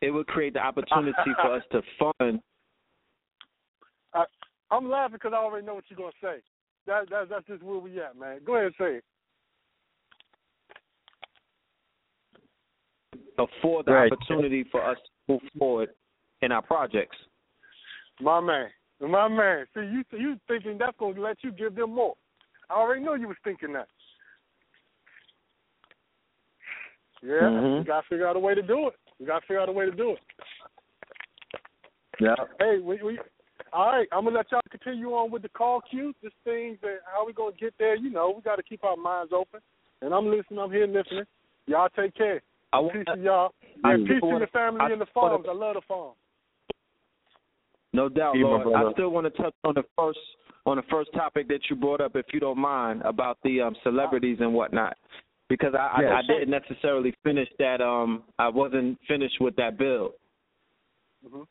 [0.00, 2.40] it would create the opportunity for us to fund
[4.14, 4.24] I,
[4.70, 6.42] I'm laughing because I already know what you're gonna say.
[6.86, 8.38] That, that that's just where we at, man.
[8.44, 9.04] Go ahead and say it.
[13.38, 14.10] afford the Right.
[14.10, 15.90] opportunity for us to move forward
[16.40, 17.16] in our projects.
[18.20, 19.66] My man, my man.
[19.74, 22.14] See, you you thinking that's gonna let you give them more?
[22.70, 23.88] I already know you was thinking that.
[27.22, 27.78] Yeah, Mhm.
[27.80, 28.96] we gotta figure out a way to do it.
[29.18, 30.22] We gotta figure out a way to do it.
[32.20, 32.36] Yeah.
[32.58, 33.18] Hey, we, we
[33.76, 34.08] all right.
[34.12, 36.14] I'm gonna let y'all continue on with the call queue.
[36.22, 37.94] This thing, that how we gonna get there?
[37.96, 39.60] You know, we got to keep our minds open.
[40.02, 40.58] And I'm listening.
[40.58, 41.24] I'm here listening.
[41.66, 42.42] Y'all take care.
[42.72, 43.54] I peace wanna- to y'all.
[43.84, 45.46] I And peace to wanna- your family I and the wanna- farms.
[45.48, 46.14] I love the farm.
[47.92, 48.74] No doubt, Lord.
[48.74, 50.18] I still want to touch on the first
[50.66, 53.76] on the first topic that you brought up, if you don't mind, about the um,
[53.84, 54.96] celebrities and whatnot,
[55.48, 56.12] because I, Yes.
[56.12, 57.80] I, I didn't necessarily finish that.
[57.80, 60.14] Um, I wasn't finished with that bill.
[61.30, 61.42] hmm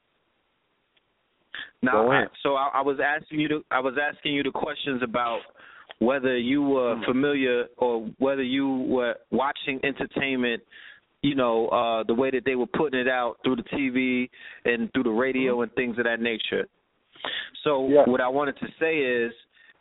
[1.86, 4.52] Now, Go I, so I, I was asking you to, I was asking you the
[4.52, 5.40] questions about
[6.00, 10.62] whether you were familiar or whether you were watching entertainment,
[11.22, 14.30] you know, uh, the way that they were putting it out through the TV
[14.66, 16.68] and through the radio and things of that nature.
[17.64, 18.04] So Yeah.
[18.06, 19.32] what I wanted to say is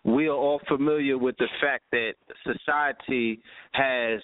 [0.05, 2.14] we are all familiar with the fact that
[2.44, 3.40] society
[3.72, 4.20] has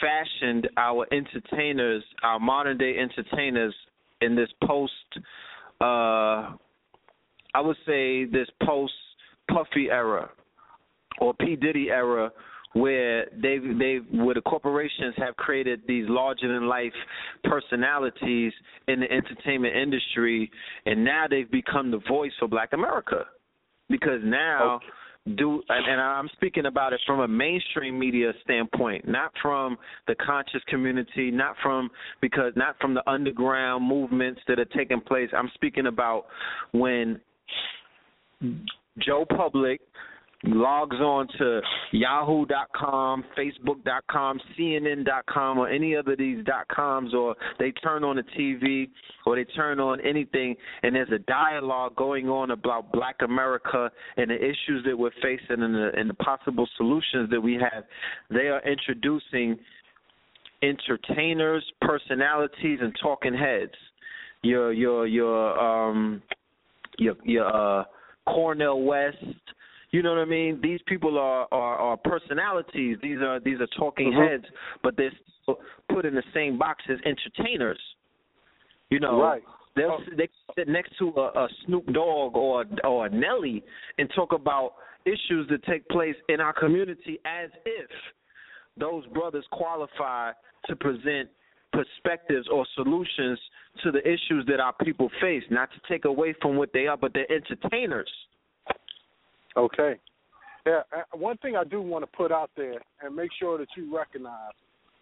[0.00, 3.74] fashioned our entertainers, our modern day entertainers
[4.20, 4.92] in this post
[5.80, 6.52] uh
[7.54, 8.92] I would say this post
[9.52, 10.30] Puffy era
[11.20, 12.30] or P Diddy era
[12.72, 16.92] where they've they've where the corporations have created these larger than life
[17.44, 18.52] personalities
[18.86, 20.50] in the entertainment industry
[20.86, 23.24] and now they've become the voice for black America.
[23.88, 24.78] Because now
[25.36, 30.14] do and, and I'm speaking about it from a mainstream media standpoint, not from the
[30.14, 31.90] conscious community, not from
[32.20, 35.28] because not from the underground movements that are taking place.
[35.36, 36.26] I'm speaking about
[36.72, 37.20] when
[38.98, 39.80] Joe Public
[40.44, 41.60] logs on to
[41.92, 48.88] yahoo.com, facebook.com, cnn.com or any other these dot coms or they turn on the TV
[49.26, 54.30] or they turn on anything and there's a dialogue going on about black America and
[54.30, 57.84] the issues that we're facing and the, and the possible solutions that we have.
[58.30, 59.58] They are introducing
[60.62, 63.72] entertainers, personalities and talking heads.
[64.42, 66.22] Your your your um
[67.00, 67.46] your your
[67.80, 67.84] uh
[68.26, 69.16] Cornel West,
[69.90, 70.60] you know what I mean?
[70.62, 72.98] These people are are, are personalities.
[73.02, 74.28] These are these are talking Mhm.
[74.30, 74.44] heads,
[74.82, 75.12] but they're
[75.42, 75.58] still
[75.88, 77.80] put in the same box as entertainers.
[78.90, 79.42] You know, Right.
[79.74, 83.64] they'll they sit next to a, a Snoop Dogg or or a Nelly
[83.98, 84.74] and talk about
[85.06, 87.90] issues that take place in our community as if
[88.76, 90.32] those brothers qualify
[90.66, 91.28] to present
[91.72, 93.38] perspectives or solutions
[93.82, 95.42] to the issues that our people face.
[95.50, 98.10] Not to take away from what they are, but they're entertainers.
[99.56, 99.96] Okay.
[100.66, 103.68] Yeah, uh, one thing I do want to put out there and make sure that
[103.76, 104.52] you recognize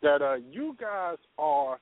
[0.02, 1.78] that uh, you guys are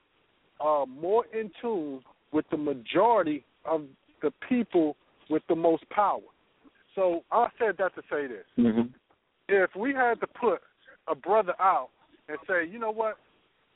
[0.59, 2.01] uh, more in tune
[2.31, 3.83] with the majority of
[4.21, 4.95] the people
[5.29, 6.21] with the most power.
[6.95, 8.45] So I said that to say this.
[8.57, 8.87] Mm-hmm.
[9.49, 10.61] If we had to put
[11.07, 11.89] a brother out
[12.27, 13.17] and say, you know what,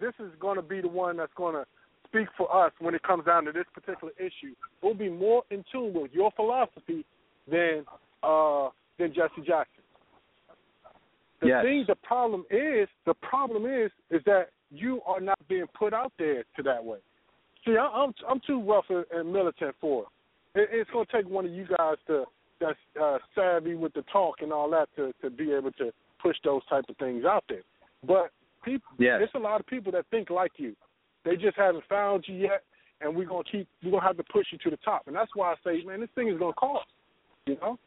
[0.02, 1.66] this is going to be the one that's going to
[2.08, 5.64] speak for us when it comes down to this particular issue, we'll be more in
[5.72, 7.06] tune with your philosophy
[7.50, 7.86] than
[8.24, 8.70] uh,
[9.00, 9.84] than Jesse Jackson.
[11.42, 11.64] The Yes.
[11.64, 16.14] thing, the problem is, the problem is, is that you are not being put out
[16.20, 17.00] there to that way.
[17.66, 20.04] See, I, I'm I'm too rough and, and militant for
[20.56, 20.60] it.
[20.60, 20.70] it.
[20.72, 22.26] It's going to take one of you guys to
[22.60, 25.92] that's uh, savvy with the talk and all that to to be able to
[26.22, 27.64] push those type of things out there.
[28.06, 28.32] But
[28.64, 29.20] people, Yes.
[29.20, 30.76] there's a lot of people that think like you.
[31.24, 32.64] They just haven't found you yet,
[33.00, 35.08] and we're gonna keep we're gonna have to push you to the top.
[35.08, 36.88] And that's why I say, man, this thing is gonna cost.
[37.46, 37.80] You know,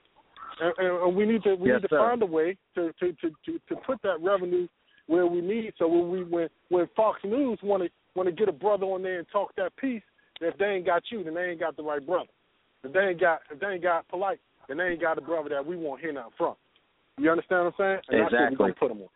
[0.61, 1.99] and, and, we need to we Yes, need to sir.
[1.99, 4.69] find a way to to, to to to put that revenue
[5.07, 5.73] where we need.
[5.79, 9.03] So when we when when Fox News want to want to get a brother on
[9.03, 10.03] there and talk that piece,
[10.41, 12.31] if they ain't got you, then they ain't got the right brother.
[12.83, 15.49] If they ain't got if they ain't got polite, then they ain't got the brother
[15.51, 16.55] that we want hearing out from.
[17.19, 18.01] You understand what I'm saying?
[18.09, 18.57] And that's what Exactly.
[18.57, 19.09] we're gonna put them on.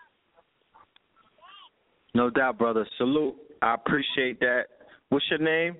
[2.14, 2.86] No doubt, brother.
[2.97, 3.36] Salute.
[3.62, 4.64] I appreciate that.
[5.10, 5.76] What's your name?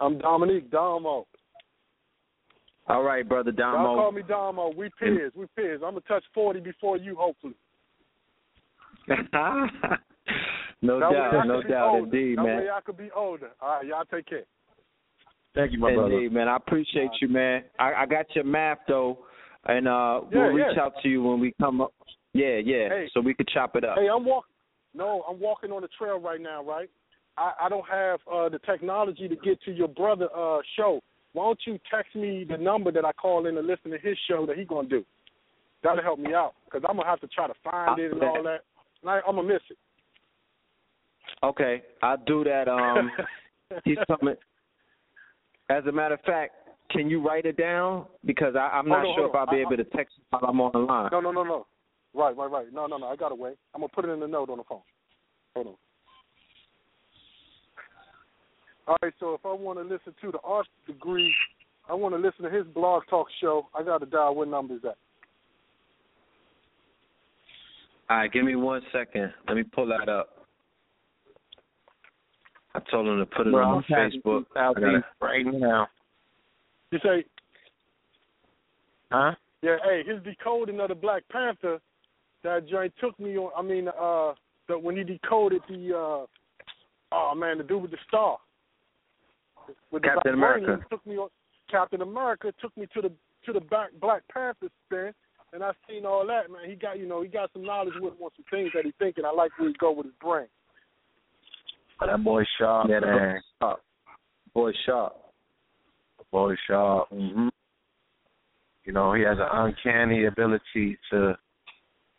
[0.00, 1.26] I'm Dominique Domo.
[2.88, 3.94] All right, brother Y'all Damo.
[3.94, 4.72] call me Domo.
[4.76, 5.32] We peers.
[5.36, 5.80] We peers.
[5.84, 7.54] I'm gonna touch forty before you, hopefully.
[9.08, 9.18] no
[11.00, 12.04] that doubt, no doubt, older.
[12.04, 12.56] indeed, that man.
[12.58, 13.50] way I could be older.
[13.60, 14.44] All right, y'all take care.
[15.54, 16.14] Thank you, my brother.
[16.14, 16.48] Indeed, man.
[16.48, 17.64] I appreciate you, man.
[17.78, 19.18] I, I got your math though,
[19.66, 20.82] and uh Yeah, we'll reach yeah.
[20.82, 21.92] out to you when we come up.
[22.32, 22.88] Yeah, yeah.
[22.88, 23.10] Hey.
[23.14, 23.96] So we could chop it up.
[23.98, 24.51] Hey, I'm walking.
[24.94, 26.62] No, I'm walking on the trail right now.
[26.62, 26.90] Right.
[27.38, 31.00] I, I don't have uh, the technology to get to your brother uh, show.
[31.32, 34.18] Why don't you text me the number that I call in to listen to his
[34.28, 35.04] show that he gonna do?
[35.82, 38.42] That'll help me out because I'm gonna have to try to find it and all
[38.42, 38.64] that.
[39.00, 39.78] And I, I'm gonna miss it.
[41.42, 42.68] Okay, I'll do that.
[42.68, 43.10] Um,
[43.84, 44.36] he's coming.
[45.70, 46.54] As a matter of fact,
[46.90, 48.04] can you write it down?
[48.26, 50.50] Because I, I'm Hold not sure if I'll be I- able to text you while
[50.50, 51.08] I'm on the line.
[51.10, 51.66] No, no, no, no.
[52.14, 52.66] Right, right, right.
[52.72, 53.06] No, no, no.
[53.06, 53.52] I got a way.
[53.74, 54.82] I'm gonna put it in the note on the phone.
[55.54, 55.74] Hold on.
[58.88, 59.14] All right.
[59.18, 61.32] So if I want to listen to the Arch Degree,
[61.88, 63.68] I want to listen to his blog talk show.
[63.74, 64.96] I got to dial what number is that?
[68.10, 69.32] All right, give me one second.
[69.48, 70.46] Let me pull that up.
[72.74, 74.44] I told him to put it Bro, on Facebook.
[74.54, 75.88] Gotta- right now.
[76.90, 77.24] You say,
[79.10, 79.34] Huh?
[79.62, 79.76] yeah.
[79.82, 81.80] Hey, his decoding of the Black Panther.
[82.44, 83.50] That joint took me on.
[83.56, 84.32] I mean, uh,
[84.68, 86.26] the, when he decoded the, uh,
[87.12, 88.38] oh man, the dude with the star.
[89.90, 90.86] With the Captain vibranium, America.
[90.90, 91.28] took me on.
[91.70, 93.12] Captain America took me to the
[93.46, 95.12] to the back Black Panther spin,
[95.52, 96.50] and I seen all that.
[96.50, 98.84] Man, he got you know he got some knowledge with him on some things that
[98.84, 99.24] he thinking.
[99.24, 100.46] I like where he go with his brain.
[102.00, 103.40] That boy sharp, Yeah, that man.
[103.60, 103.74] boy
[104.54, 105.14] Boy sharp.
[106.30, 107.08] Boy sharp.
[107.10, 107.48] hmm
[108.84, 111.38] You know, he has an uncanny ability to,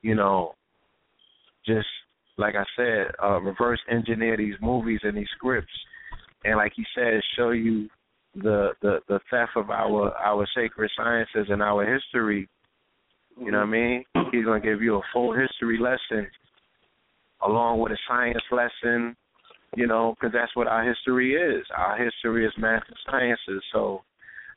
[0.03, 0.53] you know,
[1.65, 1.87] just
[2.37, 5.71] like I said, uh, reverse engineer these movies and these scripts,
[6.43, 7.89] and like he said, show you
[8.35, 12.47] the the the theft of our our sacred sciences and our history.
[13.39, 14.03] You know what I mean?
[14.31, 16.27] He's gonna give you a full history lesson,
[17.41, 19.15] along with a science lesson.
[19.75, 21.65] You know, because that's what our history is.
[21.75, 23.63] Our history is math and sciences.
[23.71, 24.03] So,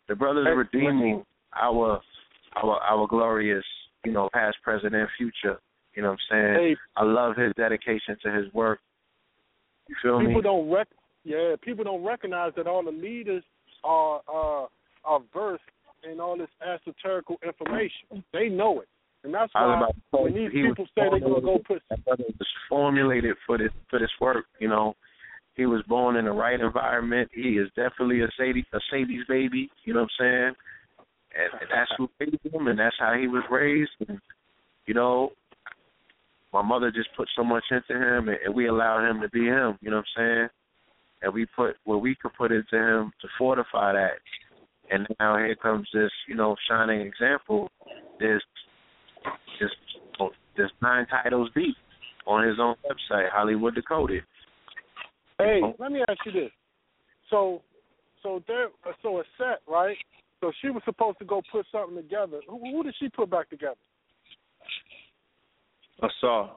[0.08, 1.24] the brothers redeeming
[1.54, 2.00] our
[2.54, 3.64] our our glorious
[4.06, 5.58] you know, past, present, and future.
[5.94, 6.54] You know what I'm saying?
[6.54, 6.76] Hey.
[6.96, 8.80] I love his dedication to his work.
[9.88, 10.42] You feel people me?
[10.42, 10.88] don't rec
[11.24, 13.44] yeah people don't recognize that all the leaders
[13.84, 14.66] are uh
[15.04, 15.62] are versed
[16.10, 18.88] in all this esoterical information they know it
[19.26, 22.48] and that's why about to say, when these people say they're gonna go put was
[22.68, 24.44] formulated for this for this work.
[24.60, 24.94] You know,
[25.54, 27.30] he was born in the right environment.
[27.34, 29.68] He is definitely a Sadie a Sadie's baby.
[29.84, 30.52] You know what I'm saying?
[31.38, 33.90] And, and that's who raised him, and that's how he was raised.
[34.08, 34.18] And,
[34.86, 35.30] you know,
[36.52, 39.44] my mother just put so much into him, and, and we allowed him to be
[39.44, 39.78] him.
[39.80, 40.48] You know what I'm saying?
[41.22, 44.18] And we put what we could put into him to fortify that.
[44.90, 47.70] And now here comes this, you know, shining example.
[48.20, 48.40] This,
[49.60, 49.70] this,
[50.56, 51.76] this nine titles deep
[52.26, 54.22] on his own website, Hollywood Decoded.
[55.38, 55.74] Hey, oh.
[55.78, 56.50] let me ask you this.
[57.30, 57.62] So,
[58.22, 58.68] so there,
[59.02, 59.96] so a set, right?
[60.46, 62.38] So she was supposed to go put something together.
[62.48, 63.74] Who, who did she put back together?
[66.00, 66.50] I saw.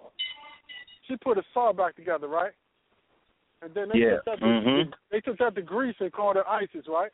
[1.07, 2.51] She put a saw back together, right?
[3.63, 4.17] And then they Yeah.
[4.17, 4.93] took that to, Mhm.
[5.09, 7.11] they took that to Greece and called it ISIS, right?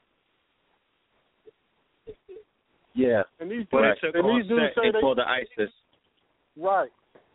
[2.93, 3.23] Yeah.
[3.39, 5.71] And these But dudes, and these dudes say they called the ISIS.
[6.57, 6.91] right.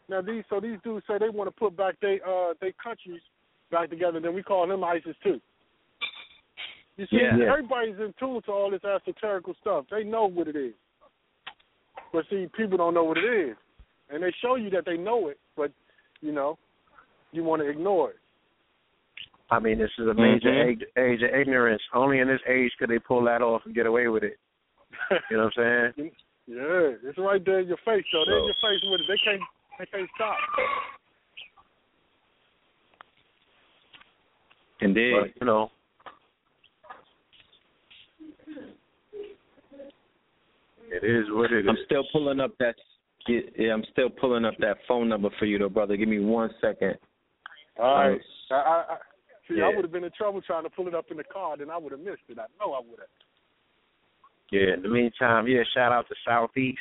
[0.09, 3.23] Now these so these dudes say they want to put back they uh they countries
[3.71, 4.21] back together.
[4.21, 5.41] Then we call them ISIS too.
[7.01, 7.35] You see, Yeah.
[7.35, 7.53] Yeah.
[7.53, 9.87] everybody's in tune to all this esoterical stuff.
[9.91, 10.75] They know what it is,
[12.13, 13.57] but see, people don't know what it is,
[14.11, 15.73] and they show you that they know it, but
[16.21, 16.59] you know,
[17.33, 18.19] you want to ignore it.
[19.51, 20.67] I mean, this is a major Mhm.
[20.67, 21.83] age, age of ignorance.
[21.95, 24.39] Only in this age could they pull that off and get away with it.
[25.31, 26.13] You know what I'm saying?
[26.47, 28.25] Yeah, it's right there in your face, though.
[28.27, 29.07] They're in your face with it.
[29.07, 29.43] They can't,
[29.79, 30.37] they can't stop.
[34.81, 35.15] Indeed.
[35.21, 35.71] But, you know,
[40.91, 41.67] it is what it is.
[41.69, 42.75] I'm still pulling up that.
[43.29, 45.97] Yeah, I'm still pulling up that phone number for you, though, brother.
[45.97, 46.97] Give me one second.
[47.79, 48.13] All right.
[48.15, 48.97] Um, I, I, I,
[49.49, 49.65] see, yeah.
[49.65, 51.71] I would have been in trouble trying to pull it up in the car, then
[51.71, 52.39] I would have missed it.
[52.39, 53.09] I know I would have.
[54.51, 54.75] Yeah.
[54.75, 55.63] In the meantime, yeah.
[55.75, 56.79] Shout out to Southeast.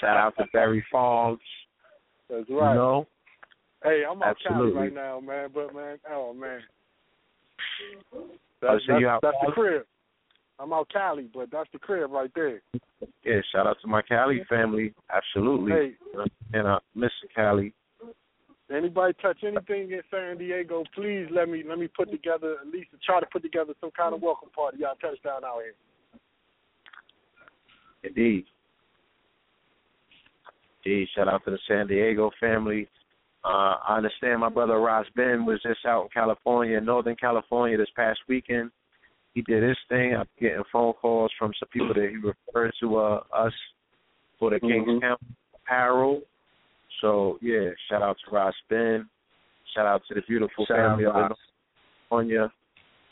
[0.00, 1.40] Shout out to Barry Farms.
[2.28, 2.72] That's right.
[2.72, 3.06] You know,
[3.84, 4.80] Hey, I'm out Absolutely.
[4.80, 5.50] right now, man.
[5.52, 6.60] But man, oh man,
[8.14, 8.24] Oh,
[8.60, 9.82] that's, so that's, you out that's the crib.
[10.58, 12.62] I'm out Cali, but that's the crib right there.
[13.24, 13.40] yeah.
[13.52, 14.94] Shout out to my Cali family.
[15.10, 15.72] Absolutely.
[15.72, 15.92] Hey,
[16.52, 17.08] And uh, Mr.
[17.34, 17.72] Cali.
[18.74, 22.90] anybody touch anything in San Diego, please let me let me put together at least
[23.04, 24.78] try to put together some kind of welcome party.
[24.80, 25.74] Y'all touchdown out here.
[28.04, 28.44] Indeed.
[30.84, 31.08] Indeed.
[31.14, 32.88] Shout out to the San Diego family.
[33.44, 37.88] Uh, I understand my brother Ross Ben was just out in California, Northern California, this
[37.96, 38.70] past weekend.
[39.34, 40.14] He did his thing.
[40.14, 43.52] I'm getting phone calls from some people that he referred to uh, us
[44.38, 45.00] for the Kings Mhm.
[45.00, 46.22] County apparel.
[47.00, 49.08] So yeah, shout out to Ross Ben.
[49.74, 51.14] Shout out to the beautiful Shout family of.
[52.10, 52.52] California.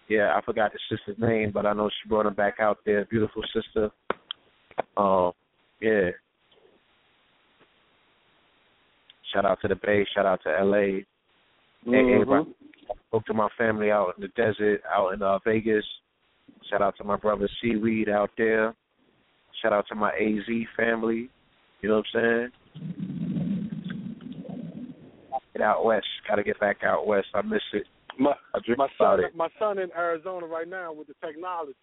[0.09, 3.05] Yeah, I forgot the sister's name, but I know she brought him back out there.
[3.07, 3.91] Beautiful sister.
[4.97, 5.33] Um,
[5.81, 6.11] yeah.
[9.33, 10.05] Shout out to the Bay.
[10.15, 11.07] Shout out to L.A.
[11.87, 12.13] And Mhm.
[12.15, 12.55] everybody.
[13.07, 15.87] Spoke to my family out in the desert, out in uh, Vegas.
[16.71, 18.75] Shout out to my brother Seaweed out there.
[19.61, 21.29] Shout out to my AZ family.
[21.83, 23.71] You know what I'm saying?
[25.53, 26.07] Get out west.
[26.29, 27.27] Got to get back out west.
[27.35, 27.87] I miss it.
[28.19, 28.35] My
[28.77, 29.35] my son it.
[29.35, 31.75] my son in Arizona right now with the technology.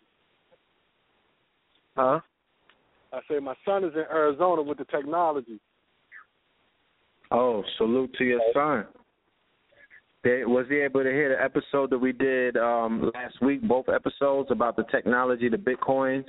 [1.96, 2.20] Huh?
[3.12, 5.60] I say my son is in Arizona with the technology.
[7.32, 8.86] Oh, salute to your son.
[10.28, 13.62] They, was he able to hear the episode that we did um, last week?
[13.62, 16.26] Both episodes about the technology, the bitcoins.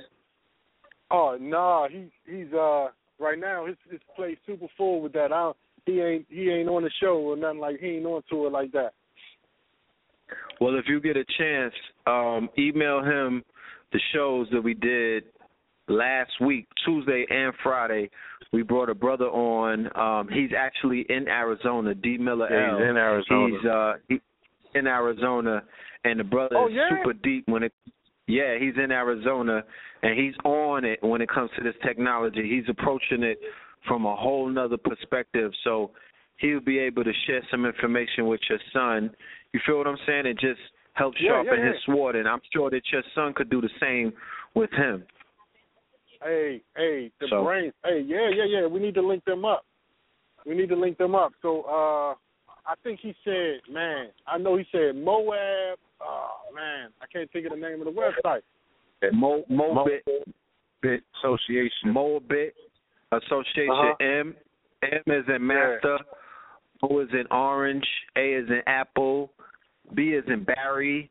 [1.11, 2.87] Oh no, he he's uh
[3.19, 5.33] right now his his plate super full with that.
[5.33, 8.21] I don't, he ain't he ain't on the show or nothing like he ain't on
[8.29, 8.93] to it like that.
[10.61, 11.73] Well, if you get a chance,
[12.07, 13.43] um, email him
[13.91, 15.25] the shows that we did
[15.89, 18.09] last week, Tuesday and Friday.
[18.53, 19.89] We brought a brother on.
[19.97, 22.77] Um, he's actually in Arizona, D Miller Yeah, L.
[22.79, 23.57] he's in Arizona.
[23.57, 24.21] He's uh, he,
[24.79, 25.63] in Arizona,
[26.05, 26.89] and the brother Oh, is yeah?
[26.89, 27.73] super deep when it.
[28.27, 29.63] Yeah, he's in Arizona,
[30.03, 32.47] and he's on it when it comes to this technology.
[32.47, 33.39] He's approaching it
[33.87, 35.51] from a whole nother perspective.
[35.63, 35.91] So
[36.37, 39.09] he'll be able to share some information with your son.
[39.51, 40.27] You feel what I'm saying?
[40.27, 40.59] It just
[40.93, 43.69] helps Yeah, sharpen yeah, his sword, and I'm sure that your son could do the
[43.79, 44.13] same
[44.53, 45.03] with him.
[46.23, 47.73] Hey, hey, the So- brains.
[47.83, 48.65] Hey, yeah, yeah, yeah.
[48.67, 49.65] We need to link them up.
[50.45, 51.33] We need to link them up.
[51.41, 52.15] So uh
[52.65, 55.79] I think he said, man, I know he said Moab.
[56.01, 58.41] Oh man, I can't think of the name of the website.
[59.13, 60.05] Mo, Mo, Mo- Bit,
[60.81, 61.91] Bit Association.
[61.93, 62.53] Mo Bit.
[63.11, 63.95] Association Uh-huh.
[64.01, 64.35] M.
[64.83, 65.97] M is in master.
[66.83, 67.87] O is in orange.
[68.15, 69.31] A is in apple.
[69.95, 71.09] B is in Barry.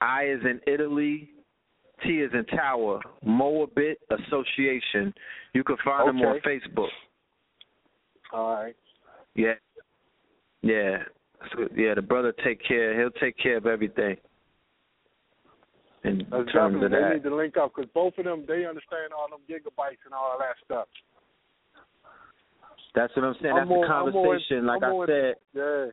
[0.00, 1.30] I is in Italy.
[2.02, 3.00] T is in Tower.
[3.26, 5.12] Moabit Association.
[5.54, 6.88] You can find them on Facebook.
[8.32, 8.76] All right.
[9.34, 9.54] Yeah.
[10.62, 10.98] Yeah.
[11.52, 12.98] So, yeah, the brother take care.
[12.98, 14.16] He'll take care of everything.
[16.04, 17.14] In That's terms definitely of they that.
[17.14, 20.36] need to link up because both of them they understand all them gigabytes and all
[20.38, 20.88] that stuff.
[22.94, 23.52] That's what I'm saying.
[23.54, 24.66] I'm That's more- the more- conversation.
[24.66, 25.86] like I more- said, Yeah.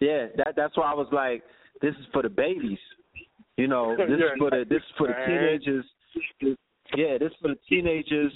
[0.00, 1.42] yeah, that that's why I was like,
[1.82, 2.78] this is for the babies.
[3.56, 5.84] You know, this is for the this is for the teenagers.
[6.96, 8.32] Yeah, this is for the teenagers.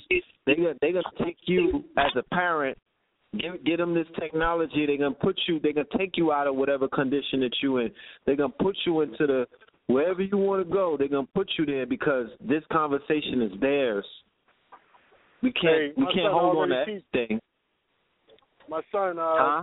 [0.47, 2.77] They gonna they gonna take you as a parent,
[3.39, 4.87] give get them this technology.
[4.87, 5.61] They're gonna put you.
[5.61, 7.91] They're gonna take you out of whatever condition that you in.
[8.27, 9.47] They're gonna put you into the
[9.87, 10.97] wherever you want to go.
[10.99, 14.07] They're gonna put you there because this conversation is theirs.
[15.43, 17.41] We can't Hey, we can't hold on to teach- everything.
[18.69, 19.63] My son uh Huh?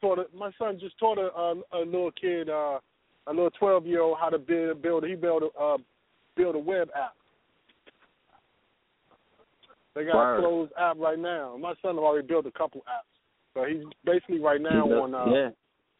[0.00, 2.78] taught a, my son just taught a, a, a little kid uh
[3.28, 5.76] a little twelve year old how to build build he build a uh,
[6.36, 7.14] build a web app.
[9.94, 10.38] They got Word.
[10.38, 11.56] a closed app right now.
[11.60, 13.12] My son already built a couple apps.
[13.54, 15.48] So he's basically right now does- on uh yeah.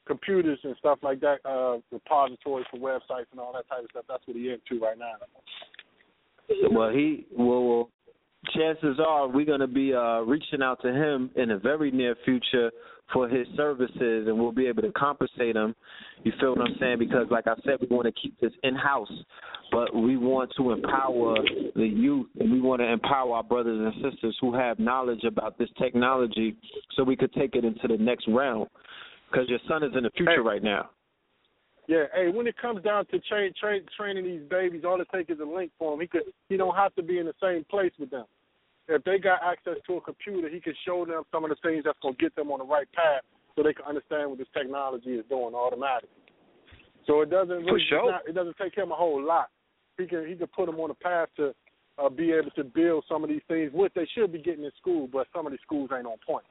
[0.06, 4.04] computers and stuff like that, uh repositories for websites and all that type of stuff.
[4.08, 5.14] That's what he into right now.
[6.70, 7.90] Well, he well, well
[8.54, 12.14] chances are we're going to be uh, reaching out to him in the very near
[12.24, 12.70] future
[13.12, 15.74] for his services, and we'll be able to compensate him.
[16.24, 16.98] You feel what I'm saying?
[16.98, 19.12] Because, like I said, we want to keep this in house,
[19.70, 21.36] but we want to empower
[21.74, 25.58] the youth, and we want to empower our brothers and sisters who have knowledge about
[25.58, 26.56] this technology,
[26.96, 28.68] so we could take it into the next round.
[29.30, 30.90] Because your son is in the future right now.
[31.86, 35.30] Yeah, hey, when it comes down to train, train, training these babies, all it takes
[35.30, 36.00] is a link for him.
[36.00, 38.26] He could, he don't have to be in the same place with them.
[38.88, 41.84] If they got access to a computer, he can show them some of the things
[41.84, 43.22] that's gonna get them on the right path,
[43.54, 46.08] so they can understand what this technology is doing automatically.
[47.06, 48.10] So it doesn't really, sure.
[48.10, 49.48] not, it doesn't take him a whole lot.
[49.98, 51.54] He can he can put them on a path to
[51.98, 54.70] uh, be able to build some of these things, which they should be getting in
[54.80, 56.44] school, but some of these schools ain't on point.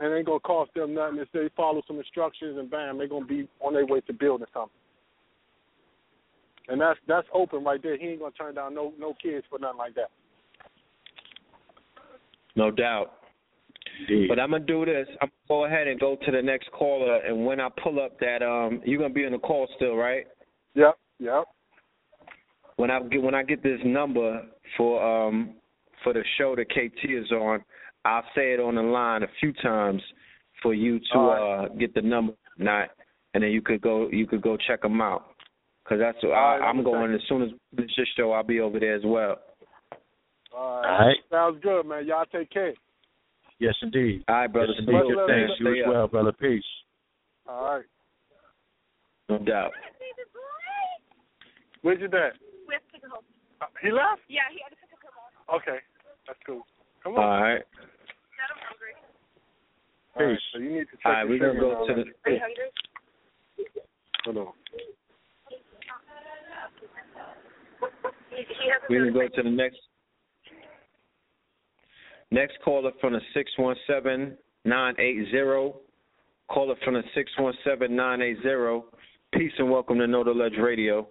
[0.00, 3.08] And it ain't gonna cost them nothing if they follow some instructions and bam, they're
[3.08, 4.70] gonna be on their way to building something.
[6.68, 7.96] And that's that's open right there.
[7.96, 10.10] He ain't gonna turn down no no kids for nothing like that.
[12.58, 13.12] No doubt.
[14.28, 15.06] But I'm gonna do this.
[15.22, 18.18] I'm gonna go ahead and go to the next caller, and when I pull up
[18.18, 20.26] that, um, you're gonna be in the call still, right?
[20.74, 21.44] Yep, yep.
[22.76, 24.42] When I get when I get this number
[24.76, 25.54] for um
[26.02, 27.64] for the show that KT is on,
[28.04, 30.02] I'll say it on the line a few times
[30.60, 32.90] for you to All uh get the number, not,
[33.34, 35.26] and then you could go you could go check them out.
[35.88, 37.86] Cause that's I, right, I'm going as soon as this
[38.16, 38.32] show.
[38.32, 39.38] I'll be over there as well.
[40.54, 41.16] All All right.
[41.30, 42.06] Sounds good, man.
[42.06, 42.74] Y'all take care.
[43.58, 44.24] Yes, indeed.
[44.28, 44.68] All right, brother.
[44.68, 44.92] Yes, indeed.
[44.92, 45.52] Much Good love, thanks.
[45.58, 46.32] You as well, brother.
[46.32, 46.62] Peace.
[47.48, 47.84] All right.
[49.28, 49.72] No doubt.
[51.82, 52.32] Where's your dad?
[52.66, 53.24] We have to take her home.
[53.60, 54.22] Uh, he left?
[54.28, 55.60] Yeah, he had to pick up her mom.
[55.60, 55.78] Okay,
[56.26, 56.62] that's cool.
[57.02, 57.42] Come on.
[57.42, 57.62] right.
[57.62, 58.94] Dad, I'm hungry.
[60.16, 60.42] All right, Peace.
[60.52, 62.04] so you need to check All right, we're gonna go to the.
[62.24, 62.70] Are you hungry?
[64.24, 64.52] Hold on.
[68.30, 69.78] He, he We're gonna go to the next
[72.30, 75.76] next caller from the six one seven nine eight zero.
[76.48, 78.86] Caller from the six one seven nine eight zero.
[79.32, 81.06] Peace and welcome to Know the Ledge Radio.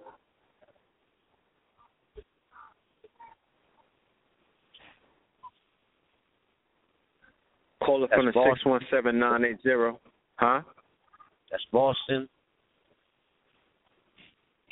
[7.83, 9.99] Caller from the That's six one seven nine eight zero.
[10.35, 10.61] Huh?
[11.51, 12.27] That's Boston.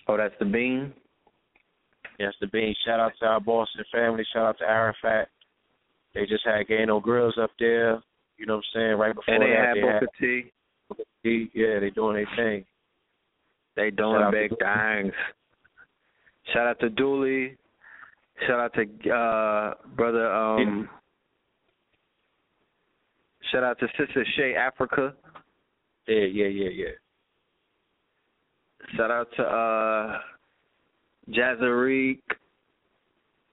[0.07, 0.93] Oh, that's the bean.
[2.19, 2.75] Yes, the bean.
[2.85, 4.23] Shout out to our Boston family.
[4.33, 5.29] Shout out to Arafat.
[6.15, 8.01] They just had Gano Grills up there.
[8.37, 8.97] You know what I'm saying?
[8.97, 10.51] Right before And they that, had they Booker T.
[10.89, 11.51] Booker T.
[11.53, 12.65] Yeah, they doing their thing.
[13.75, 15.13] They doing out to big things.
[16.53, 17.57] Shout out to Dooley.
[18.47, 20.89] Shout out to uh brother um
[23.51, 25.13] shout out to Sister Shay Africa.
[26.07, 26.85] Yeah, yeah, yeah, yeah.
[28.95, 30.19] Shout out to uh.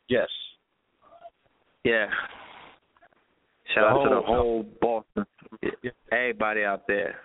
[0.09, 0.29] Yes.
[1.85, 2.07] Yeah.
[3.75, 5.27] Shout out to the whole- Boston.
[6.11, 7.21] Everybody out there.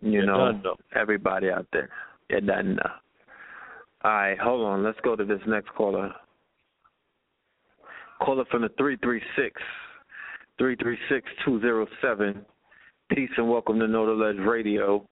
[0.00, 0.60] You know,
[0.94, 1.90] everybody out there.
[2.28, 3.00] Done now.
[4.04, 4.84] All right, hold on.
[4.84, 6.14] Let's go to this next caller.
[8.22, 9.60] Caller from the 336
[10.58, 12.44] 336 207.
[13.10, 15.06] Peace and welcome to Know the Ledge Radio.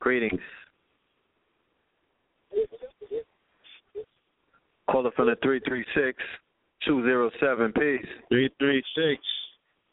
[0.00, 0.40] Greetings.
[4.90, 6.22] Caller from the 336.
[6.88, 7.72] Two zero seven.
[7.72, 8.04] Peace.
[8.28, 9.22] Three three six.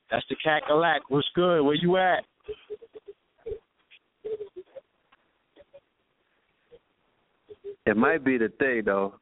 [0.10, 1.00] That's the cackalack.
[1.10, 1.62] What's good?
[1.62, 2.24] Where you at?
[7.86, 9.16] It might be the thing though.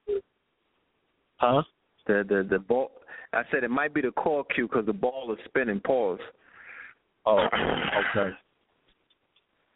[1.37, 1.63] Huh?
[2.07, 2.91] The the the ball.
[3.33, 5.79] I said it might be the call cue because the ball is spinning.
[5.79, 6.19] Pause.
[7.25, 7.47] Oh,
[8.15, 8.29] okay.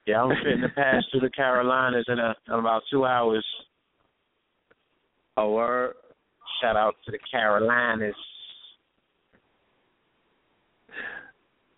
[0.05, 3.45] Yeah, I'm fitting to pass through the Carolinas in, a, in about two hours.
[5.37, 5.95] Oh, word.
[6.61, 8.15] Shout out to the Carolinas.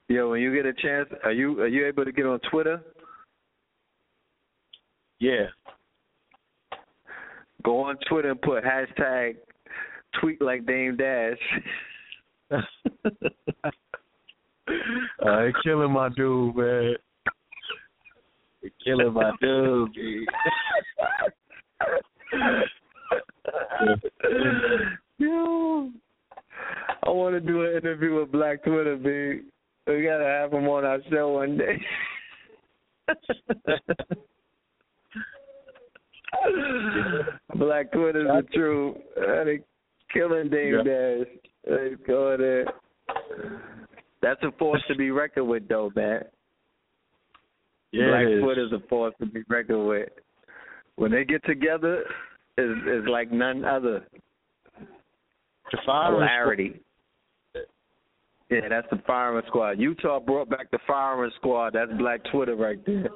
[0.08, 2.82] Yo, when you get a chance, are you are you able to get on Twitter?
[5.20, 5.48] Yeah.
[7.64, 9.36] Go on Twitter and put hashtag
[10.20, 11.38] tweet like Dame Dash.
[12.52, 12.62] uh,
[15.64, 16.96] killing my dude, man.
[18.62, 19.96] You're killing my dude,
[25.18, 25.90] Yo,
[27.04, 29.42] I want to do an interview with Black Twitter, B.
[29.92, 31.82] We gotta have him on our show one day.
[37.56, 38.98] Black Twitter's the truth.
[39.16, 39.60] They
[40.14, 40.84] killing Dame Yeah.
[40.84, 41.28] Dash.
[41.70, 42.66] Let's go there.
[44.22, 46.24] That's a force to be reckoned with, though, man.
[47.92, 48.44] Yeah, Black it is.
[48.44, 50.10] Twitter's a force to be reckoned with.
[50.96, 52.04] When they get together,
[52.60, 54.06] is is like none other.
[55.72, 56.82] The firing Hilarity.
[58.50, 59.80] Yeah, that's the firing squad.
[59.80, 61.74] Utah brought back the firing squad.
[61.74, 63.10] That's Black Twitter right there.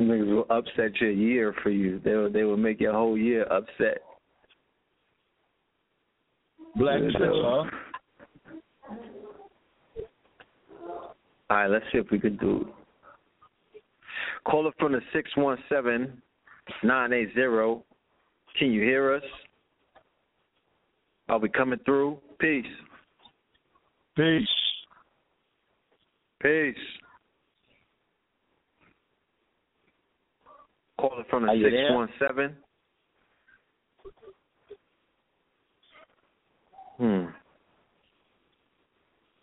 [0.00, 2.00] Niggas will upset your year for you.
[2.04, 3.98] They will they will make your whole year upset.
[6.76, 7.70] Black Yeah, Twitter.
[11.50, 12.68] All right, let's see if we can do.
[14.44, 16.20] Caller from the six one seven
[16.82, 17.84] nine eight zero.
[18.58, 19.22] Can you hear us?
[21.28, 22.18] Are we coming through?
[22.40, 22.64] Peace.
[24.16, 24.48] Peace.
[26.42, 26.74] Peace.
[30.98, 31.94] Caller from the Are you six there?
[31.94, 32.56] one seven.
[36.96, 37.26] Hmm.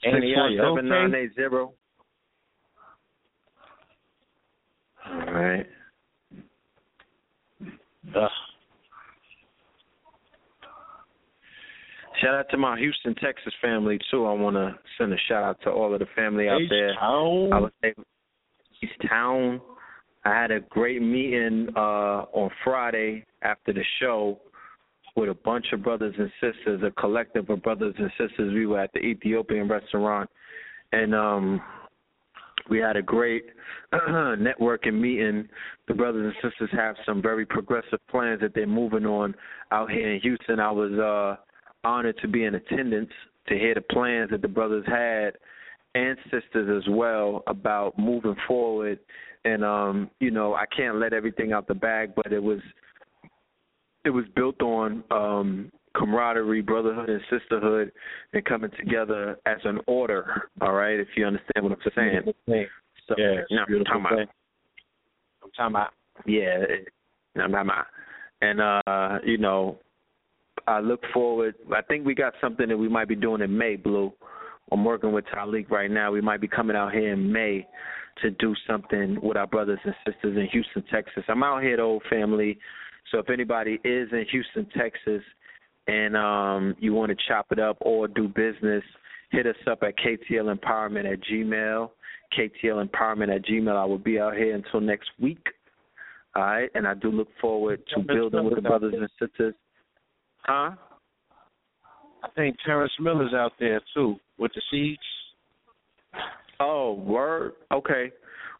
[0.03, 1.23] Six Andy, are one you seven nine okay?
[1.23, 1.73] eight zero.
[5.09, 5.65] All right.
[8.15, 8.29] Ugh.
[12.21, 14.25] Shout out to my Houston, Texas family too.
[14.25, 16.91] I want to send a shout out to all of the family out there.
[16.91, 17.53] H-Town.
[17.53, 18.03] I was able,
[18.81, 19.61] East Town.
[20.23, 24.39] I had a great meeting uh on Friday after the show
[25.15, 28.53] with a bunch of brothers and sisters, a collective of brothers and sisters.
[28.53, 30.29] We were at the Ethiopian restaurant
[30.93, 31.61] and um
[32.69, 33.45] we had a great
[33.93, 35.47] networking meeting.
[35.87, 39.35] The brothers and sisters have some very progressive plans that they're moving on
[39.71, 40.59] out here in Houston.
[40.59, 41.41] I was uh
[41.87, 43.11] honored to be in attendance
[43.47, 45.33] to hear the plans that the brothers had
[45.93, 48.99] and sisters as well about moving forward
[49.45, 52.59] and um you know I can't let everything out the bag but it was
[54.03, 57.91] it was built on um camaraderie, brotherhood and sisterhood
[58.33, 62.21] and coming together as an order, all right, if you understand what I'm saying.
[63.07, 64.19] So, Yeah, no, a I'm talking about.
[65.43, 65.93] I'm talking about.
[66.25, 66.63] yeah,
[67.35, 67.85] I'm talking about.
[68.41, 69.79] And uh, you know,
[70.67, 71.55] I look forward.
[71.73, 74.11] I think we got something that we might be doing in May, Blue.
[74.71, 76.11] I'm working with Talik right now.
[76.11, 77.67] We might be coming out here in May
[78.21, 81.23] to do something with our brothers and sisters in Houston, Texas.
[81.27, 82.57] I'm out here, the old family.
[83.11, 85.21] So if anybody is in Houston, Texas,
[85.87, 88.83] and um, you want to chop it up or do business,
[89.31, 91.89] hit us up at KTL Empowerment at Gmail.
[92.37, 93.75] KTL Empowerment at Gmail.
[93.75, 95.45] I will be out here until next week.
[96.35, 99.55] All right, and I do look forward to building with the brothers and sisters.
[100.41, 100.71] Huh?
[102.23, 104.99] I think Terrence Miller's out there too with the seeds.
[106.59, 107.53] Oh, word.
[107.71, 108.11] Okay.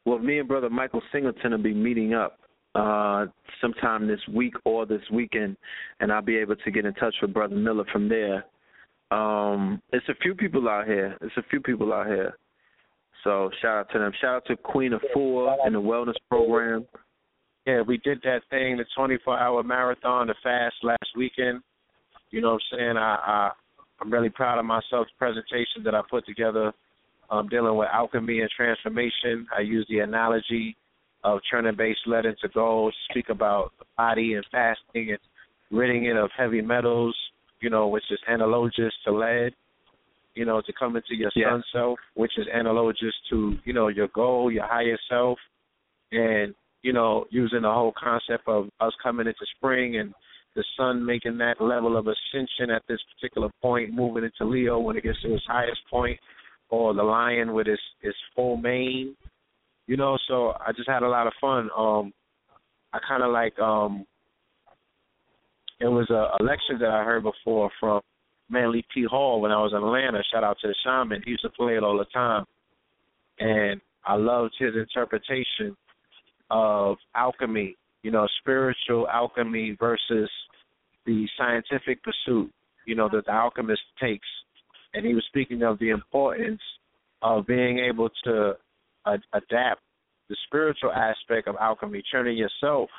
[0.06, 2.40] Well, me and brother Michael Singleton will be meeting up
[2.76, 3.26] uh
[3.62, 5.58] sometime this week or this weekend,
[6.00, 8.46] and I'll be able to get in touch with brother Miller from there.
[9.12, 11.18] Um, it's a few people out here.
[11.22, 12.36] It's a few people out here.
[13.24, 14.12] So shout out to them.
[14.22, 16.86] Shout out to Queen of Four and the wellness program.
[17.66, 21.62] Yeah, we did that thing, the 24 hour marathon, the fast last weekend.
[22.30, 22.98] You know what I'm saying?
[22.98, 23.52] I, I
[24.00, 25.08] I'm really proud of myself.
[25.18, 26.74] Presentation that I put together,
[27.30, 29.48] um, dealing with alchemy and transformation.
[29.56, 30.76] I use the analogy
[31.26, 32.94] of turning base lead into gold.
[33.10, 35.20] Speak about the body and fasting and
[35.72, 37.16] ridding it of heavy metals.
[37.62, 39.54] You know, which is analogous to lead.
[40.36, 41.50] You know, to come into your Yeah.
[41.52, 45.40] sun self, which is analogous to you know your goal, your higher self,
[46.12, 46.54] and
[46.84, 50.14] you know, using the whole concept of us coming into spring and
[50.56, 54.96] the sun making that level of ascension at this particular point, moving into Leo when
[54.96, 56.20] it gets to its highest point,
[56.70, 59.16] or the lion with its its full mane.
[59.88, 61.70] You know, so I just had a lot of fun.
[61.78, 62.14] Um
[62.94, 64.06] I kinda like um
[65.80, 68.02] it was a, a lecture that I heard before from
[68.50, 69.04] Manly P.
[69.04, 70.22] Hall when I was in Atlanta.
[70.32, 71.22] Shout out to the shaman.
[71.26, 72.46] He used to play it all the time.
[73.40, 75.76] And I loved his interpretation
[76.52, 80.30] of alchemy, you know, spiritual alchemy versus
[81.06, 82.52] the scientific pursuit,
[82.86, 84.28] you know, that the alchemist takes.
[84.94, 86.62] And he was speaking of the importance
[87.22, 88.54] of being able to
[89.06, 89.82] uh, adapt
[90.30, 92.90] the spiritual aspect of alchemy, turning yourself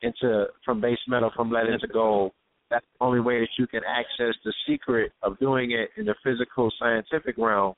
[0.00, 2.32] into from base metal from lead into gold.
[2.70, 6.14] That's the only way that you can access the secret of doing it in the
[6.24, 7.74] physical scientific realm.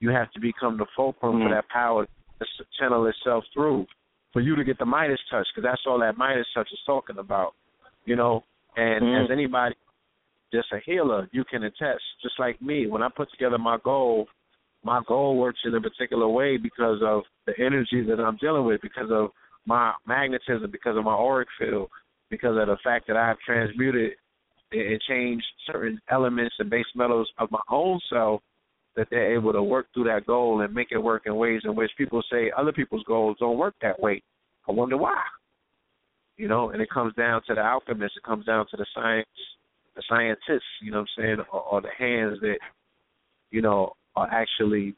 [0.00, 1.48] You have to become the fulcrum mm-hmm.
[1.48, 3.86] for that power to channel itself through
[4.32, 7.16] for you to get the Midas touch, because that's all that Midas touch is talking
[7.18, 7.54] about,
[8.04, 8.44] you know.
[8.76, 9.24] And mm-hmm.
[9.24, 9.74] as anybody,
[10.52, 12.02] just a healer, you can attest.
[12.22, 14.26] Just like me, when I put together my goal,
[14.84, 18.80] my goal works in a particular way because of the energy that I'm dealing with,
[18.80, 19.30] because of
[19.66, 21.88] my magnetism, because of my auric field,
[22.30, 24.12] because of the fact that I have transmuted
[24.72, 28.42] and changed certain elements and base metals of my own self
[28.96, 31.74] that they're able to work through that goal and make it work in ways in
[31.74, 34.22] which people say other people's goals don't work that way.
[34.68, 35.22] I wonder why.
[36.36, 39.26] You know, and it comes down to the alchemists, it comes down to the science
[39.98, 42.58] the scientists, you know what I'm saying, or, or the hands that,
[43.50, 44.94] you know, are actually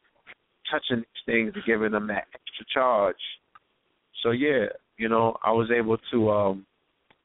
[0.71, 3.17] touching these things and giving them that extra charge.
[4.23, 4.67] So yeah,
[4.97, 6.67] you know, I was able to um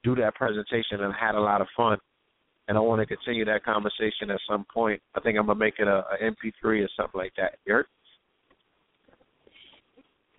[0.03, 1.97] do that presentation and had a lot of fun
[2.67, 5.01] and I want to continue that conversation at some point.
[5.15, 7.57] I think I'm gonna make it a, a MP3 or something like that.
[7.65, 7.83] You?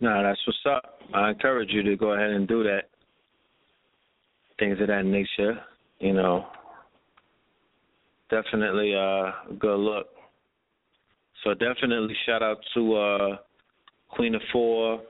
[0.01, 0.99] No, that's what's up.
[1.15, 2.83] I encourage you to go ahead and do that.
[4.59, 5.61] Things of that nature,
[6.01, 6.47] you know.
[8.31, 10.07] Definitely uh, a good look.
[11.45, 13.37] So definitely shout out to uh,
[14.09, 15.03] Queen of Four,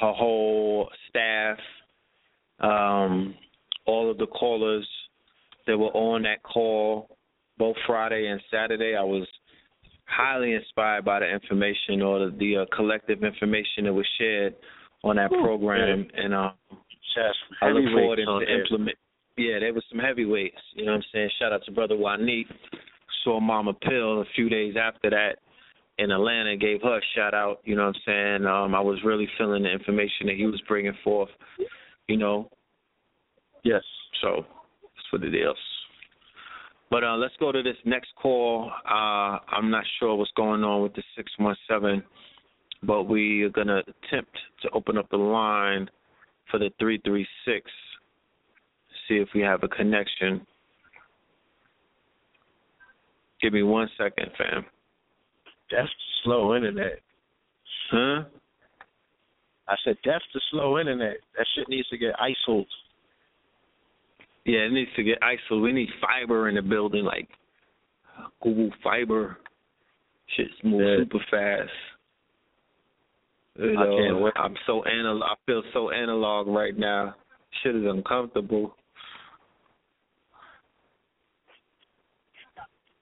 [0.00, 1.58] her whole staff,
[2.60, 3.34] um,
[3.86, 4.86] all of the callers
[5.66, 7.16] that were on that call
[7.58, 8.96] both Friday and Saturday.
[8.98, 9.26] I was
[10.06, 14.56] highly inspired by the information or the, the uh, collective information that was shared
[15.04, 16.24] on that Ooh, program, yeah.
[16.24, 16.52] and um,
[17.62, 18.96] I look forward to implement.
[19.36, 20.60] Yeah, there was some heavyweights.
[20.74, 21.30] You know what I'm saying?
[21.38, 22.44] Shout out to brother Juanit.
[23.24, 25.36] Saw Mama Pill a few days after that
[26.00, 26.56] in Atlanta.
[26.56, 27.60] Gave her a shout out.
[27.64, 28.02] You know what I'm
[28.40, 28.46] saying?
[28.46, 31.30] Um, I was really feeling the information that he was bringing forth.
[32.08, 32.50] You know.
[33.62, 33.82] Yes.
[34.22, 34.44] So
[35.10, 35.58] for the deals.
[36.90, 38.70] But uh, let's go to this next call.
[38.84, 42.02] Uh, I'm not sure what's going on with the 617,
[42.82, 45.88] but we are going to attempt to open up the line
[46.50, 47.70] for the 336,
[49.08, 50.44] see if we have a connection.
[53.40, 54.64] Give me one second, fam.
[55.70, 55.88] That's
[56.24, 57.00] slow internet.
[57.90, 58.24] Huh?
[59.68, 61.18] I said that's the slow internet.
[61.36, 62.66] That shit needs to get isolated.
[64.44, 65.62] Yeah, it needs to get isolated.
[65.62, 67.28] We need fiber in the building, like
[68.42, 69.38] Google Fiber.
[70.36, 71.04] Shit's move yeah.
[71.04, 71.70] super fast.
[73.58, 74.32] You know, I can't wait.
[74.36, 75.22] I'm so analog.
[75.22, 77.14] I feel so analog right now.
[77.62, 78.74] Shit is uncomfortable.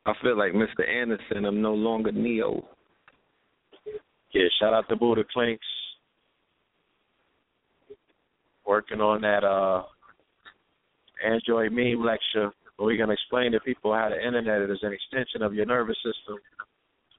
[0.08, 0.88] I feel like Mr.
[0.88, 1.44] Anderson.
[1.44, 2.64] I'm no longer Neo.
[4.32, 5.66] Yeah, shout out to Buddha Clinks.
[8.66, 9.82] Working on that uh
[11.22, 14.92] Android meme lecture where we're going to explain to people how the internet is an
[14.92, 16.38] extension of your nervous system.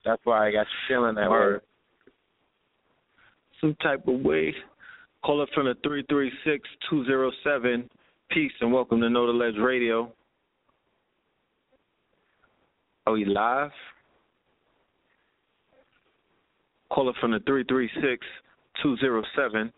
[0.06, 1.62] That's why I got you feeling that word.
[3.60, 4.56] Some type of way.
[5.24, 5.76] Call up from the
[6.92, 7.90] 336-207.
[8.32, 10.14] Peace and welcome to Know the Ledge Radio.
[13.06, 13.72] Oh, Are we live?
[16.92, 17.40] Call up from the
[18.84, 19.72] 336-207.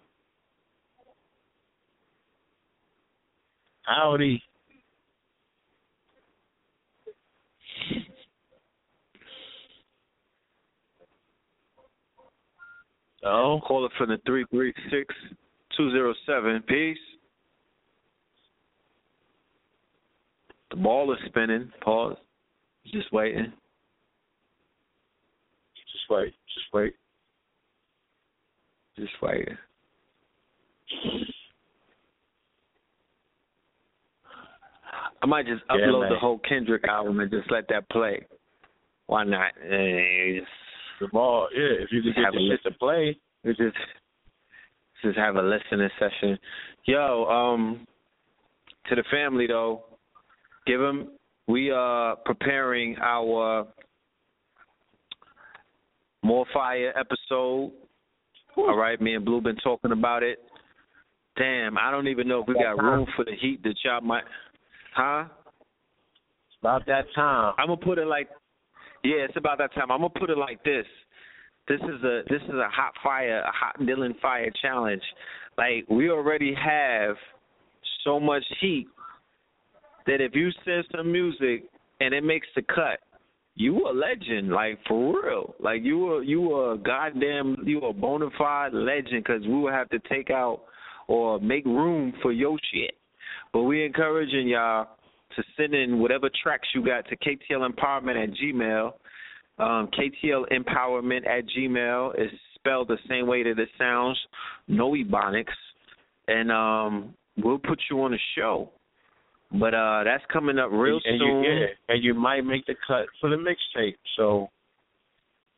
[3.83, 4.41] Howdy.
[13.23, 15.13] Oh, call it from the three three six
[15.77, 16.63] two zero seven.
[16.67, 16.97] Peace.
[20.71, 21.71] The ball is spinning.
[21.81, 22.17] Pause.
[22.85, 23.53] Just waiting.
[25.91, 26.33] Just wait.
[26.53, 26.93] Just wait.
[28.97, 29.57] Just waiting.
[35.21, 36.09] I might just yeah, upload man.
[36.11, 38.25] the whole Kendrick album and just let that play.
[39.05, 39.51] Why not?
[39.55, 40.47] Just,
[40.99, 41.83] the ball, yeah.
[41.83, 43.75] If you could get the shit to play, just
[45.03, 46.37] just have a listening session.
[46.85, 47.87] Yo, um,
[48.89, 49.83] to the family though.
[50.67, 51.09] Give them.
[51.51, 53.67] We are preparing our
[56.23, 57.73] more fire episode.
[58.55, 60.39] All right, me and Blue been talking about it.
[61.37, 64.23] Damn, I don't even know if we got room for the heat that y'all might.
[64.95, 65.25] Huh?
[66.61, 67.53] About that time.
[67.57, 68.29] I'm gonna put it like,
[69.03, 69.91] yeah, it's about that time.
[69.91, 70.85] I'm gonna put it like this.
[71.67, 75.03] This is a this is a hot fire, a hot Dylan fire challenge.
[75.57, 77.17] Like we already have
[78.05, 78.87] so much heat
[80.07, 81.63] that if you send some music
[81.99, 82.99] and it makes the cut,
[83.55, 85.55] you a legend, like for real.
[85.59, 89.89] Like you were you a goddamn you a bona fide legend because we will have
[89.89, 90.61] to take out
[91.07, 92.95] or make room for your shit.
[93.53, 94.87] But we encouraging y'all
[95.35, 98.93] to send in whatever tracks you got to KTL Empowerment at Gmail.
[99.59, 104.19] Um, KTL Empowerment at Gmail is spelled the same way that it sounds,
[104.67, 105.45] no ebonics,
[106.27, 108.71] and um, we'll put you on the show.
[109.53, 111.43] But uh, that's coming up real and soon.
[111.43, 113.95] You, yeah, and you might make the cut for the mixtape.
[114.15, 114.47] So,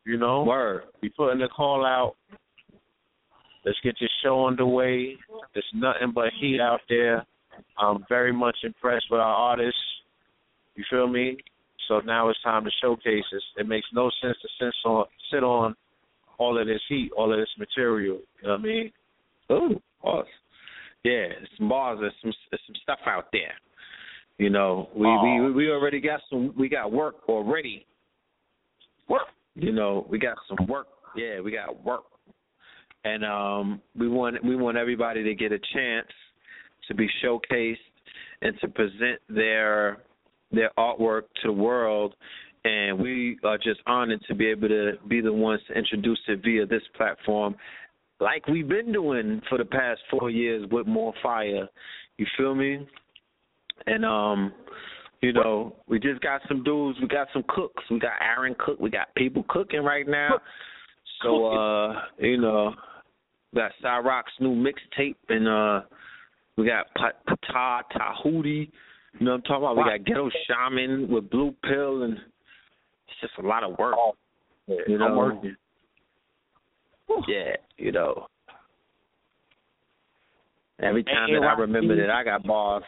[0.04, 0.82] you know, Word.
[1.00, 2.16] we putting the call out.
[3.64, 5.16] Let's get your show underway.
[5.54, 7.24] There's nothing but heat out there.
[7.78, 9.78] I'm very much impressed with our artists.
[10.74, 11.36] You feel me?
[11.88, 13.42] So now it's time to showcase this.
[13.56, 15.76] It makes no sense to sit on, sit on
[16.38, 18.18] all of this heat, all of this material.
[18.42, 18.92] You know what I mean?
[19.52, 20.26] Ooh, bars.
[21.04, 21.98] Yeah, some bars.
[22.00, 23.52] There's some there's some stuff out there.
[24.38, 26.52] You know, we we we already got some.
[26.58, 27.86] We got work already.
[29.08, 29.28] Work.
[29.54, 30.88] You know, we got some work.
[31.16, 32.04] Yeah, we got work.
[33.04, 36.08] And um, we want we want everybody to get a chance
[36.88, 37.76] to be showcased
[38.42, 39.98] and to present their
[40.50, 42.14] their artwork to the world.
[42.64, 46.40] And we are just honored to be able to be the ones to introduce it
[46.42, 47.54] via this platform,
[48.20, 51.68] like we've been doing for the past four years with More Fire.
[52.16, 52.88] You feel me?
[53.86, 54.52] And um,
[55.20, 56.98] you know, we just got some dudes.
[57.00, 57.82] We got some cooks.
[57.90, 58.78] We got Aaron Cook.
[58.78, 60.40] We got people cooking right now.
[61.22, 62.74] So uh, you know,
[63.52, 65.86] we got Cyrock's new mixtape, and uh,
[66.56, 68.70] we got Pa- Pata Tahuti.
[69.18, 69.76] You know what I'm talking about?
[69.76, 73.94] We got Ghetto Shaman with Blue Pill, and it's just a lot of work.
[74.66, 75.56] You know, I'm working.
[77.28, 78.26] yeah, you know.
[80.80, 82.82] Every time that I remember that I got bars,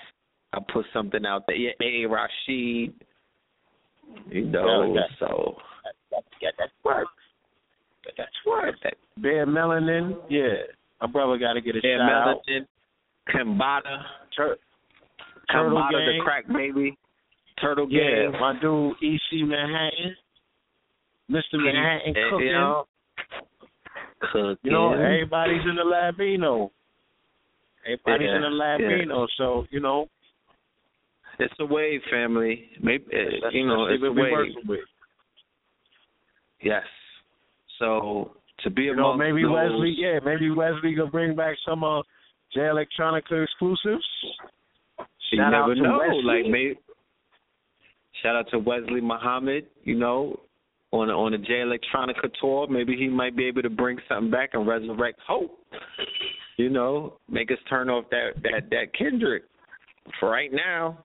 [0.52, 1.56] I put something out there.
[1.56, 2.94] Yeah, hey Rashid.
[4.31, 5.56] You know, Yeah, so
[6.40, 7.09] Yeah, that's work.
[8.16, 8.74] that's work.
[8.85, 10.62] That Bear Melanin, yeah.
[11.01, 12.36] My brother got to get a yeah, shout out.
[12.48, 12.66] Melanin,
[13.28, 14.02] Kambada,
[14.36, 14.56] Tur-
[15.51, 16.97] Turtle Kambada the crack baby,
[17.60, 18.40] Turtle Yeah, Gang.
[18.40, 20.16] my dude EC Manhattan,
[21.31, 21.55] Mr.
[21.55, 22.47] Manhattan Eh, cooking.
[22.47, 22.85] You know,
[24.32, 24.56] cooking.
[24.62, 26.70] You know, everybody's in the Latino.
[27.85, 30.06] Everybody's Yeah, in the Latino, so you know,
[31.38, 32.70] It's a wave, family.
[32.82, 34.78] Maybe uh, that's, you know, it's a wave.
[36.62, 36.84] Yes.
[37.78, 41.84] So to be You know, maybe those, Wesley, yeah, maybe Wesley gonna bring back some
[41.84, 42.00] uh,
[42.54, 44.04] Jay Electronica exclusives.
[45.30, 45.98] you Shout never know.
[45.98, 46.22] Wesley.
[46.24, 46.78] Like maybe
[48.22, 49.66] shout out to Wesley Muhammad.
[49.84, 50.40] You know,
[50.92, 54.30] on a, on a Jay Electronica tour, maybe he might be able to bring something
[54.30, 55.58] back and resurrect hope.
[56.56, 59.42] You know, make us turn off that that that Kendrick.
[60.20, 61.04] For right now,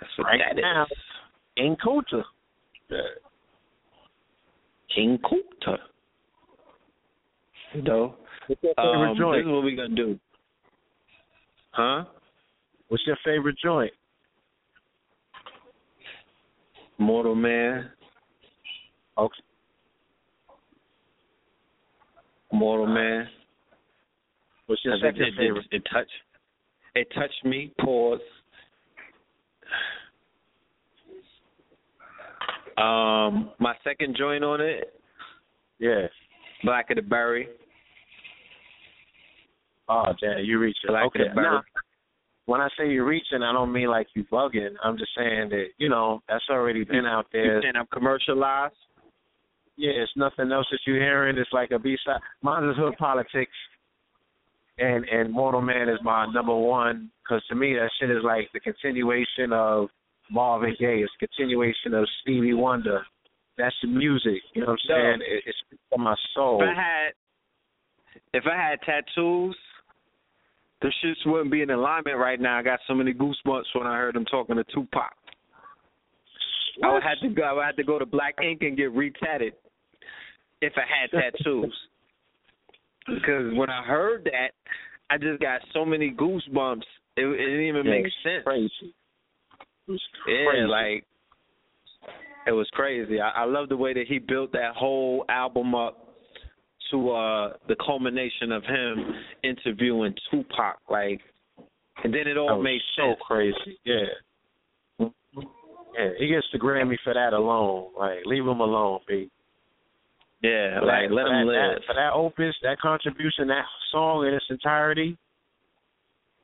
[0.00, 0.62] that's what Right that is.
[0.62, 0.86] now.
[1.56, 2.24] In culture.
[4.94, 5.76] King Kunta.
[7.74, 8.14] You know,
[8.48, 9.36] What's your favorite um, joint?
[9.44, 10.18] this is what we gonna do.
[11.70, 12.04] Huh?
[12.88, 13.92] What's your favorite joint?
[16.98, 17.90] Mortal Man.
[19.16, 19.34] Okay.
[22.52, 23.28] Mortal Man.
[24.66, 25.66] What's your It, second it, favorite?
[25.70, 26.10] it, it touched.
[26.96, 27.72] It touched me.
[27.80, 28.18] Pause.
[32.80, 34.92] Um, my second joint on it,
[35.78, 36.06] Yeah.
[36.64, 37.48] Blacker the Berry.
[39.88, 40.88] Oh, damn, you reaching.
[40.88, 41.22] Black okay.
[41.22, 41.46] of the Berry.
[41.56, 41.62] Now,
[42.46, 44.74] when I say you're reaching, I don't mean like you bugging.
[44.82, 47.60] I'm just saying that you know that's already been out there.
[47.62, 48.74] saying I'm commercialized?
[49.76, 51.38] Yeah, it's nothing else that you're hearing.
[51.38, 52.20] It's like a B side.
[52.42, 53.52] Mine is Hood Politics,
[54.78, 58.48] and and Mortal Man is my number one because to me that shit is like
[58.52, 59.88] the continuation of
[60.30, 61.02] Marvin Gaye.
[61.02, 63.02] It's a continuation of Stevie Wonder.
[63.58, 64.42] That's the music.
[64.54, 65.20] You know what I'm saying?
[65.28, 65.58] It, it's
[65.90, 66.62] for my soul.
[66.62, 67.12] If I had,
[68.32, 69.56] if I had tattoos,
[70.80, 72.58] the shits wouldn't be in alignment right now.
[72.58, 75.12] I got so many goosebumps when I heard them talking to Tupac.
[76.82, 77.42] I would have to go.
[77.42, 79.52] I would have to go to Black Ink and get retatted
[80.62, 81.76] if I had tattoos.
[83.06, 84.52] because when I heard that,
[85.10, 86.82] I just got so many goosebumps.
[87.16, 88.44] It, it didn't even Yeah, make sense.
[88.44, 88.94] Crazy.
[89.88, 90.66] It was Yeah, crazy.
[90.66, 91.04] like
[92.46, 93.20] it was crazy.
[93.20, 96.06] I, I love the way that he built that whole album up
[96.90, 101.20] to uh the culmination of him interviewing Tupac, like,
[102.02, 103.20] and then it That all was made so sense.
[103.26, 103.78] crazy.
[103.84, 105.08] Yeah.
[105.98, 107.88] Yeah, he gets the Grammy for that alone.
[107.98, 109.28] Like, leave him alone, B.
[110.42, 111.74] Yeah, For like that- let him that, live.
[111.80, 115.18] That, for that opus, that contribution, that song in its entirety,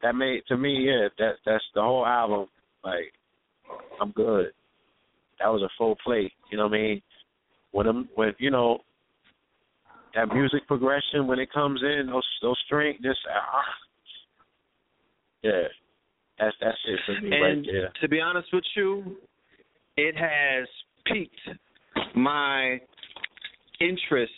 [0.02, 2.48] that made to me, yeah, that that's the whole album.
[2.84, 3.12] Like,
[4.00, 4.46] I'm good.
[5.40, 6.32] That was a full plate.
[6.50, 7.02] You know what I mean?
[7.72, 8.78] When them, when you know
[10.14, 13.62] that music progression when it comes in, those those strings, just ah,
[15.42, 15.62] yeah,
[16.38, 17.92] that's that's it for me right And there.
[18.00, 19.16] to be honest with you,
[19.96, 20.66] it has
[21.06, 21.58] piqued
[22.14, 22.80] my
[23.80, 24.32] interest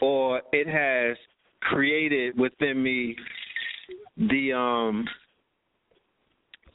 [0.00, 1.16] or it has
[1.60, 3.16] created within me
[4.16, 5.04] the um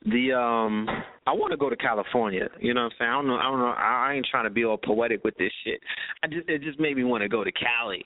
[0.10, 0.88] the um
[1.28, 2.50] I want to go to California.
[2.60, 3.10] You know what I'm saying?
[3.12, 5.52] I don't know I don't know I ain't trying to be all poetic with this
[5.64, 5.80] shit.
[6.24, 8.04] I just it just made me want to go to Cali.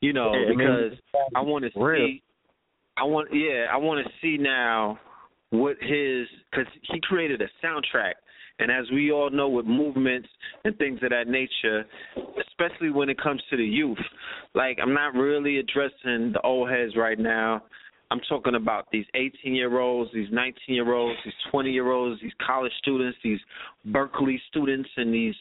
[0.00, 0.98] You know, Yeah, I mean, because
[1.36, 2.06] I want to real.
[2.06, 2.22] see
[2.96, 4.98] I want yeah, I want to see now
[5.50, 8.14] what his cuz he created a soundtrack
[8.58, 10.28] and as we all know with movements
[10.64, 11.84] and things of that nature,
[12.48, 13.98] especially when it comes to the youth,
[14.54, 17.62] like I'm not really addressing the old heads right now.
[18.12, 22.20] I'm talking about these 18 year olds, these 19 year olds, these 20 year olds,
[22.20, 23.38] these college students, these
[23.86, 25.34] Berkeley students, and these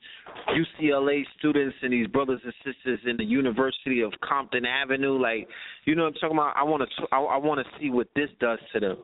[0.47, 5.21] UCLA students, and these brothers and sisters in the University of Compton Avenue.
[5.21, 5.49] Like,
[5.83, 6.55] you know what I'm talking about?
[6.55, 8.97] I want to, I, I want to see what this does to them.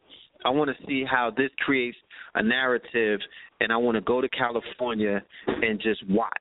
[0.45, 1.98] I want to see how this creates
[2.35, 3.19] a narrative,
[3.60, 6.31] and I want to go to California and just watch,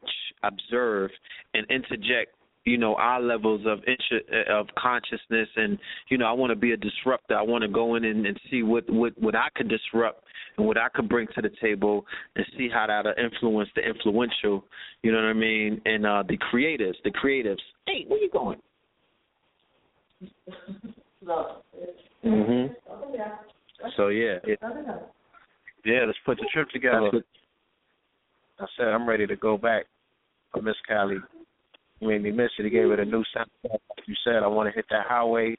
[0.45, 1.11] observe,
[1.55, 2.37] and interject
[2.67, 5.79] you know our levels of inter- of consciousness and
[6.09, 7.37] you know I want to be a disruptor.
[7.39, 10.25] I want to go in and, and see what what what I could disrupt
[10.59, 14.65] and what I could bring to the table and see how that'll influence the influential.
[15.03, 15.81] You know what I mean?
[15.87, 17.63] And uh the creatives, the creatives.
[17.87, 18.59] Hey, where you going?
[22.25, 22.75] Mhm.
[23.97, 24.39] So yeah,
[25.85, 27.11] Yeah, let's put the trip together.
[28.59, 29.85] I said I'm ready to go back.
[30.55, 31.19] I miss Cali.
[32.01, 32.65] You made me miss it.
[32.65, 33.49] He gave it a new sound.
[33.65, 35.57] Like you said, I want to hit that highway.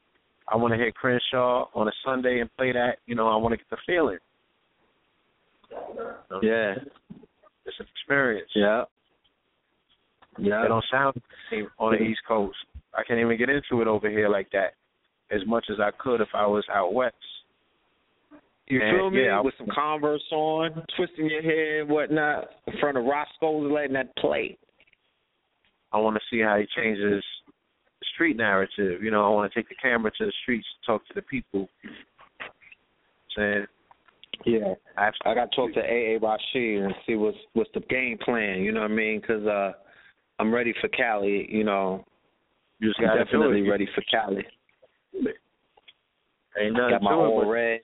[0.50, 2.98] I want to hit Crenshaw on a Sunday and play that.
[3.06, 4.18] You know, I want to get the feeling.
[6.42, 6.74] yeah,
[7.66, 8.48] It's an experience.
[8.54, 8.84] yeah,
[10.38, 10.64] yeah.
[10.64, 11.20] It don't sound the
[11.50, 12.56] same on the East Coast.
[12.96, 14.74] I can't even get into it over here like that
[15.30, 17.14] as much as I could if I was out west.
[18.68, 19.24] You And, feel me?
[19.24, 23.94] yeah, With some Converse on, twisting your head, and whatnot, in front of Roscoe's, letting
[23.94, 24.56] that play.
[25.92, 27.22] I want to see how he changes
[28.00, 29.02] the street narrative.
[29.02, 31.68] You know, I want to take the camera to the streets, talk to the people.
[33.36, 33.66] Saying,
[34.44, 38.60] Yeah, I got to talk to AA Rashid and see what's what's the game plan.
[38.60, 39.20] You know what I mean?
[39.20, 39.72] Because uh,
[40.38, 41.48] I'm ready for Cali.
[41.50, 42.04] You know,
[42.80, 44.44] you just got definitely ready for Cali.
[46.60, 47.80] Ain't nothing got my to it but- red,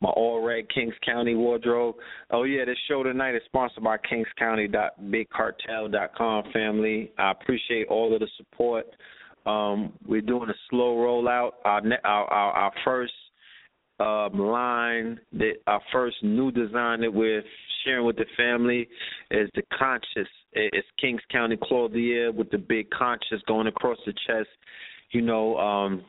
[0.00, 1.96] my all red Kings County wardrobe.
[2.30, 7.12] Oh yeah, this show tonight is sponsored by KingsCounty.BigCartel.com family.
[7.18, 8.86] I appreciate all of the support.
[9.46, 11.52] Um, we're doing a slow rollout.
[11.64, 13.14] Our our, our, our first
[14.00, 17.42] um, line, that our first new design that we're
[17.84, 18.88] sharing with the family
[19.30, 20.28] is the conscious.
[20.52, 21.58] It's Kings County
[21.92, 24.48] Year with the big conscious going across the chest.
[25.12, 26.02] You know, um,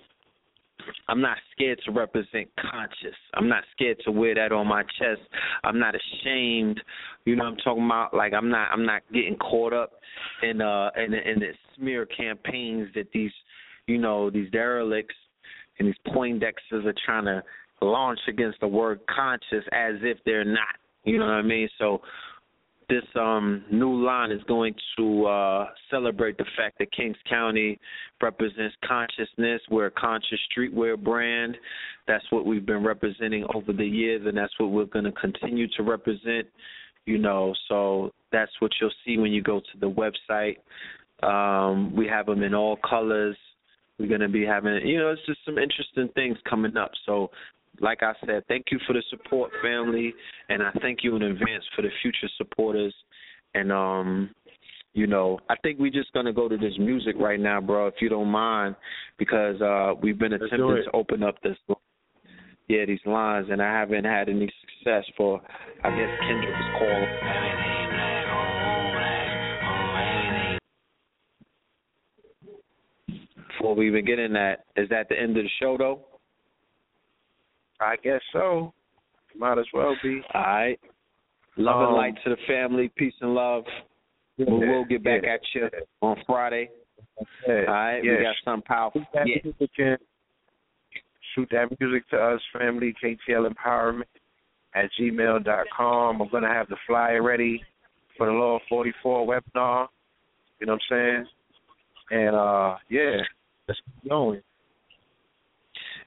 [1.07, 3.17] I'm not scared to represent conscious.
[3.33, 5.21] I'm not scared to wear that on my chest.
[5.63, 6.81] I'm not ashamed.
[7.25, 8.13] You know what I'm talking about?
[8.13, 9.91] Like I'm not I'm not getting caught up
[10.43, 13.31] in uh in in the smear campaigns that these
[13.87, 15.15] you know, these derelicts
[15.79, 17.43] and these Poindexters are trying to
[17.81, 20.75] launch against the word conscious as if they're not.
[21.03, 21.67] You know what I mean?
[21.79, 22.01] So
[22.91, 27.80] this um new line is going to uh celebrate the fact that Kings County
[28.22, 29.61] represents consciousness.
[29.72, 31.57] We're a conscious streetwear brand.
[32.05, 35.68] That's what we've been representing over the years and that's what we're going to continue
[35.77, 36.47] to represent.
[37.05, 40.57] You know, so that's what you'll see when you go to the website.
[41.26, 43.38] Um we have them in all colors.
[43.97, 46.91] We're going to be having, you know, it's just some interesting things coming up.
[47.05, 47.30] So
[47.80, 50.14] like I said, thank you for the support, family,
[50.49, 52.93] and I thank you in advance for the future supporters.
[53.53, 54.30] And um,
[54.93, 57.95] you know, I think we're just gonna go to this music right now, bro, if
[58.02, 58.76] you don't mind,
[59.18, 61.57] because uh we've been attempting to open up this
[62.68, 65.41] yeah, these lines and I haven't had any success for
[65.84, 67.07] I guess Kendrick is calling.
[73.48, 76.10] Before we even get in that, is that the end of the show though?
[77.81, 78.73] I guess so.
[79.35, 80.21] Might as well be.
[80.33, 80.79] All right.
[81.57, 82.89] Love Um, and light to the family.
[82.95, 83.65] Peace and love.
[84.37, 85.69] we will get back yeah, at you
[86.01, 86.69] on Friday.
[87.47, 88.03] Yeah, All right.
[88.03, 88.17] yeah.
[88.17, 89.01] We got something powerful.
[89.01, 89.35] Shoot that Yeah.
[89.43, 89.97] music in.
[91.35, 94.03] Shoot that music to us, family, KTL Empowerment
[94.73, 96.21] at gmail dot com.
[96.21, 97.63] I'm going to have the flyer ready
[98.17, 99.87] for the Law 44 webinar.
[100.59, 101.27] You know what I'm saying?
[102.11, 103.17] And, uh, yeah,
[103.67, 104.41] let's keep going.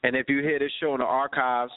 [0.04, 1.72] And if you hear this show in the archives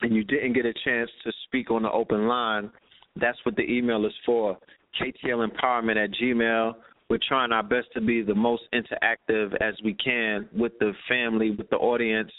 [0.00, 2.70] and you didn't get a chance to speak on the open line,
[3.16, 4.58] that's what the email is for.
[5.00, 6.74] KTL Empowerment at Gmail.
[7.10, 11.50] We're trying our best to be the most interactive as we can with the family,
[11.50, 12.32] with the audience,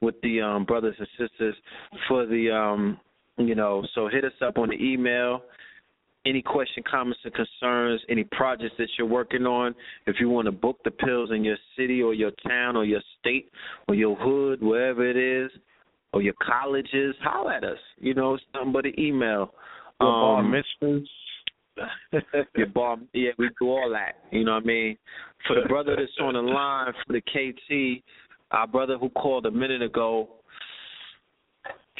[0.00, 1.56] with the um, brothers and sisters
[2.06, 3.00] for the um,
[3.36, 5.42] you know, so hit us up on the email.
[6.26, 9.74] Any question, comments, and concerns, any projects that you're working on,
[10.06, 13.00] if you want to book the pills in your city or your town or your
[13.18, 13.50] state
[13.88, 15.50] or your hood, wherever it is,
[16.12, 17.78] or your colleges, holler at us.
[17.98, 19.54] You know, it's nothing but an email.
[20.00, 21.08] Your bar Um, mitzvahs.
[22.56, 24.24] your bar, yeah, we do all that.
[24.30, 24.98] You know what I mean?
[25.46, 28.02] For the brother that's on the line for the KT,
[28.50, 30.28] our brother who called a minute ago,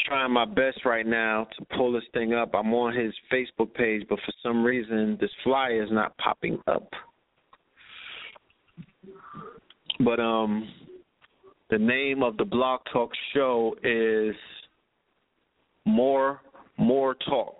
[0.06, 2.51] trying my best right now to pull this thing up.
[2.55, 6.89] I'm on his Facebook page, but for some reason this flyer is not popping up.
[10.01, 10.68] But um,
[11.70, 14.35] the name of the Blog Talk show is
[15.85, 16.40] More
[16.78, 17.56] More Talk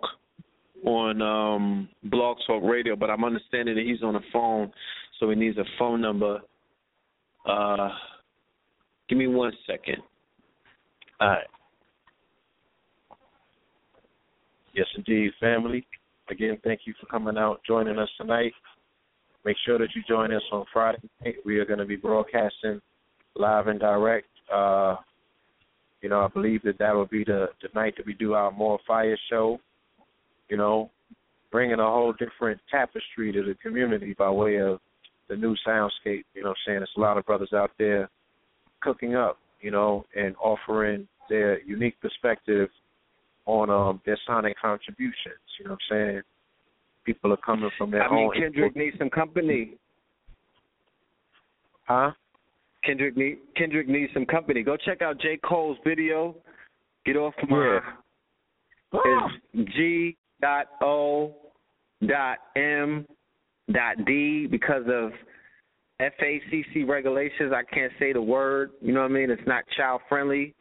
[0.83, 4.71] on um Blog Talk Radio, but I'm understanding that he's on the phone,
[5.19, 6.39] so he needs a phone number.
[7.47, 7.89] Uh,
[9.07, 9.97] give me one second.
[11.19, 11.47] All right.
[14.73, 15.85] Yes, indeed, family.
[16.29, 18.53] Again, thank you for coming out, joining us tonight.
[19.43, 21.35] Make sure that you join us on Friday night.
[21.45, 22.79] We are going to be broadcasting
[23.35, 24.27] live and direct.
[24.53, 24.95] Uh,
[26.01, 28.51] you know, I believe that that will be the, the night that we do our
[28.51, 29.59] More Fire show.
[30.49, 30.89] You know,
[31.51, 34.79] bringing a whole different tapestry to the community by way of
[35.27, 36.23] the new soundscape.
[36.33, 36.79] You know I'm saying?
[36.79, 38.09] There's a lot of brothers out there
[38.81, 42.69] cooking up, you know, and offering their unique perspective
[43.45, 45.41] on um their sonic contributions.
[45.59, 46.21] You know what I'm saying?
[47.05, 49.73] People are coming from their I mean, own Kendrick needs some company.
[51.85, 52.11] Huh?
[52.83, 54.63] Kendrick need Kendrick needs some company.
[54.63, 56.35] Go check out J Cole's video.
[57.05, 57.79] Get off my
[58.93, 61.33] it's G dot O
[62.07, 63.05] dot M
[63.71, 65.11] dot D because of
[65.99, 67.53] FACC regulations.
[67.53, 68.71] I can't say the word.
[68.81, 69.29] You know what I mean?
[69.29, 70.53] It's not child friendly,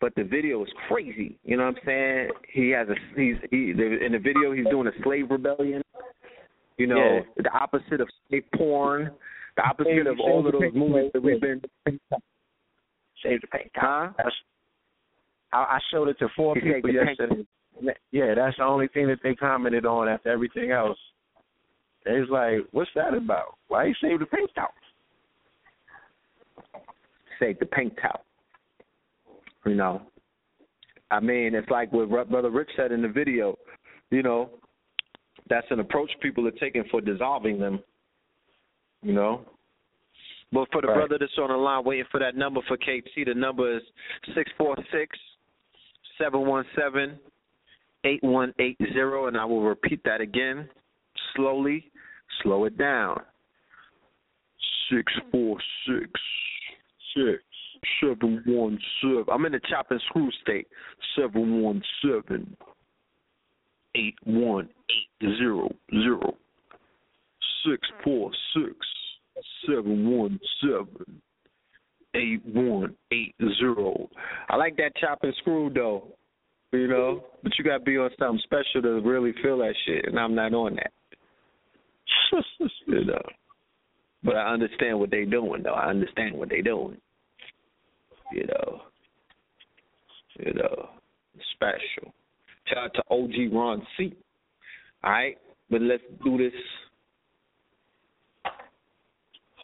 [0.00, 1.38] but the video is crazy.
[1.44, 2.30] You know what I'm saying?
[2.52, 5.82] He has a he's he in the video he's doing a slave rebellion.
[6.78, 9.10] You know, the opposite of slave porn,
[9.56, 11.60] the opposite Save- of all of those movies that we've been.
[13.22, 13.70] Save the paint.
[13.74, 14.08] Huh?
[15.52, 17.44] I, I showed it to four He people yesterday.
[18.12, 20.98] Yeah, that's the only thing that they commented on after everything else.
[22.06, 23.58] They was like, "What's that about?
[23.68, 24.70] Why you save the paint out?"
[27.38, 28.24] Save the paint towel.
[29.66, 30.02] You know,
[31.10, 33.58] I mean, it's like what Brother Rich said in the video.
[34.10, 34.50] You know,
[35.48, 37.80] that's an approach people are taking for dissolving them.
[39.02, 39.42] You know,
[40.52, 40.96] but for the Right.
[40.96, 43.82] brother that's on the line waiting for that number for KT, the number is
[44.34, 45.18] six four six
[46.18, 47.18] seven one seven
[48.04, 50.68] eight one eight zero, and I will repeat that again
[51.34, 51.90] slowly.
[52.42, 53.20] Slow it down.
[54.90, 56.10] Six four six
[57.14, 57.42] six
[58.00, 59.24] seven one seven.
[59.32, 60.66] I'm in the chop and screw state.
[61.16, 62.56] Seven one seven
[63.94, 66.34] eight one eight zero zero
[67.64, 68.74] six four six
[69.66, 71.20] seven one seven
[72.14, 74.08] eight one eight zero.
[74.48, 76.08] I like that chop and screw though.
[76.72, 80.18] You know, but you gotta be on something special to really feel that shit, and
[80.18, 80.92] I'm not on that.
[82.86, 83.22] you know,
[84.22, 85.74] but I understand what they're doing though.
[85.74, 86.96] I understand what they're doing.
[88.32, 88.80] You know,
[90.38, 90.90] you know,
[91.54, 92.12] special.
[92.66, 94.14] Shout out to OG Ron C.
[95.02, 95.38] All right,
[95.70, 96.52] but let's do this.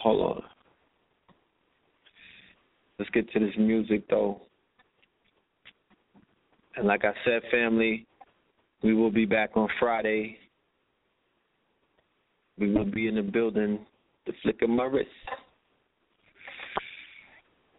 [0.01, 0.43] Hold on.
[2.99, 4.41] Let's get to this music though.
[6.77, 8.07] And like I said, family,
[8.83, 10.39] we will be back on Friday.
[12.59, 13.85] We will be in the building
[14.27, 15.09] to flick of my wrist.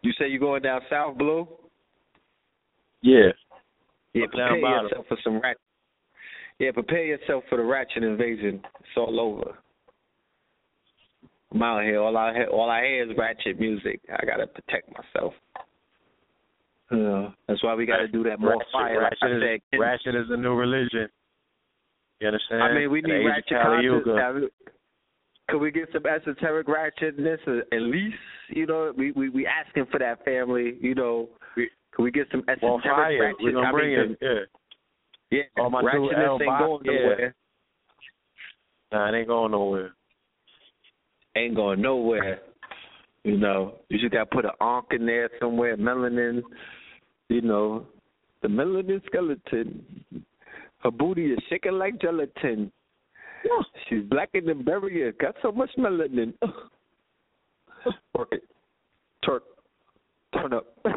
[0.08, 1.46] You say you're going down south, Blue?
[3.02, 3.28] Yeah.
[4.14, 5.60] Yeah, prepare yourself for some ratchet.
[6.58, 8.62] Yeah, prepare yourself for the ratchet invasion.
[8.80, 9.58] It's all over.
[11.52, 12.00] I'm out here.
[12.00, 14.00] All I hear, all I hear is ratchet music.
[14.10, 15.34] I gotta protect myself.
[17.46, 19.02] That's why we got to do that more ratchet, fire.
[19.02, 21.10] Like ratchet, I is, said, ratchet is the new religion.
[22.20, 22.62] You understand?
[22.62, 24.52] I mean, we need ratchet content.
[25.48, 25.58] Yuga.
[25.58, 28.16] Have it- Could we get some esoteric ratchetness uh, at least?
[28.48, 30.76] You know, we we we asking for that family.
[30.80, 31.28] You know,
[31.92, 33.36] could we get some esoteric Well, ratchet?
[33.40, 34.48] We're gonna I bring mean, it.
[35.30, 35.38] Yeah.
[35.56, 36.92] Yeah, All my ratchetness ain't going yeah.
[36.92, 37.34] nowhere.
[38.90, 39.90] Nah, it ain't going nowhere.
[41.36, 42.40] Ain't going nowhere.
[43.24, 46.40] You know, you just got to put an ankh in there somewhere, melanin.
[47.28, 47.86] You know,
[48.40, 49.84] the melanin skeleton.
[50.78, 52.72] Her booty is shaking like gelatin.
[53.88, 55.12] She's blacker than barrier.
[55.12, 56.34] Got so much melanin.
[58.14, 58.42] Work it.
[59.24, 59.40] Turn.
[60.34, 60.66] Turn up.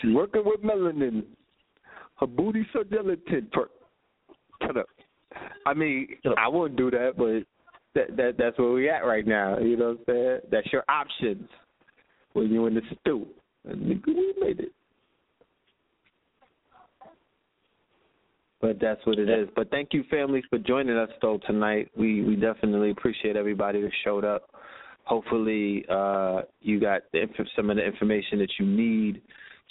[0.00, 1.24] She's working with melanin.
[2.16, 3.48] Her booty so gelatin.
[3.54, 3.66] Turn.
[4.62, 4.86] Turn up.
[5.66, 7.44] I mean, I wouldn't do that, but
[7.94, 9.58] that that that's where we at right now.
[9.58, 10.38] You know what I'm saying?
[10.50, 11.48] That's your options
[12.32, 13.26] when you in the stew.
[13.64, 14.72] And nigga, we made it.
[18.60, 19.48] But that's what it is.
[19.54, 21.90] But thank you, families, for joining us though tonight.
[21.96, 24.50] We we definitely appreciate everybody that showed up.
[25.04, 29.22] Hopefully, uh, you got the, inf- some of the information that you need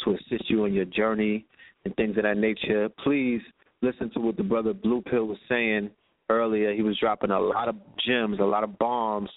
[0.03, 1.45] to assist you on your journey
[1.85, 2.89] and things of that nature.
[3.03, 3.41] Please
[3.81, 5.91] listen to what the brother Blue Pill was saying
[6.29, 6.73] earlier.
[6.73, 9.29] He was dropping a lot of gems, a lot of bombs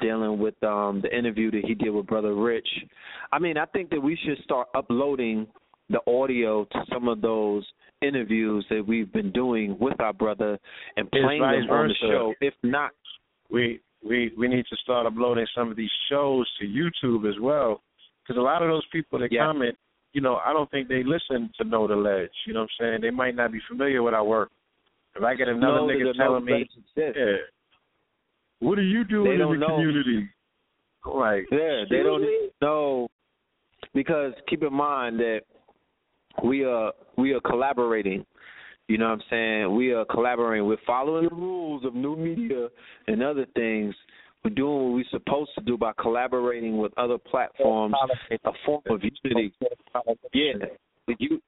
[0.00, 2.68] dealing with um the interview that he did with brother Rich.
[3.32, 5.46] I mean, I think that we should start uploading
[5.90, 7.64] the audio to some of those
[8.02, 10.58] interviews that we've been doing with our brother
[10.96, 12.34] and playing them on the show.
[12.40, 12.90] If not,
[13.50, 17.82] we we we need to start uploading some of these shows to YouTube as well,
[18.22, 19.46] because a lot of those people that Yeah.
[19.46, 19.76] comment,
[20.12, 22.30] you know, I don't think they listen to Know the Ledge.
[22.46, 23.00] You know what I'm saying?
[23.00, 24.50] They might not be familiar with our work.
[25.14, 27.36] If I get another nigga telling me, yeah,
[28.60, 29.76] what are you doing in the know.
[29.76, 30.28] community?
[31.04, 32.24] Like, Yeah, they don't
[32.60, 33.08] know
[33.92, 35.42] because keep in mind that
[36.44, 38.24] we are we are collaborating.
[38.88, 39.76] You know what I'm saying?
[39.76, 40.66] We are collaborating.
[40.66, 42.68] We're following the rules of new media
[43.06, 43.94] and other things.
[44.44, 47.94] We're doing what we're supposed to do by collaborating with other platforms,
[48.44, 49.54] a form of unity.
[50.34, 50.52] Yeah,
[51.18, 51.40] you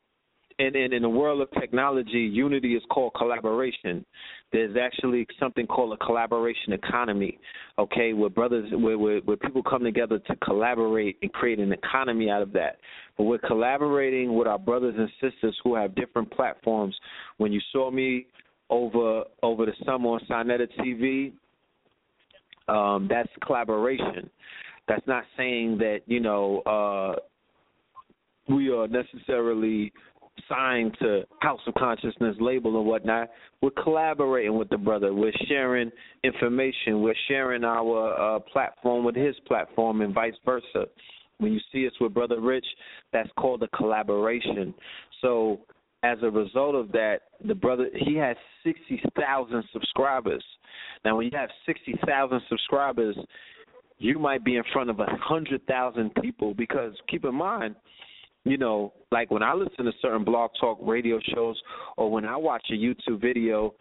[0.59, 4.05] and, and in the world of technology, unity is called collaboration.
[4.53, 7.39] There's actually something called a collaboration economy,
[7.79, 12.31] okay, where brothers, where, where where people come together to collaborate and create an economy
[12.31, 12.79] out of that.
[13.17, 16.95] But we're collaborating with our brothers and sisters who have different platforms.
[17.39, 18.27] When you saw me
[18.71, 21.33] over over the summer on Sa Neter TV,
[22.69, 24.31] um, that's collaboration.
[24.87, 27.17] That's not saying that you know uh,
[28.49, 29.93] we are necessarily
[30.49, 33.31] signed to House of Consciousness label and whatnot.
[33.63, 35.15] We're collaborating with the brother.
[35.15, 35.91] We're sharing
[36.23, 37.03] information.
[37.03, 40.87] We're sharing our uh, platform with his platform and vice versa.
[41.39, 42.67] When you see us with Brother Rich,
[43.13, 44.75] that's called a collaboration.
[45.21, 45.61] So
[46.03, 50.45] as a result of that, the brother he has sixty thousand subscribers.
[51.05, 53.17] Now, when you have sixty thousand subscribers,
[53.99, 57.75] you might be in front of a hundred thousand people because keep in mind,
[58.45, 61.61] you know, like when I listen to certain blog talk radio shows
[61.97, 63.75] or when I watch a YouTube video,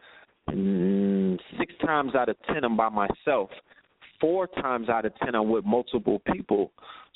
[0.49, 3.49] mm, six times out of ten I'm by myself.
[4.21, 6.71] Four times out of ten I'm with multiple people.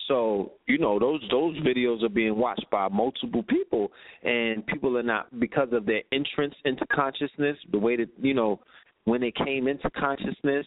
[0.08, 3.92] So you know those those videos are being watched by multiple people,
[4.24, 8.60] and people are not because of their entrance into consciousness, the way that you know
[9.08, 10.66] when they came into consciousness,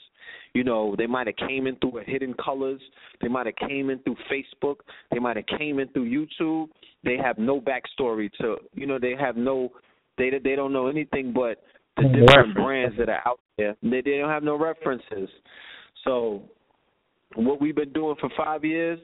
[0.55, 2.81] you know, they might have came in through a hidden colors,
[3.21, 4.77] they might have came in through Facebook,
[5.13, 6.69] they might have came in through YouTube.
[7.05, 9.69] They have no backstory to, you know, they have no,
[10.17, 11.63] they they don't know anything but
[11.97, 13.77] the different brands that are out there.
[13.83, 15.29] They they don't have no references.
[16.05, 16.43] So,
[17.35, 18.99] what we've been doing for five years.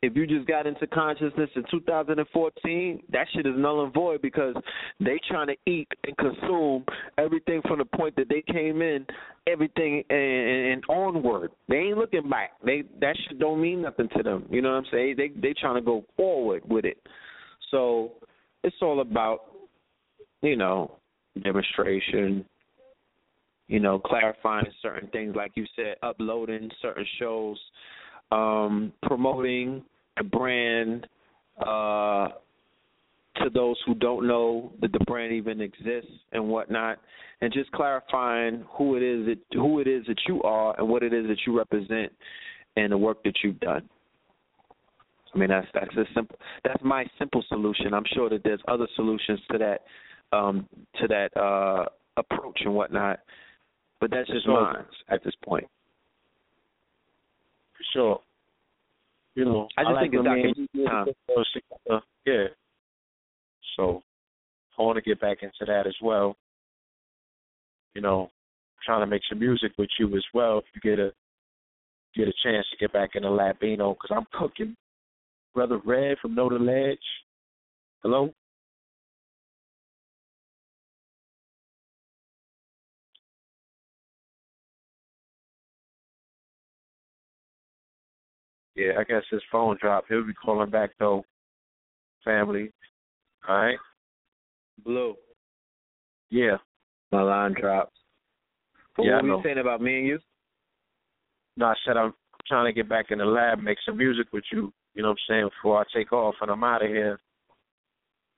[0.00, 4.54] If you just got into consciousness in 2014, that shit is null and void because
[5.00, 6.84] they trying to eat and consume
[7.18, 9.04] everything from the point that they came in,
[9.48, 11.50] everything and, and onward.
[11.68, 12.52] They ain't looking back.
[12.64, 14.46] They that shit don't mean nothing to them.
[14.50, 15.14] You know what I'm saying?
[15.16, 16.98] They they trying to go forward with it.
[17.72, 18.12] So
[18.62, 19.40] it's all about,
[20.42, 20.92] you know,
[21.42, 22.44] demonstration.
[23.66, 27.58] You know, clarifying certain things, like you said, uploading certain shows,
[28.30, 29.82] um, promoting
[30.16, 31.06] the brand
[31.60, 32.28] uh,
[33.36, 36.98] to those who don't know that the brand even exists and whatnot,
[37.40, 41.02] and just clarifying who it is that who it is that you are and what
[41.02, 42.12] it is that you represent
[42.76, 43.88] and the work that you've done.
[45.34, 47.94] I mean that's that's a simple that's my simple solution.
[47.94, 50.68] I'm sure that there's other solutions to that um
[51.00, 51.86] to that uh
[52.16, 53.20] approach and whatnot.
[54.00, 55.66] But that's just mine at this point.
[57.92, 58.20] Sure.
[59.34, 60.60] you know, I just like think it's when me Dr.
[60.74, 61.04] and Time.
[61.06, 62.02] do those together.
[62.26, 62.46] Yeah.
[63.76, 64.02] So
[64.78, 66.36] I want to get back into that as well.
[67.94, 68.30] You know,
[68.84, 70.58] trying to make some music with you as well.
[70.58, 71.12] If you get a
[72.14, 74.76] get a chance to get back in the Latino, because I'm cooking.
[75.54, 76.98] Brother Red from Know the Ledge.
[78.02, 78.32] Hello.
[88.78, 90.06] Yeah, I guess his phone dropped.
[90.08, 91.24] He'll be calling back though.
[92.24, 92.70] Family.
[93.48, 93.78] All right.
[94.84, 95.14] Blue.
[96.30, 96.58] Yeah.
[97.10, 97.92] My line dropped.
[98.98, 100.18] Yeah, what I were you saying about me and you?
[101.56, 102.14] No, I said I'm
[102.46, 104.72] trying to get back in the lab, make some music with you.
[104.94, 105.48] You know what I'm saying?
[105.60, 107.18] Before I take off and I'm out of here.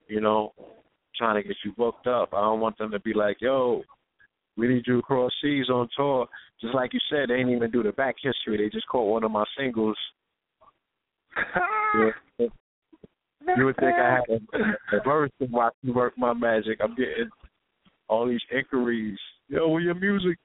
[0.09, 0.55] You know,
[1.17, 2.31] trying to get you booked up.
[2.33, 3.83] I don't want them to be like, "Yo,
[4.57, 6.27] we need you across seas on tour."
[6.61, 8.57] Just like you said, they didn't even do the back history.
[8.57, 9.97] They just caught one of my singles.
[12.39, 14.41] you, would, think I had
[14.93, 16.79] a, verse to watch me work my magic.
[16.83, 17.31] I'm getting
[18.09, 19.19] all these inquiries.
[19.49, 20.39] Yo, where your music?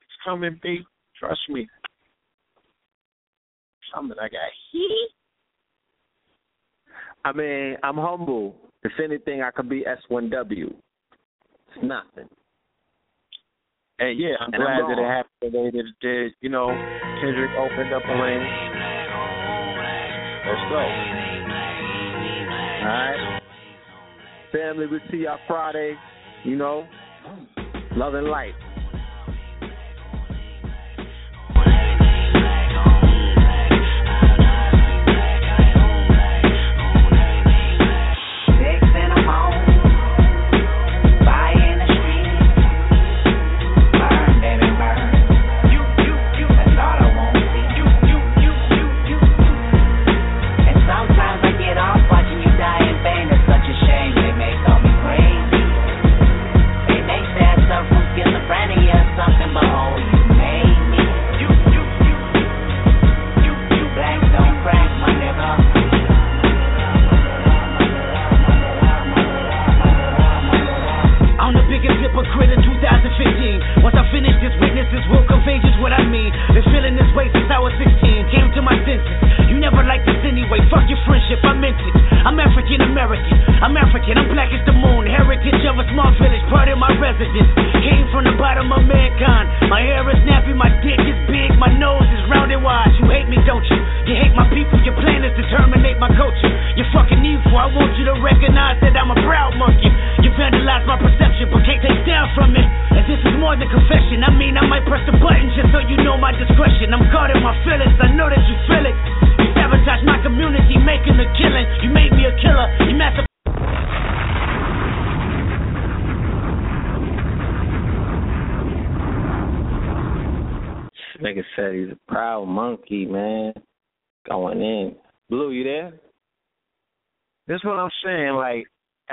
[0.00, 0.80] It's coming, B.
[1.18, 1.68] Trust me.
[3.94, 5.08] Something I got heat.
[7.24, 8.56] I mean, I'm humble.
[8.82, 10.66] If anything, I could be S1W.
[10.66, 12.28] It's nothing.
[13.98, 16.32] And yeah, I'm And I'm glad that it happened the way that it did.
[16.40, 16.68] You know,
[17.20, 18.71] Kendrick opened up a lane.
[20.44, 20.76] Let's go.
[20.76, 20.84] All
[22.88, 23.40] right.
[24.52, 25.94] Family, we see y'all Friday.
[26.44, 26.86] You know,
[27.96, 28.54] love and light.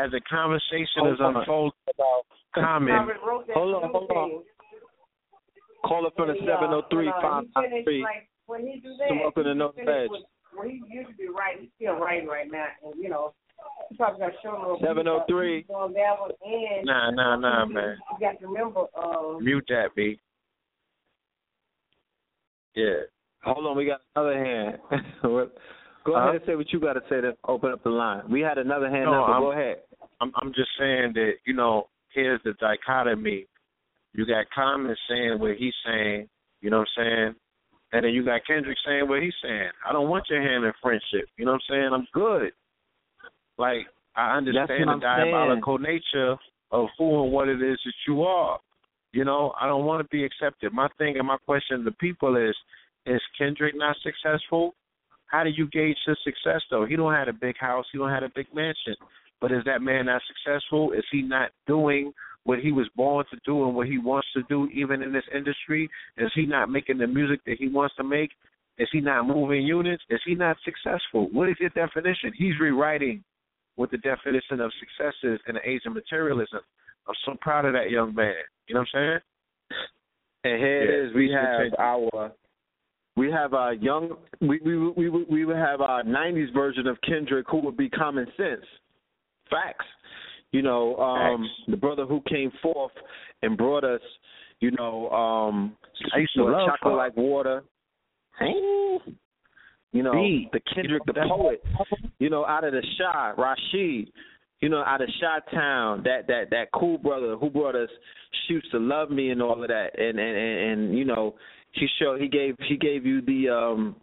[0.09, 3.07] As the conversation is unfolding about Common,
[3.53, 4.43] Hold on, hold on.
[5.85, 8.05] Call up from the 703 593.
[8.47, 10.09] When he do So that, welcome to know the finish badge.
[10.09, 10.23] with-
[10.57, 11.59] Well, he used to be right.
[11.61, 13.33] He's still writing right now, and you know,
[13.89, 14.77] he probably got show no.
[14.81, 15.61] 703.
[15.61, 17.97] He's on that one, and Nah, nah, nah, man.
[18.13, 18.85] You got to remember.
[18.97, 20.19] Um, mute that, B.
[22.75, 23.01] Yeah.
[23.43, 24.79] Hold on, we got another hand.
[25.21, 25.55] What-
[26.05, 26.19] go Huh?
[26.21, 28.23] ahead and say what you got to say to open up the line.
[28.29, 29.83] We had another hand No, up, but I'm- go ahead.
[30.21, 33.45] I'm I'm just saying that you know here's the dichotomy.
[34.13, 36.27] You got Common saying what he's saying,
[36.61, 37.35] you know what I'm saying,
[37.93, 39.69] and then you got Kendrick saying what he's saying.
[39.87, 41.29] I don't want your hand in friendship.
[41.37, 41.89] You know what I'm saying?
[41.93, 42.51] I'm good.
[43.57, 45.31] Like I understand the I'm saying.
[45.31, 46.35] diabolical nature
[46.71, 48.59] of who and what it is that you are.
[49.11, 50.71] You know, I don't want to be accepted.
[50.71, 52.55] My thing and my question to people is:
[53.05, 54.75] Is Kendrick not successful?
[55.25, 56.85] How do you gauge his success though?
[56.85, 57.85] He don't have a big house.
[57.91, 58.95] He don't have a big mansion.
[59.41, 60.91] But is that man not successful?
[60.91, 64.43] Is he not doing what he was born to do and what he wants to
[64.49, 65.89] do, even in this industry?
[66.17, 68.31] Is he not making the music that he wants to make?
[68.77, 70.03] Is he not moving units?
[70.09, 71.29] Is he not successful?
[71.31, 72.31] What is your definition?
[72.37, 73.23] He's rewriting
[73.75, 76.59] what the definition of success is in the age of materialism.
[77.07, 78.33] I'm so proud of that young man.
[78.67, 79.19] You know what I'm saying?
[80.43, 81.15] And here Yeah, it is.
[81.15, 82.31] We have our
[83.17, 86.97] we have a young we we we we we would have a '90s version of
[87.01, 88.65] Kendrick, who would be common sense,
[89.49, 89.85] facts.
[90.51, 92.91] You know, um, the brother who came forth
[93.43, 94.01] and brought us,
[94.59, 95.77] you know, um,
[96.13, 97.63] I used to love chocolate like water.
[98.39, 98.53] Hey.
[99.91, 100.49] You know, B.
[100.51, 101.63] the Kendrick, the poet.
[102.19, 104.11] You know, out of the Shah, Rashid.
[104.61, 107.89] You know, out of Shah Town, that that that cool brother who brought us
[108.47, 111.35] "Shoots to Love Me" and all of that, and and and, and you know,
[111.71, 113.95] he showed he gave he gave you the um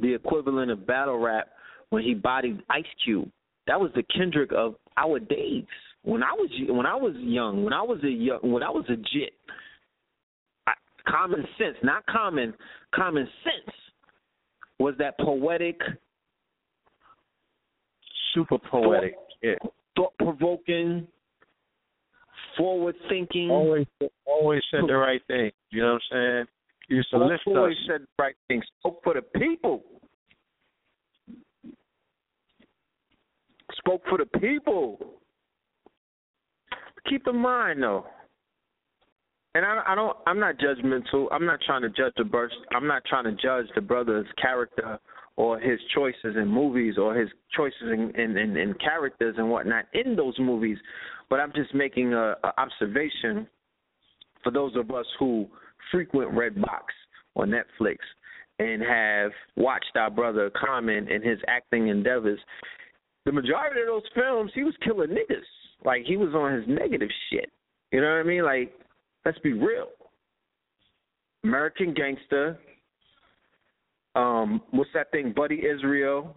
[0.00, 1.48] the equivalent of battle rap
[1.90, 3.30] when he bodied Ice Cube.
[3.66, 5.64] That was the Kendrick of our days.
[6.02, 8.84] When I was when I was young, when I was a young, when I was
[8.88, 9.32] a jit,
[10.68, 10.72] I,
[11.08, 12.54] common sense, not common,
[12.94, 13.76] common sense
[14.78, 15.80] was that poetic,
[18.34, 19.54] super poetic, yeah,
[19.96, 21.08] thought provoking,
[22.56, 23.50] forward thinking.
[23.50, 23.86] always
[24.26, 25.50] always said the right thing.
[25.70, 26.44] You know what I'm saying?
[26.88, 27.40] He used to lift us.
[27.48, 28.64] always said the right things.
[28.78, 29.82] Spoke for the people.
[33.78, 34.98] Spoke for the people.
[37.08, 38.04] Keep in mind though,
[39.54, 40.16] and I, I don't.
[40.26, 41.26] I'm not judgmental.
[41.30, 42.56] I'm not trying to judge the burst.
[42.74, 44.98] I'm not trying to judge the brother's character
[45.36, 49.84] or his choices in movies or his choices in in, in, in characters and whatnot
[49.92, 50.78] in those movies.
[51.30, 53.46] But I'm just making a, a observation
[54.42, 55.46] for those of us who
[55.90, 56.84] frequent Redbox
[57.34, 57.96] or Netflix
[58.58, 62.38] and have watched our brother Common and his acting endeavors.
[63.26, 65.42] The majority of those films, he was killing niggas.
[65.84, 67.50] Like he was on his negative shit.
[67.90, 68.44] You know what I mean?
[68.44, 68.72] Like,
[69.24, 69.88] let's be real.
[71.44, 72.58] American Gangster.
[74.14, 75.32] Um, what's that thing?
[75.36, 76.36] Buddy Israel.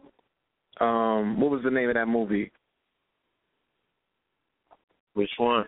[0.81, 2.51] Um, what was the name of that movie?
[5.13, 5.65] Which one?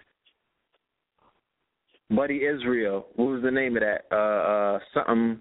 [2.10, 3.08] Buddy Israel.
[3.16, 4.06] What was the name of that?
[4.12, 5.40] Uh, uh, something.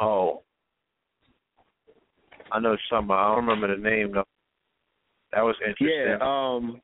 [0.00, 0.42] Oh,
[2.52, 3.10] I know some.
[3.10, 4.24] I don't remember the name though.
[5.32, 5.88] That was interesting.
[5.88, 6.16] Yeah.
[6.20, 6.80] Um,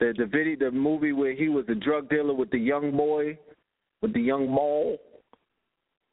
[0.00, 3.38] the the video, the movie where he was the drug dealer with the young boy,
[4.00, 4.98] with the young mole,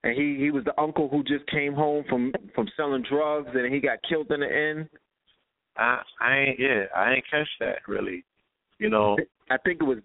[0.04, 3.74] and he he was the uncle who just came home from from selling drugs and
[3.74, 4.90] he got killed in the end.
[5.78, 8.24] I I ain't yeah I ain't catch that really.
[8.80, 9.18] You know.
[9.52, 9.98] I think it was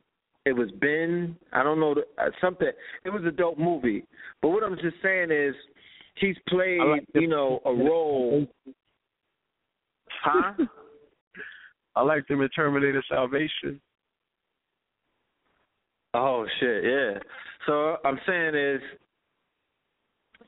[0.44, 1.36] it was Ben.
[1.52, 2.68] I don't know the, uh, something.
[3.04, 4.04] It was a dope movie.
[4.42, 5.54] But what I'm just saying is,
[6.16, 8.46] he's played like you know a role.
[10.22, 10.52] Huh?
[11.96, 13.80] I like him in Terminator Salvation.
[16.12, 17.18] Oh shit, yeah.
[17.66, 18.80] So I'm saying is,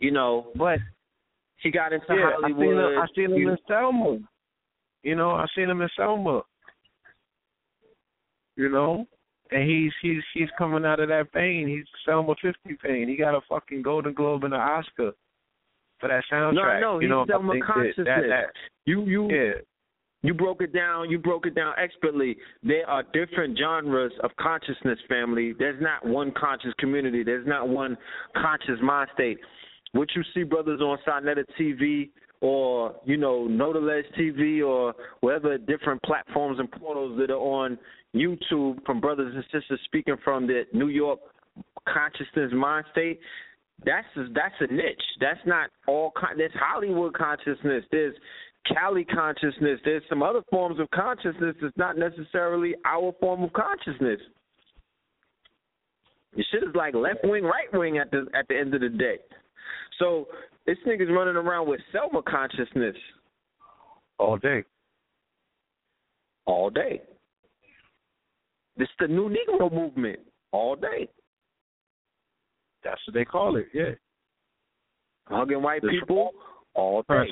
[0.01, 0.79] you know, but
[1.63, 2.59] he got into yeah, Hollywood.
[2.59, 4.19] I seen him, I seen him you- in Selma.
[5.03, 6.43] You know, I seen him in Selma.
[8.57, 9.07] You know,
[9.51, 11.69] and he's he's he's coming out of that vein.
[11.69, 13.09] He's Selma Fifty pain.
[13.09, 15.13] He got a fucking Golden Globe and an Oscar
[16.01, 16.81] for that soundtrack.
[16.81, 17.01] No, know.
[17.01, 18.07] You He's know, I Selma think consciousness.
[18.07, 18.47] that, that,
[18.85, 19.53] you you yeah.
[20.23, 21.09] You broke it down.
[21.09, 22.37] You broke it down expertly.
[22.65, 25.55] There are different genres of consciousness, family.
[25.57, 27.23] There's not one conscious community.
[27.23, 27.97] There's not one
[28.37, 29.39] conscious mind state.
[29.93, 32.09] What you see, brothers, on Sa Neter TV
[32.41, 37.79] or you know Nodalez TV or whatever different platforms and portals that are on
[38.15, 41.21] YouTube from brothers and sisters speaking from the New York
[41.89, 43.21] consciousness mind state.
[43.85, 45.03] That's a, that's a niche.
[45.21, 46.13] That's not all.
[46.17, 47.85] Con- there's Hollywood consciousness.
[47.91, 48.15] There's
[48.73, 49.81] Cali consciousness.
[49.85, 54.21] There's some other forms of consciousness that's not necessarily our form of consciousness.
[56.35, 58.89] Your shit is like left wing, right wing at the at the end of the
[58.89, 59.19] day.
[59.99, 60.27] So
[60.67, 62.97] this nigga's running around with Selma consciousness
[64.19, 64.65] all day.
[66.47, 67.03] All day.
[68.77, 70.19] This is the new Negro movement.
[70.53, 71.09] All day.
[72.87, 73.67] That's what they call it.
[73.75, 73.91] Yeah.
[75.27, 76.31] Hugging white The people
[76.75, 77.25] all day.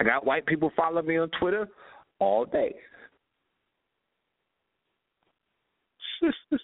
[0.00, 1.68] I got white people follow me on Twitter
[2.18, 2.74] all day.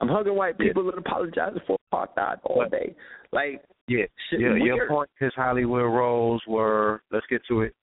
[0.00, 2.94] I'm hugging white people and apologizing for apartheid all day.
[3.32, 4.04] Like Yeah.
[4.30, 4.54] yeah.
[4.54, 7.02] Your point, his Hollywood roles were.
[7.10, 7.74] Let's get to it.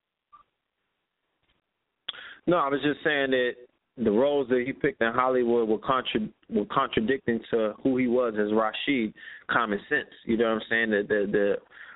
[2.47, 3.51] No, I was just saying that
[3.98, 8.35] the roles that he picked in Hollywood were contra- were contradicting to who he was
[8.40, 9.14] as Rashid.
[9.50, 10.90] Common sense, you know what I'm saying?
[10.92, 11.56] The the, the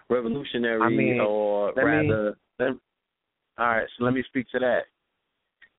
[0.09, 2.69] revolutionary I mean, or me- rather Let,
[3.57, 4.83] all right, so let me speak to that.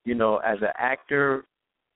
[0.04, 1.44] You know, as an actor,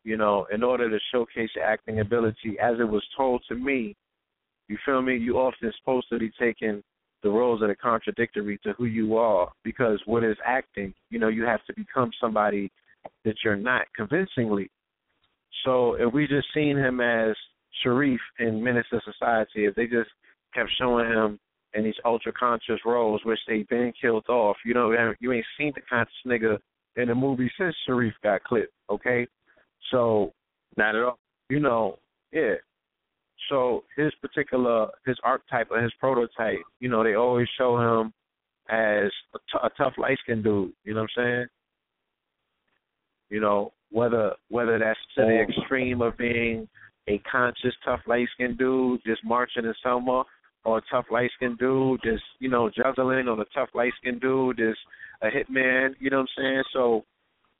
[0.05, 3.94] you know, in order to showcase your acting ability, as it was told to me,
[4.68, 5.16] you feel me?
[5.16, 6.82] You often supposed to be taking
[7.22, 10.92] the roles that are contradictory to who you are, because what is acting?
[11.10, 12.70] You know, you have to become somebody
[13.24, 14.70] that you're not convincingly.
[15.64, 17.34] So if we just seen him as
[17.82, 20.10] Sharif in Menace to Society, if they just
[20.54, 21.38] kept showing him
[21.76, 24.56] in these ultra conscious roles, which they've been killed off.
[24.64, 26.58] You know, you ain't seen the conscious nigga
[26.96, 28.72] in the movie since Sharif got clipped.
[28.90, 29.26] Okay,
[29.90, 30.32] so
[30.76, 31.18] not at all.
[31.50, 31.98] You know,
[32.32, 32.54] yeah.
[33.50, 38.12] So his particular his archetype or his prototype, you know, they always show him
[38.68, 40.72] as a, t- a tough light skinned dude.
[40.84, 41.46] You know what I'm saying?
[43.30, 46.68] You know, whether whether that's to the extreme of being
[47.08, 50.24] a conscious tough light skinned dude just marching in Selma,
[50.64, 54.20] or a tough light skinned dude just you know juggling, or a tough light skinned
[54.20, 54.78] dude just
[55.22, 55.94] a hitman.
[55.98, 56.62] You know what I'm saying?
[56.72, 57.05] So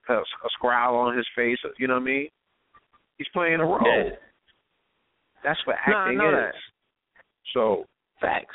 [0.09, 1.59] a, a scowl on his face.
[1.79, 2.29] You know what I mean?
[3.19, 3.81] He's playing a role.
[3.85, 4.11] Yeah.
[5.43, 6.35] That's what No, acting know is.
[6.35, 6.55] that.
[7.55, 7.85] So
[8.21, 8.55] Facts.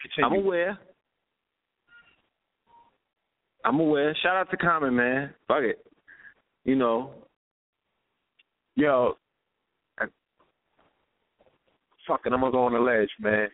[0.00, 0.38] continue.
[0.38, 0.78] I'm aware.
[3.66, 4.16] I'm aware.
[4.22, 5.34] Shout out to Common, man.
[5.48, 5.84] Fuck it.
[6.64, 7.10] You know,
[8.76, 9.14] Yo,
[9.98, 10.04] I,
[12.06, 13.48] fucking, I'm gonna go on the ledge, man.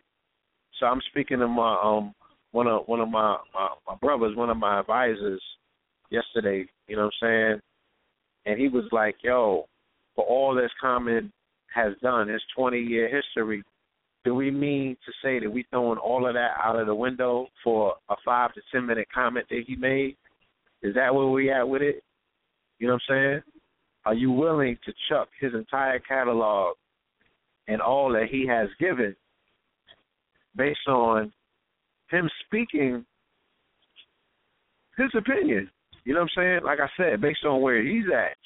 [0.77, 2.13] So I'm speaking to my um
[2.51, 5.41] one of one of my, my my brothers, one of my advisors,
[6.09, 6.65] yesterday.
[6.89, 7.61] You know what I'm saying?
[8.45, 9.65] And he was like, "Yo,
[10.13, 11.31] for all this Common
[11.73, 13.63] has done, his 20 year history,
[14.23, 17.47] do we mean to say that we're throwing all of that out of the window
[17.63, 20.15] for a five to ten minute comment that he made?
[20.81, 22.03] Is that where we at with it?
[22.79, 23.41] You know what I'm saying?
[24.05, 26.75] Are you willing to chuck his entire catalog
[27.67, 29.15] and all that he has given
[30.55, 31.31] based on
[32.09, 33.05] him speaking
[34.97, 35.69] his opinion?
[36.05, 36.59] You know what I'm saying?
[36.65, 38.37] Like I said, based on where he's at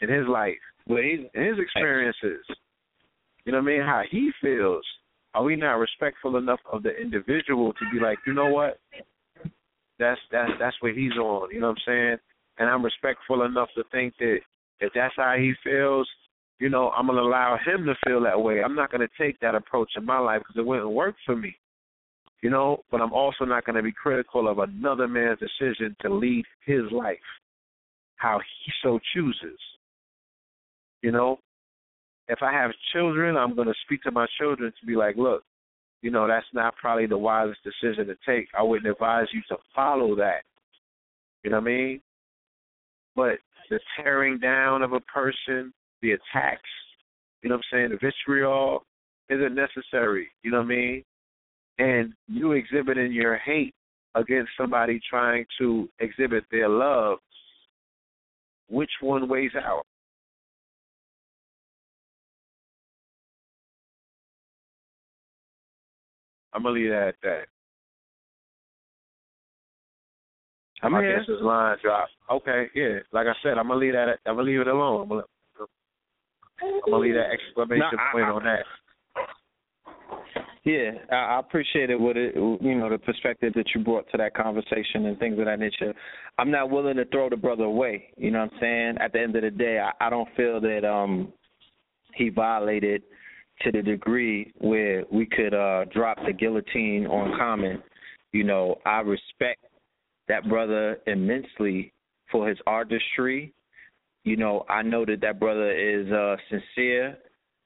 [0.00, 0.54] in his life,
[0.86, 2.44] where he's in his experiences.
[3.44, 3.80] You know what I mean?
[3.82, 4.84] How he feels.
[5.36, 8.80] Are we not respectful enough of the individual to be like, you know what?
[9.98, 11.50] That's that's that's what he's on.
[11.52, 12.16] You know what I'm saying?
[12.58, 14.38] And I'm respectful enough to think that
[14.80, 16.08] if that's how he feels,
[16.58, 18.62] you know, I'm gonna allow him to feel that way.
[18.62, 21.54] I'm not gonna take that approach in my life because it wouldn't work for me.
[22.42, 26.46] You know, but I'm also not gonna be critical of another man's decision to lead
[26.64, 27.18] his life
[28.16, 29.58] how he so chooses.
[31.02, 31.40] You know,
[32.28, 35.42] if I have children, I'm going to speak to my children to be like, look,
[36.02, 38.48] you know, that's not probably the wisest decision to take.
[38.56, 40.42] I wouldn't advise you to follow that.
[41.42, 42.00] You know what I mean?
[43.14, 43.38] But
[43.70, 45.72] the tearing down of a person,
[46.02, 46.68] the attacks,
[47.42, 48.84] you know what I'm saying, the vitriol
[49.30, 50.28] isn't necessary.
[50.42, 51.04] You know what I mean?
[51.78, 53.74] And you exhibiting your hate
[54.14, 57.18] against somebody trying to exhibit their love,
[58.68, 59.84] which one weighs out?
[66.56, 67.42] I'm gonna leave that at that.
[70.82, 71.18] I'm I here.
[71.18, 72.12] guess his line dropped.
[72.30, 72.98] Okay, yeah.
[73.12, 74.18] Like I said, I'm gonna leave that.
[74.26, 75.02] I'm gonna leave it alone.
[75.02, 75.22] I'm gonna,
[76.62, 78.64] I'm gonna leave that exclamation No, point I- on that.
[80.64, 84.16] Yeah, I, I appreciate it with it, you know, the perspective that you brought to
[84.18, 85.94] that conversation and things of that nature.
[86.38, 88.08] I'm not willing to throw the brother away.
[88.16, 88.94] You know what I'm saying?
[89.00, 91.32] At the end of the day, I, I don't feel that um
[92.14, 93.02] he violated
[93.62, 97.82] to the degree where we could uh drop the guillotine on Common.
[98.32, 99.60] You know, I respect
[100.28, 101.92] that brother immensely
[102.30, 103.52] for his artistry.
[104.24, 107.16] You know, I know that that brother is uh sincere.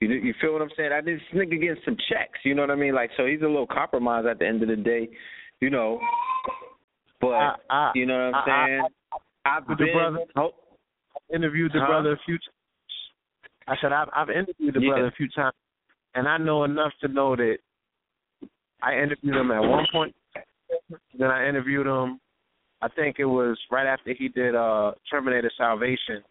[0.01, 0.93] You you feel what I'm saying?
[0.93, 2.39] I this nigga getting some checks.
[2.45, 2.95] You know what I mean?
[2.95, 5.09] Like, so he's a little compromised at the end of the day.
[5.61, 6.01] You know,
[7.21, 8.83] but I- I- you know what I'm I- I- saying?
[9.45, 10.55] I've With been, the brother, oh,
[11.35, 11.87] interviewed the Huh?
[11.87, 12.55] brother a few times.
[13.67, 14.89] I said I've I've interviewed the Yeah.
[14.89, 15.55] brother a few times,
[16.15, 17.59] and I know enough to know that
[18.83, 20.15] I interviewed him at one point.
[21.19, 22.21] Then I interviewed him.
[22.83, 26.23] I think it was right after he did uh Terminator Salvation.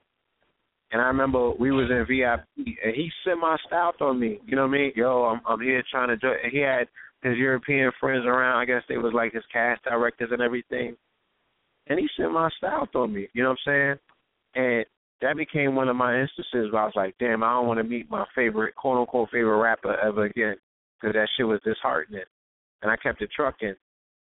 [0.91, 4.39] And I remember we was in VIP and he semi styled on me.
[4.45, 4.91] You know what I mean?
[4.95, 6.87] Yo, I'm I'm here trying to do and he had
[7.21, 10.95] his European friends around, I guess they was like his cast directors and everything.
[11.87, 13.97] And he semi styled on me, you know what I'm
[14.55, 14.65] saying?
[14.65, 14.85] And
[15.21, 17.83] that became one of my instances where I was like, damn, I don't want to
[17.83, 20.55] meet my favorite, quote unquote, favorite rapper ever again
[20.99, 22.23] because that shit was disheartening.
[22.81, 23.75] And I kept it trucking.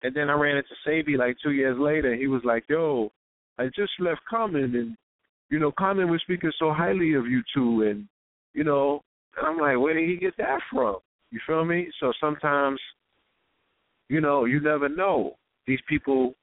[0.04, 2.16] And then I ran into Savy like two years later.
[2.16, 3.12] He was like, yo,
[3.58, 4.98] I just left Common and,
[5.50, 7.84] you know, Common was speaking so highly of you two.
[7.84, 8.08] And,
[8.54, 9.02] you know,
[9.38, 10.98] and I'm like, where did he get that from?
[11.30, 11.90] You feel me?
[12.00, 12.80] So sometimes,
[14.10, 15.38] you know, you never know.
[15.68, 16.34] These people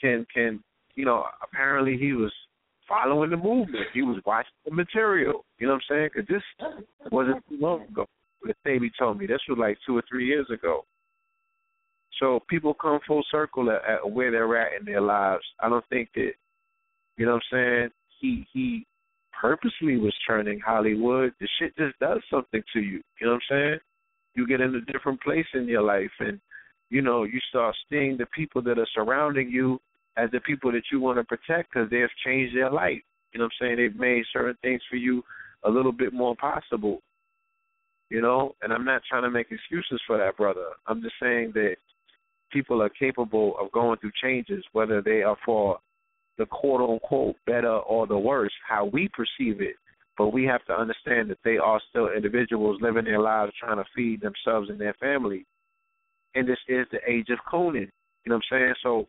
[0.00, 0.62] can, can,
[0.94, 2.32] you know, apparently he was
[2.88, 3.86] following the movement.
[3.92, 5.44] He was watching the material.
[5.58, 6.10] You know what I'm saying?
[6.14, 8.06] Because this wasn't too long ago.
[8.42, 10.84] The baby told me this was like two or three years ago.
[12.20, 15.44] So people come full circle at, at where they're at in their lives.
[15.60, 16.32] I don't think that,
[17.16, 17.88] you know what I'm saying?
[18.20, 18.86] He he
[19.40, 21.32] purposely was turning Hollywood.
[21.40, 23.02] The shit just does something to you.
[23.20, 23.78] You know what I'm saying?
[24.34, 26.40] You get in a different place in your life, and
[26.90, 29.80] you know you start seeing the people that are surrounding you
[30.18, 33.00] as the people that you want to protect because they have changed their life.
[33.32, 33.76] You know what I'm saying?
[33.76, 35.22] They've made certain things for you
[35.64, 37.00] a little bit more possible.
[38.10, 40.66] You know, and I'm not trying to make excuses for that brother.
[40.86, 41.76] I'm just saying that
[42.50, 45.78] people are capable of going through changes, whether they are for
[46.38, 49.76] the quote unquote better or the worse, how we perceive it.
[50.16, 53.84] But we have to understand that they are still individuals living their lives trying to
[53.94, 55.44] feed themselves and their family.
[56.34, 57.90] And this is the age of cloning.
[58.24, 58.74] You know what I'm saying?
[58.82, 59.06] So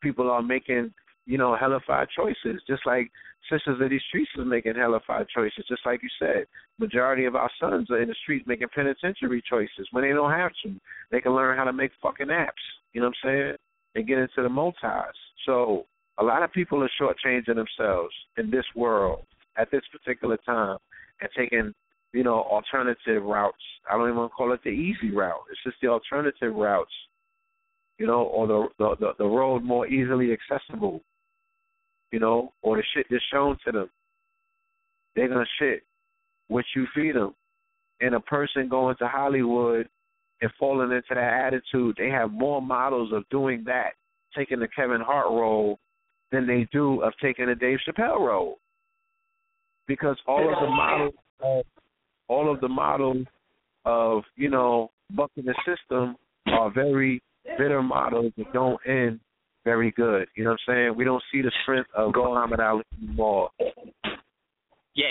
[0.00, 0.92] people are making,
[1.26, 3.10] you know, hellified choices, just like
[3.50, 6.46] sisters of these streets are making hellified choices, just like you said.
[6.78, 10.52] Majority of our sons are in the streets making penitentiary choices when they don't have
[10.64, 10.74] to.
[11.10, 12.50] They can learn how to make fucking apps.
[12.92, 13.56] You know what I'm saying?
[13.94, 15.16] And get into the multis.
[15.46, 15.86] So
[16.18, 19.24] a lot of people are shortchanging themselves in this world
[19.56, 20.78] at this particular time
[21.20, 21.72] and taking,
[22.12, 23.56] you know, alternative routes.
[23.90, 25.40] I don't even want to call it the easy route.
[25.50, 26.92] It's just the alternative routes,
[27.98, 31.00] you know, or the the the, road more easily accessible,
[32.12, 33.90] you know, or the shit that's shown to them.
[35.14, 35.82] They're gonna shit
[36.48, 37.34] what you feed them.
[38.00, 39.88] And a person going to Hollywood
[40.42, 43.92] and falling into that attitude, they have more models of doing that,
[44.36, 45.78] taking the Kevin Hart role,
[46.30, 48.58] than they do of taking the Dave Chappelle role.
[49.86, 51.64] Because all of the models,
[52.28, 53.26] all of the models
[53.84, 56.16] of you know bucking the system
[56.48, 57.22] are very
[57.58, 59.20] bitter models that don't end
[59.64, 60.28] very good.
[60.36, 60.96] You know what I'm saying?
[60.96, 63.50] We don't see the strength of Muhammad Ali anymore.
[64.94, 65.06] Yeah.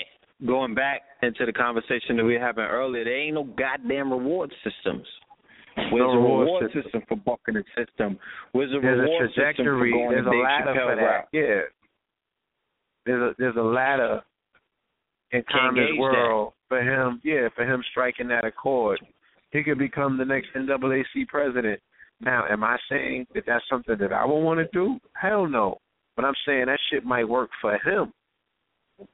[0.45, 4.53] Going back into the conversation that we were having earlier, there ain't no goddamn reward
[4.64, 5.05] systems.
[5.91, 6.83] Where's No a reward system.
[6.83, 7.01] system.
[7.07, 8.17] for bucking the system?
[8.53, 9.55] Where's a There's reward a trajectory.
[9.55, 11.27] system for going There's a ladder for that.
[11.33, 11.61] Yeah.
[13.05, 14.22] There's a there's a ladder
[15.31, 17.22] in gauge world for him.
[17.23, 18.99] Yeah, for him striking that accord,
[19.51, 21.80] he could become the next NAACP president.
[22.22, 25.00] Now, am I saying that that's something that I would want to do?
[25.14, 25.77] Hell no.
[26.16, 28.14] But I'm saying that shit might work for him.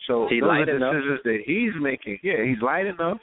[0.08, 0.94] So He those light are enough.
[0.94, 2.20] decisions that he's making.
[2.24, 3.18] Yeah, he's light enough.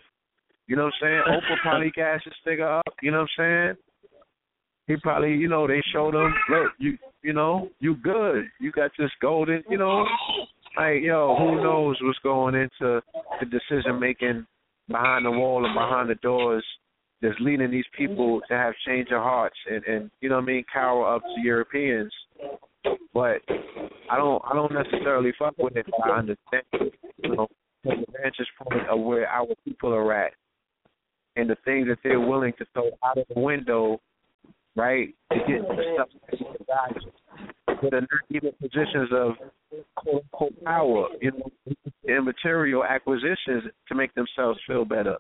[0.67, 1.23] You know what I'm saying?
[1.29, 2.95] Oprah probably gas his nigga up.
[3.03, 3.77] You know what I'm saying?
[4.89, 8.47] He probably, you know, they showed him, look, you, you know, you good.
[8.59, 10.05] You got this golden, you know,
[10.77, 13.01] like yo, who knows what's going into
[13.41, 14.47] the decision making
[14.89, 16.65] behind the wall and behind the doors
[17.21, 20.47] that's leading these people to have change of hearts and and you know what I
[20.47, 22.13] mean, cower up to Europeans.
[23.13, 23.41] But
[24.11, 25.87] I don't I don't necessarily fuck with it.
[25.91, 27.49] But I understand, you know,
[27.83, 30.33] from the vantage point of where our people are at
[31.37, 34.01] and the things that they're willing to throw out of the window,
[34.77, 36.09] right, to get the stuff
[37.83, 39.33] that are not even positions of
[39.97, 41.51] quote unquote power, you know,
[42.07, 45.17] and material acquisitions to make themselves feel better.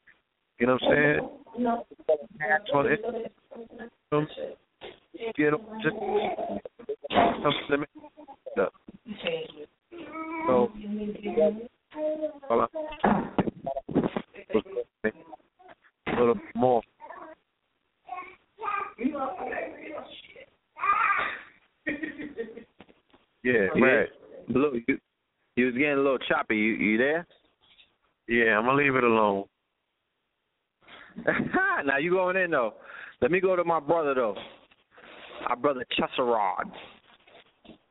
[0.59, 1.79] You know what I'm saying?
[2.39, 3.01] Tax on it.
[4.13, 4.27] Um,
[5.37, 5.97] Get them just
[7.43, 7.85] something
[8.57, 8.69] to it.
[10.47, 10.71] So,
[12.49, 12.69] hold on.
[16.07, 16.83] A little more.
[23.45, 24.09] Yeah, right.
[24.49, 24.99] Look, you,
[25.57, 26.57] you was getting a little choppy.
[26.57, 27.27] You you there?
[28.29, 29.45] Yeah, I'm gonna leave it alone.
[31.85, 32.75] now you going in though.
[33.21, 34.37] Let me go to my brother though.
[35.49, 36.71] Our brother Chesserod.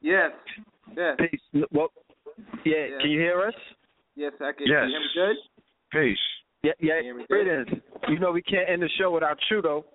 [0.01, 0.31] Yes.
[0.95, 1.17] Yes.
[1.17, 1.63] Peace.
[1.71, 1.89] Well,
[2.65, 2.97] yeah, Yeah.
[3.01, 3.53] Can you hear us?
[4.15, 4.67] Yes, I can.
[4.67, 4.85] Yes.
[4.87, 5.35] You hear me good?
[5.91, 6.17] Peace.
[6.63, 7.01] Yeah, yeah.
[7.01, 7.81] Hear me good?
[8.09, 9.85] You know we can't end the show without you though.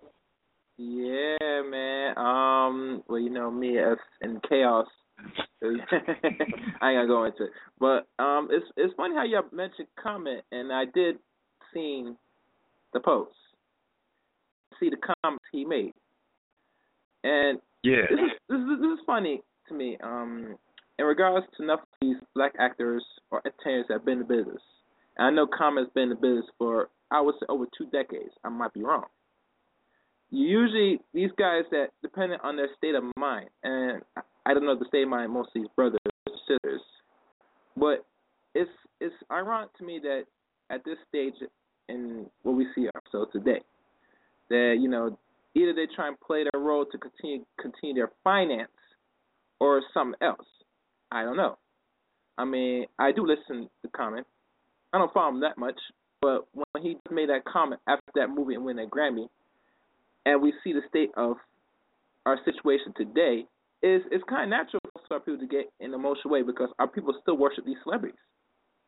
[0.78, 2.16] Yeah, man.
[2.16, 4.86] Um, well, you know me as in chaos.
[5.62, 10.40] I ain't gonna go into it, but um, it's it's funny how y'all mentioned Common,
[10.50, 11.16] and I did
[11.72, 12.16] seen
[12.92, 13.32] the post,
[14.80, 15.94] see the comments he made,
[17.24, 18.06] and Yeah.
[18.10, 19.96] this is this is this is funny to me.
[19.98, 20.56] Um,
[20.98, 24.34] in regards to enough of these black actors or entertainers that have been in the
[24.36, 24.62] business,
[25.16, 28.32] and I know Common's been in the business for I would say over two decades.
[28.44, 29.04] I might be wrong.
[30.30, 34.74] Usually, these guys that depending on their state of mind, and I- I don't know
[34.74, 36.82] the state of mind most of these brothers or sisters,
[37.76, 38.04] but
[38.54, 40.26] it's it's ironic to me that
[40.70, 41.34] at this stage
[41.88, 43.60] in what we see ourselves today,
[44.50, 45.18] that you know
[45.54, 48.70] either they try and play their role to continue continue their finance
[49.60, 50.46] or something else.
[51.10, 51.58] I don't know.
[52.38, 54.24] I mean, I do listen to Common.
[54.92, 55.78] I don't follow him that much,
[56.20, 59.28] but when he made that comment after that movie and win that Grammy,
[60.26, 61.36] and we see the state of
[62.26, 63.46] our situation today,
[63.82, 66.86] is it's kind of natural for people to get in an emotional way because our
[66.86, 68.18] people still worship these celebrities,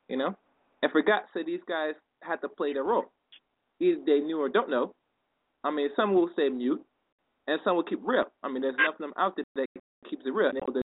[0.08, 0.34] you know,
[0.82, 1.94] and forgot so these guys
[2.26, 3.06] had to play their role.
[3.80, 4.92] Either they knew or don't know.
[5.62, 6.82] I mean, some will say mute,
[7.46, 8.24] and some will keep real.
[8.42, 9.66] I mean, there's them out there that
[10.08, 10.52] keeps it real.
[10.52, 10.82] They will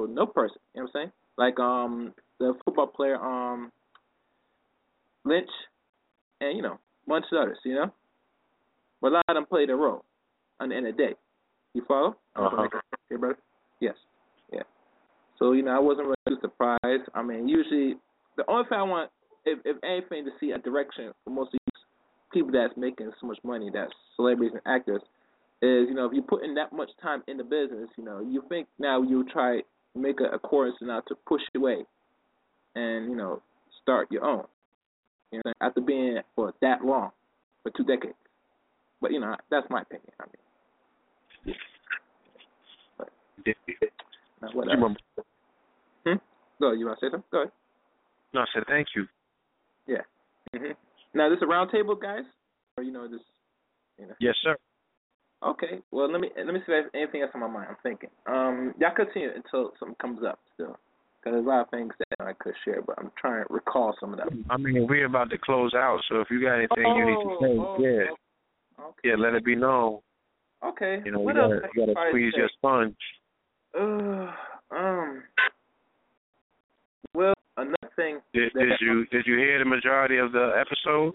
[0.00, 0.56] for no person.
[0.74, 1.12] You know what I'm saying?
[1.36, 3.70] Like um the football player um
[5.24, 5.50] Lynch,
[6.40, 7.58] and you know, a bunch of others.
[7.64, 7.92] You know,
[9.00, 10.04] but a lot of them played a role
[10.58, 11.14] on the end of the day.
[11.74, 12.16] You follow?
[12.36, 12.62] Uh-huh.
[12.64, 13.38] Okay, brother.
[13.80, 13.94] Yes.
[14.52, 14.62] Yeah.
[15.38, 17.08] So you know, I wasn't really surprised.
[17.14, 17.96] I mean, usually
[18.36, 19.10] the only thing I want,
[19.44, 21.82] if if anything, to see a direction for most of these
[22.32, 25.02] people that's making so much money, that's celebrities and actors,
[25.62, 28.20] is you know if you put in that much time in the business, you know
[28.20, 29.60] you think now you try
[29.94, 31.84] make a, a course now to push away,
[32.74, 33.42] and you know
[33.82, 34.44] start your own.
[35.32, 37.10] You know, after being for that long,
[37.62, 38.14] for two decades.
[39.00, 40.12] But you know that's my opinion.
[40.20, 41.54] I mean,
[44.42, 44.96] now, what You else?
[46.06, 46.14] Hmm?
[46.60, 46.72] Go.
[46.72, 47.28] You want to say something?
[47.30, 47.52] Go ahead.
[48.32, 49.06] No, I said thank you.
[49.90, 50.58] Yeah.
[50.58, 50.72] hmm
[51.14, 52.24] Now this a round table, guys,
[52.76, 53.20] or you know this,
[53.98, 54.14] you know.
[54.20, 54.56] Yes, sir.
[55.42, 55.80] Okay.
[55.90, 57.66] Well, let me let me see if there's anything else on my mind.
[57.70, 58.10] I'm thinking.
[58.26, 60.76] Um, y'all continue until something comes up still,
[61.18, 63.96] because there's a lot of things that I could share, but I'm trying to recall
[63.98, 64.44] some of them.
[64.50, 67.36] I mean, we're about to close out, so if you got anything you need to
[67.40, 70.00] say, Oh, yeah, yeah, let it be known.
[70.64, 71.00] Okay.
[71.04, 72.96] You know, what you gotta, you gotta squeeze your sponge.
[73.74, 74.30] Uh,
[74.76, 75.22] um.
[77.60, 78.20] Another thing.
[78.32, 81.14] Did, did you did you hear the majority of the episode?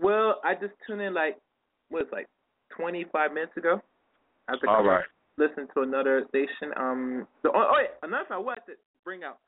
[0.00, 1.36] Well, I just tuned in like
[1.90, 2.28] what it, like
[2.76, 3.80] 25 minutes ago.
[4.48, 5.04] I After All right.
[5.36, 6.72] Listen to another station.
[6.76, 7.26] Um.
[7.42, 8.72] The, oh, oh, yeah, another thing I wanted to
[9.04, 9.38] bring out.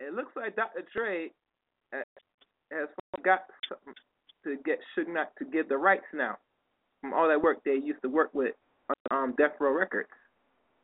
[0.00, 0.84] It looks like Dr.
[0.94, 1.30] Dre
[1.92, 1.98] uh,
[2.72, 2.88] has
[3.24, 3.40] got
[4.44, 6.38] to get Suge Knight to give the rights now
[7.00, 8.54] from all that work they used to work with
[9.10, 10.08] on um, Death Row Records.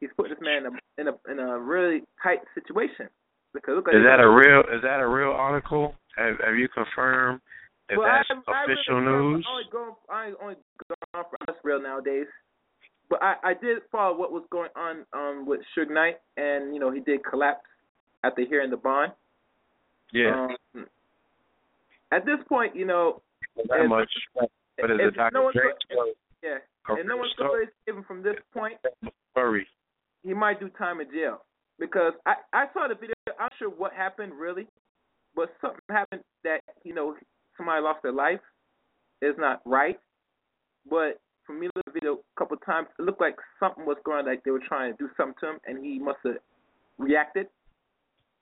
[0.00, 3.08] He's put this man in a in a, in a really tight situation because look
[3.08, 3.23] like
[3.54, 3.62] Is
[4.04, 5.94] that a real is that a real article?
[6.16, 7.40] Have have you confirmed
[7.88, 9.46] if well, that's I, I official really, news?
[9.46, 10.54] I only go, I only
[10.88, 12.26] go on for us real nowadays.
[13.10, 16.80] But I, I did follow what was going on um with Suge Knight, and you
[16.80, 17.66] know he did collapse
[18.24, 19.12] after hearing the bond.
[20.12, 20.86] Yeah, Um,
[22.12, 23.20] at this point, you know,
[23.56, 24.10] that if- much.
[24.34, 25.34] But is it Dr.
[25.34, 25.62] no Dre
[26.42, 26.58] yeah,
[26.88, 28.74] and no one's going to from this point,
[29.30, 29.66] story?
[30.24, 31.42] he might do time in jail
[31.78, 33.13] because I I saw the video.
[33.38, 34.66] I'm not sure what happened really,
[35.34, 37.14] but something happened that you know
[37.56, 38.40] somebody lost their life.
[39.22, 39.98] It's not right,
[40.88, 43.96] but for me, at the video a couple of times, it looked like something was
[44.04, 46.36] going on, like they were trying to do something to him, and he must have
[46.98, 47.46] reacted,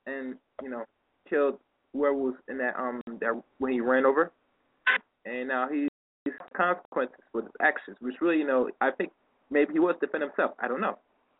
[0.05, 0.83] and you know
[1.29, 1.57] killed
[1.93, 4.31] whoever was in that um that when he ran over,
[5.25, 5.87] and now he
[6.25, 9.11] he's consequences for his actions, which really you know I think
[9.51, 10.51] maybe he was defending himself.
[10.59, 10.97] I don't know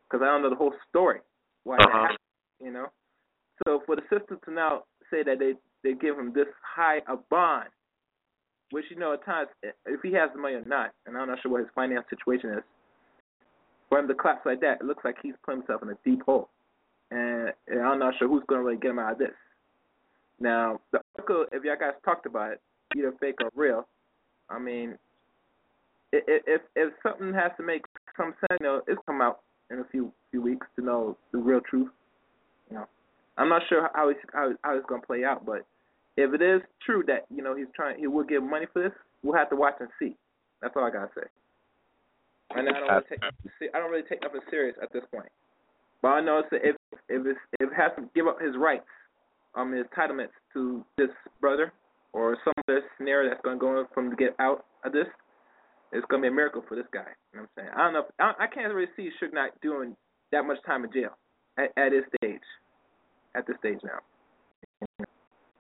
[0.10, 1.20] because I don't know the whole story
[1.64, 1.90] why Uh-huh.
[1.92, 2.18] happened.
[2.62, 2.88] You know,
[3.66, 7.18] so for the system to now say that they they give him this high a
[7.30, 7.70] bond,
[8.72, 11.42] which you know at times if he has the money or not, and I'm not
[11.42, 12.64] sure what his finance situation is,
[13.90, 16.24] for him to collapse like that, it looks like he's put himself in a deep
[16.24, 16.50] hole,
[17.12, 19.36] and, and I'm not sure who's going to really get him out of this.
[20.40, 22.62] Now, the article, if y'all guys talked about it,
[22.98, 23.88] either fake or real,
[24.50, 24.98] I mean,
[26.14, 27.86] i- i- if if something has to make
[28.18, 31.38] some sense, you know, it's come out in a few few weeks to know the
[31.38, 31.90] real truth.
[32.70, 32.88] You know,
[33.38, 35.66] I'm not sure how it's how, how it's going to play out, but
[36.18, 38.92] if it is true that you know he's trying, he will get money for this,
[39.24, 40.16] we'll have to watch and see.
[40.62, 41.28] That's all I gotta say.
[42.56, 45.30] And I don't really take I don't really take nothing serious at this point.
[46.02, 46.76] But I know it's if
[47.10, 48.86] if it's, if it has to give up his rights,
[49.56, 51.10] um, his entitlements to this
[51.42, 51.74] brother
[52.14, 55.08] or some other scenario that's going to go for him to get out of this,
[55.92, 57.10] it's going to be a miracle for this guy.
[57.34, 57.70] You know what I'm saying?
[57.76, 58.00] I don't know.
[58.00, 59.96] If, I, I can't really see Suge Knight doing
[60.32, 61.18] that much time in jail
[61.58, 62.42] at, at his stage.
[63.36, 64.00] At this stage now,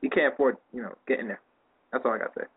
[0.02, 1.42] he can't afford you know getting there.
[1.92, 2.48] That's all I got to say.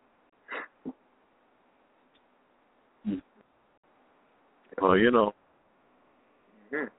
[4.79, 5.33] Well, you know,
[6.71, 6.89] Mhm.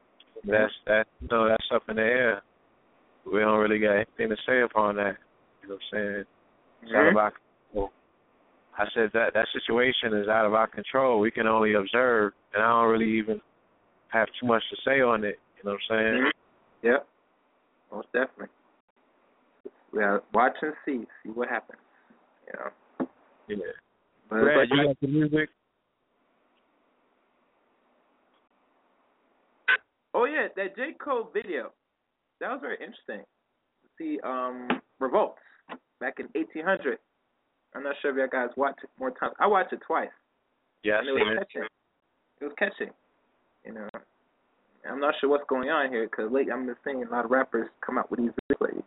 [0.45, 1.07] that's that.
[1.31, 2.43] No, that's up in the air.
[3.25, 5.17] We don't really got anything to say upon that.
[5.63, 6.25] You know what I'm saying?
[6.83, 7.23] It's out of Mhm.
[7.23, 7.93] our control.
[8.77, 11.21] I said that that situation is out of our control.
[11.21, 13.41] We can only observe, and I don't really even
[14.09, 15.39] have too much to say on it.
[15.57, 16.23] You know what I'm saying?
[16.25, 16.33] Mhm.
[16.83, 17.09] Yep.
[17.93, 18.49] Most definitely.
[19.93, 21.79] We gotta watch and see, see what happens.
[22.47, 23.09] You know.
[23.49, 23.73] Yeah.
[24.29, 25.49] But Brad, you got the music?
[30.15, 31.73] Oh yeah, that J Cole video.
[32.41, 33.25] That was very interesting.
[33.99, 34.69] See um
[35.01, 35.39] Revolts
[36.01, 36.99] back in eighteen hundred.
[37.75, 39.35] I'm not sure if you guys watched it more times.
[39.39, 40.09] I watched it twice.
[40.83, 41.39] Yeah, and it was it.
[41.39, 41.69] catching.
[42.41, 42.93] It was catching.
[43.65, 43.89] You know.
[44.91, 47.31] I'm not sure what's going on here because lately I'm just seeing a lot of
[47.31, 48.83] rappers come out with these videos,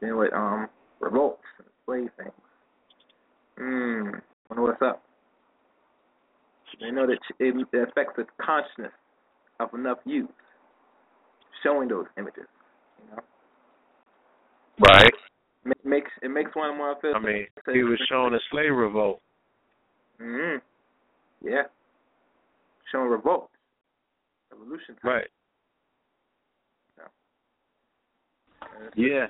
[0.00, 0.68] you know, with um
[1.00, 2.32] revolts and slave things.
[3.58, 5.02] Mmm, wonder what's up.
[6.80, 8.92] They know that it affects the consciousness
[9.58, 10.30] of enough youth
[11.62, 12.46] showing those images,
[12.98, 13.22] you know.
[14.86, 15.10] Right.
[15.66, 17.14] It makes it makes one more feel.
[17.16, 19.20] I mean, he was showing a slave revolt.
[20.20, 20.58] Mm-hmm.
[21.48, 21.62] Yeah.
[22.92, 23.50] Showing revolt.
[24.58, 25.12] Revolution time.
[25.12, 25.26] Right.
[28.96, 29.26] Yeah.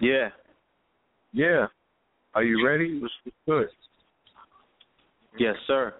[0.00, 0.28] Yeah.
[1.32, 1.66] Yeah.
[2.34, 3.00] Are you ready?
[3.46, 3.68] good?
[5.38, 5.94] Yes, sir.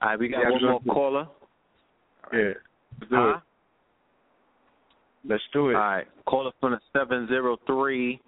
[0.00, 1.28] All right, we got yeah, one more caller.
[2.32, 2.40] Right.
[2.40, 3.08] Yeah.
[3.08, 3.40] Do uh-huh.
[5.28, 5.74] Let's do it.
[5.74, 6.06] All right.
[6.26, 8.20] Caller from the 703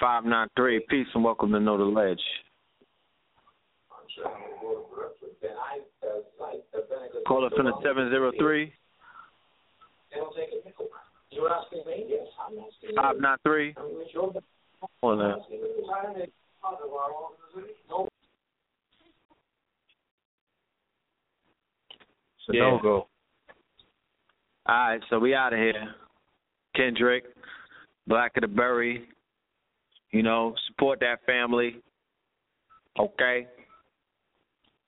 [0.00, 0.86] 593.
[0.88, 2.20] Peace and welcome to Know the Ledge.
[7.26, 8.72] Call it from the 703.
[12.96, 13.74] Five nine three.
[15.02, 15.42] On.
[22.46, 22.60] So yeah.
[22.60, 23.06] no go.
[24.66, 25.94] All right, so we out of here.
[26.76, 27.24] Kendrick,
[28.06, 29.08] Blacker the Berry.
[30.10, 31.76] You know, support that family.
[32.98, 33.48] Okay.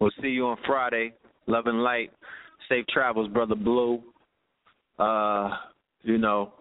[0.01, 1.13] We'll see you on Friday.
[1.47, 2.11] Love and light.
[2.69, 4.03] Safe travels, brother Blue.
[4.99, 5.51] Uh,
[6.03, 6.53] you know,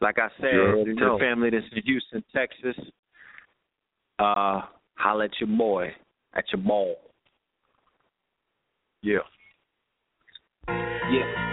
[0.00, 2.76] like I said, to the family that's in Houston, Texas,
[4.18, 4.62] uh,
[4.94, 5.92] holla at your boy
[6.34, 6.96] at your mall.
[9.02, 9.18] Yeah.
[10.68, 11.47] Yeah.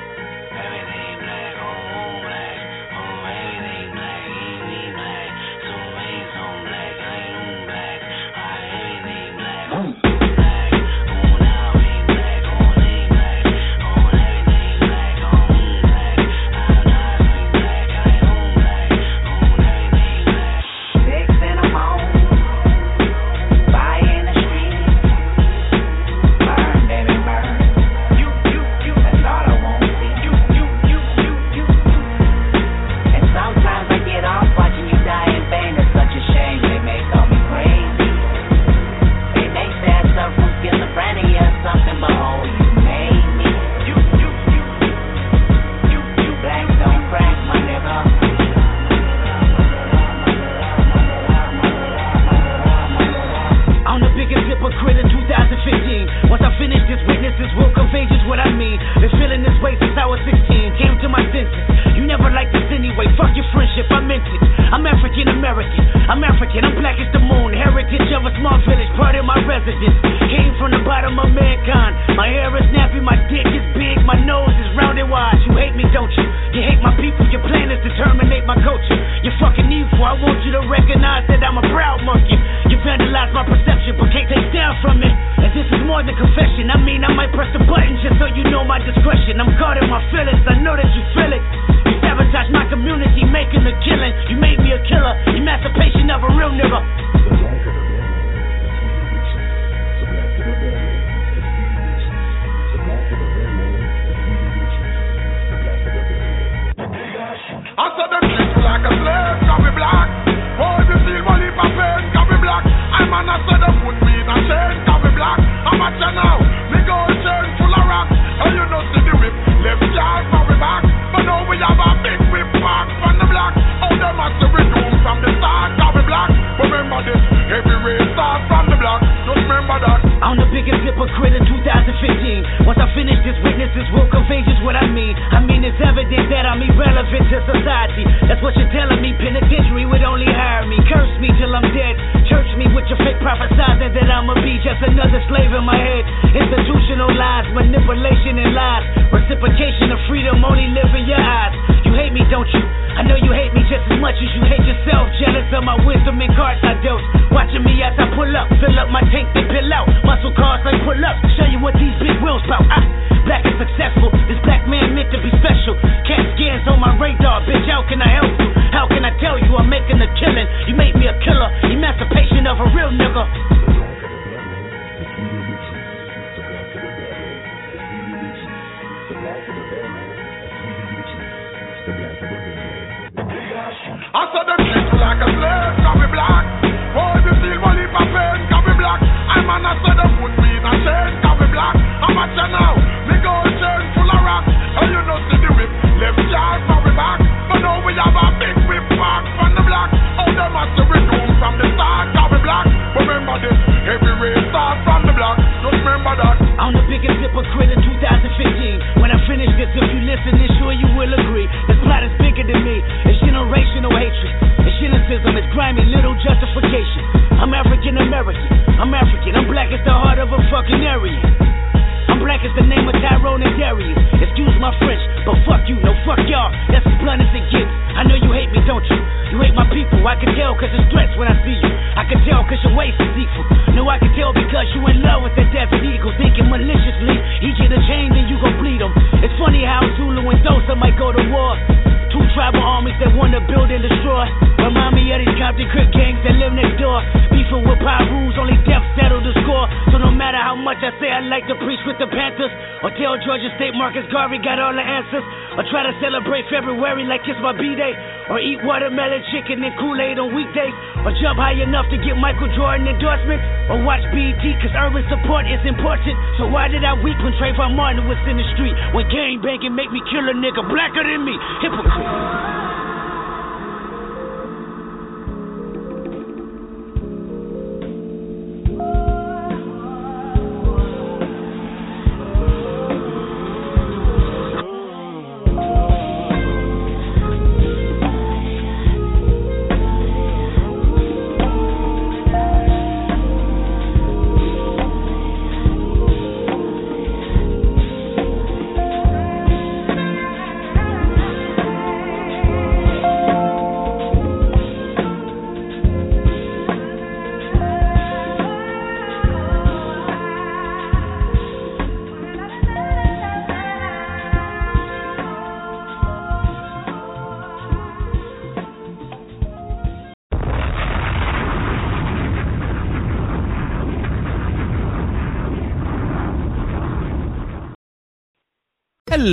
[262.56, 266.16] Jordan endorsement, or watch BET cause urban support is important.
[266.40, 268.74] So why did I weep when Trayvon Martin was in the street?
[268.96, 271.36] When gang banging make me kill a nigga blacker than me?
[271.62, 272.65] Hypocrite.